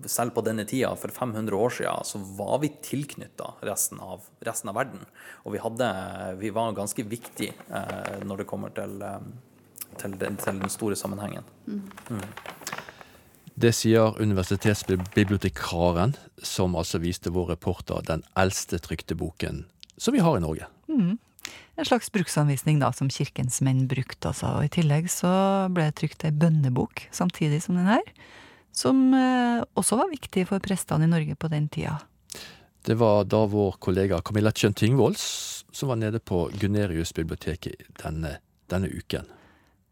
selv 0.06 0.36
på 0.36 0.44
denne 0.46 0.66
tida, 0.68 0.92
for 1.00 1.14
500 1.14 1.56
år 1.56 1.70
siden, 1.78 2.06
så 2.06 2.20
var 2.38 2.60
vi 2.64 2.70
tilknytta 2.84 3.54
resten, 3.66 4.00
av- 4.00 4.28
resten 4.46 4.70
av 4.70 4.76
verden. 4.76 5.06
Og 5.46 5.56
vi, 5.56 5.62
hadde, 5.64 5.90
vi 6.42 6.52
var 6.56 6.76
ganske 6.78 7.04
viktige 7.08 7.54
eh, 7.70 8.24
når 8.26 8.44
det 8.44 8.48
kommer 8.50 8.70
til, 8.76 9.02
eh, 9.02 9.20
til, 10.02 10.18
den, 10.22 10.38
til 10.42 10.60
den 10.60 10.70
store 10.74 10.96
sammenhengen. 11.00 11.44
Mm. 11.68 12.26
Det 13.56 13.72
sier 13.72 14.18
universitetsbibliotekaren, 14.20 16.18
som 16.44 16.76
altså 16.76 17.00
viste 17.00 17.32
vår 17.32 17.54
reporter 17.54 18.04
den 18.04 18.26
eldste 18.36 18.82
trykte 18.84 19.16
boken 19.16 19.64
som 19.98 20.14
vi 20.14 20.20
har 20.20 20.38
i 20.38 20.44
Norge. 20.44 20.68
Mm. 20.88 21.18
En 21.76 21.86
slags 21.86 22.12
bruksanvisning 22.12 22.80
da, 22.80 22.92
som 22.96 23.10
kirkens 23.12 23.62
menn 23.66 23.86
brukte. 23.88 24.32
Altså. 24.32 24.50
Og 24.58 24.68
I 24.68 24.72
tillegg 24.72 25.10
så 25.12 25.32
ble 25.72 25.90
det 25.90 25.98
trykt 26.00 26.26
ei 26.28 26.34
bønnebok 26.36 27.06
samtidig 27.16 27.62
som 27.66 27.78
den 27.80 27.90
her, 27.90 28.04
som 28.76 29.08
eh, 29.16 29.64
også 29.80 29.98
var 30.02 30.12
viktig 30.12 30.46
for 30.50 30.64
prestene 30.64 31.08
i 31.08 31.12
Norge 31.12 31.38
på 31.40 31.50
den 31.52 31.70
tida. 31.72 31.98
Det 32.86 32.98
var 33.00 33.24
da 33.26 33.46
vår 33.50 33.80
kollega 33.82 34.20
Camilla 34.22 34.52
Tjønn 34.54 34.76
Tingvold 34.78 35.18
som 35.76 35.90
var 35.90 35.96
nede 36.00 36.20
på 36.20 36.46
Gunerius-biblioteket 36.60 37.88
denne, 38.04 38.38
denne 38.72 38.88
uken. 38.88 39.26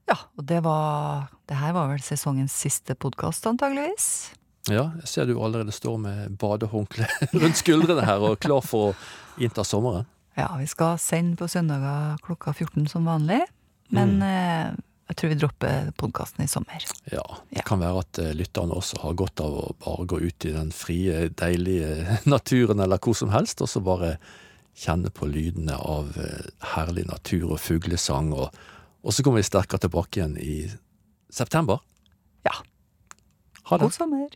Ja, 0.07 0.17
og 0.37 0.45
det 0.47 0.61
var 0.63 1.29
Det 1.47 1.57
her 1.59 1.73
var 1.75 1.89
vel 1.91 1.99
sesongens 2.01 2.53
siste 2.55 2.95
podkast, 2.95 3.43
antageligvis. 3.47 4.31
Ja, 4.71 4.93
jeg 5.01 5.07
ser 5.11 5.25
du 5.27 5.35
allerede 5.35 5.73
står 5.75 5.97
med 5.99 6.37
badehåndkle 6.39 7.07
rundt 7.41 7.59
skuldrene 7.59 8.05
her 8.07 8.23
og 8.23 8.39
klar 8.39 8.63
for 8.63 8.93
å 8.93 9.43
innta 9.43 9.65
sommeren. 9.67 10.07
Ja, 10.39 10.47
vi 10.57 10.69
skal 10.71 10.95
sende 11.03 11.35
på 11.37 11.49
søndager 11.51 12.15
klokka 12.23 12.53
14 12.55 12.87
som 12.87 13.05
vanlig, 13.05 13.41
men 13.91 14.15
eh, 14.23 14.71
jeg 15.13 15.19
tror 15.19 15.29
vi 15.29 15.35
dropper 15.37 15.89
podkasten 16.01 16.41
i 16.41 16.49
sommer. 16.49 16.81
Ja. 17.11 17.21
Det 17.51 17.59
ja. 17.59 17.63
kan 17.67 17.83
være 17.83 18.01
at 18.01 18.19
eh, 18.23 18.31
lytterne 18.33 18.73
også 18.73 18.97
har 19.03 19.13
godt 19.21 19.43
av 19.45 19.57
å 19.61 19.65
bare 19.85 20.07
gå 20.09 20.17
ut 20.23 20.47
i 20.49 20.53
den 20.55 20.71
frie, 20.73 21.27
deilige 21.37 22.17
naturen 22.33 22.81
eller 22.81 22.97
hvor 22.97 23.13
som 23.13 23.29
helst, 23.29 23.61
og 23.61 23.69
så 23.69 23.83
bare 23.85 24.15
kjenne 24.73 25.13
på 25.13 25.29
lydene 25.29 25.77
av 25.77 26.17
eh, 26.17 26.49
herlig 26.73 27.05
natur 27.11 27.51
og 27.53 27.61
fuglesang, 27.61 28.33
og, 28.33 28.57
og 29.05 29.13
så 29.13 29.21
kommer 29.21 29.43
vi 29.43 29.51
sterkere 29.51 29.85
tilbake 29.85 30.17
igjen 30.17 30.33
i 30.41 30.55
september. 31.29 31.85
Ja. 32.49 32.57
Ha 33.69 33.77
det. 33.77 33.85
God 33.85 33.93
sommer. 33.93 34.33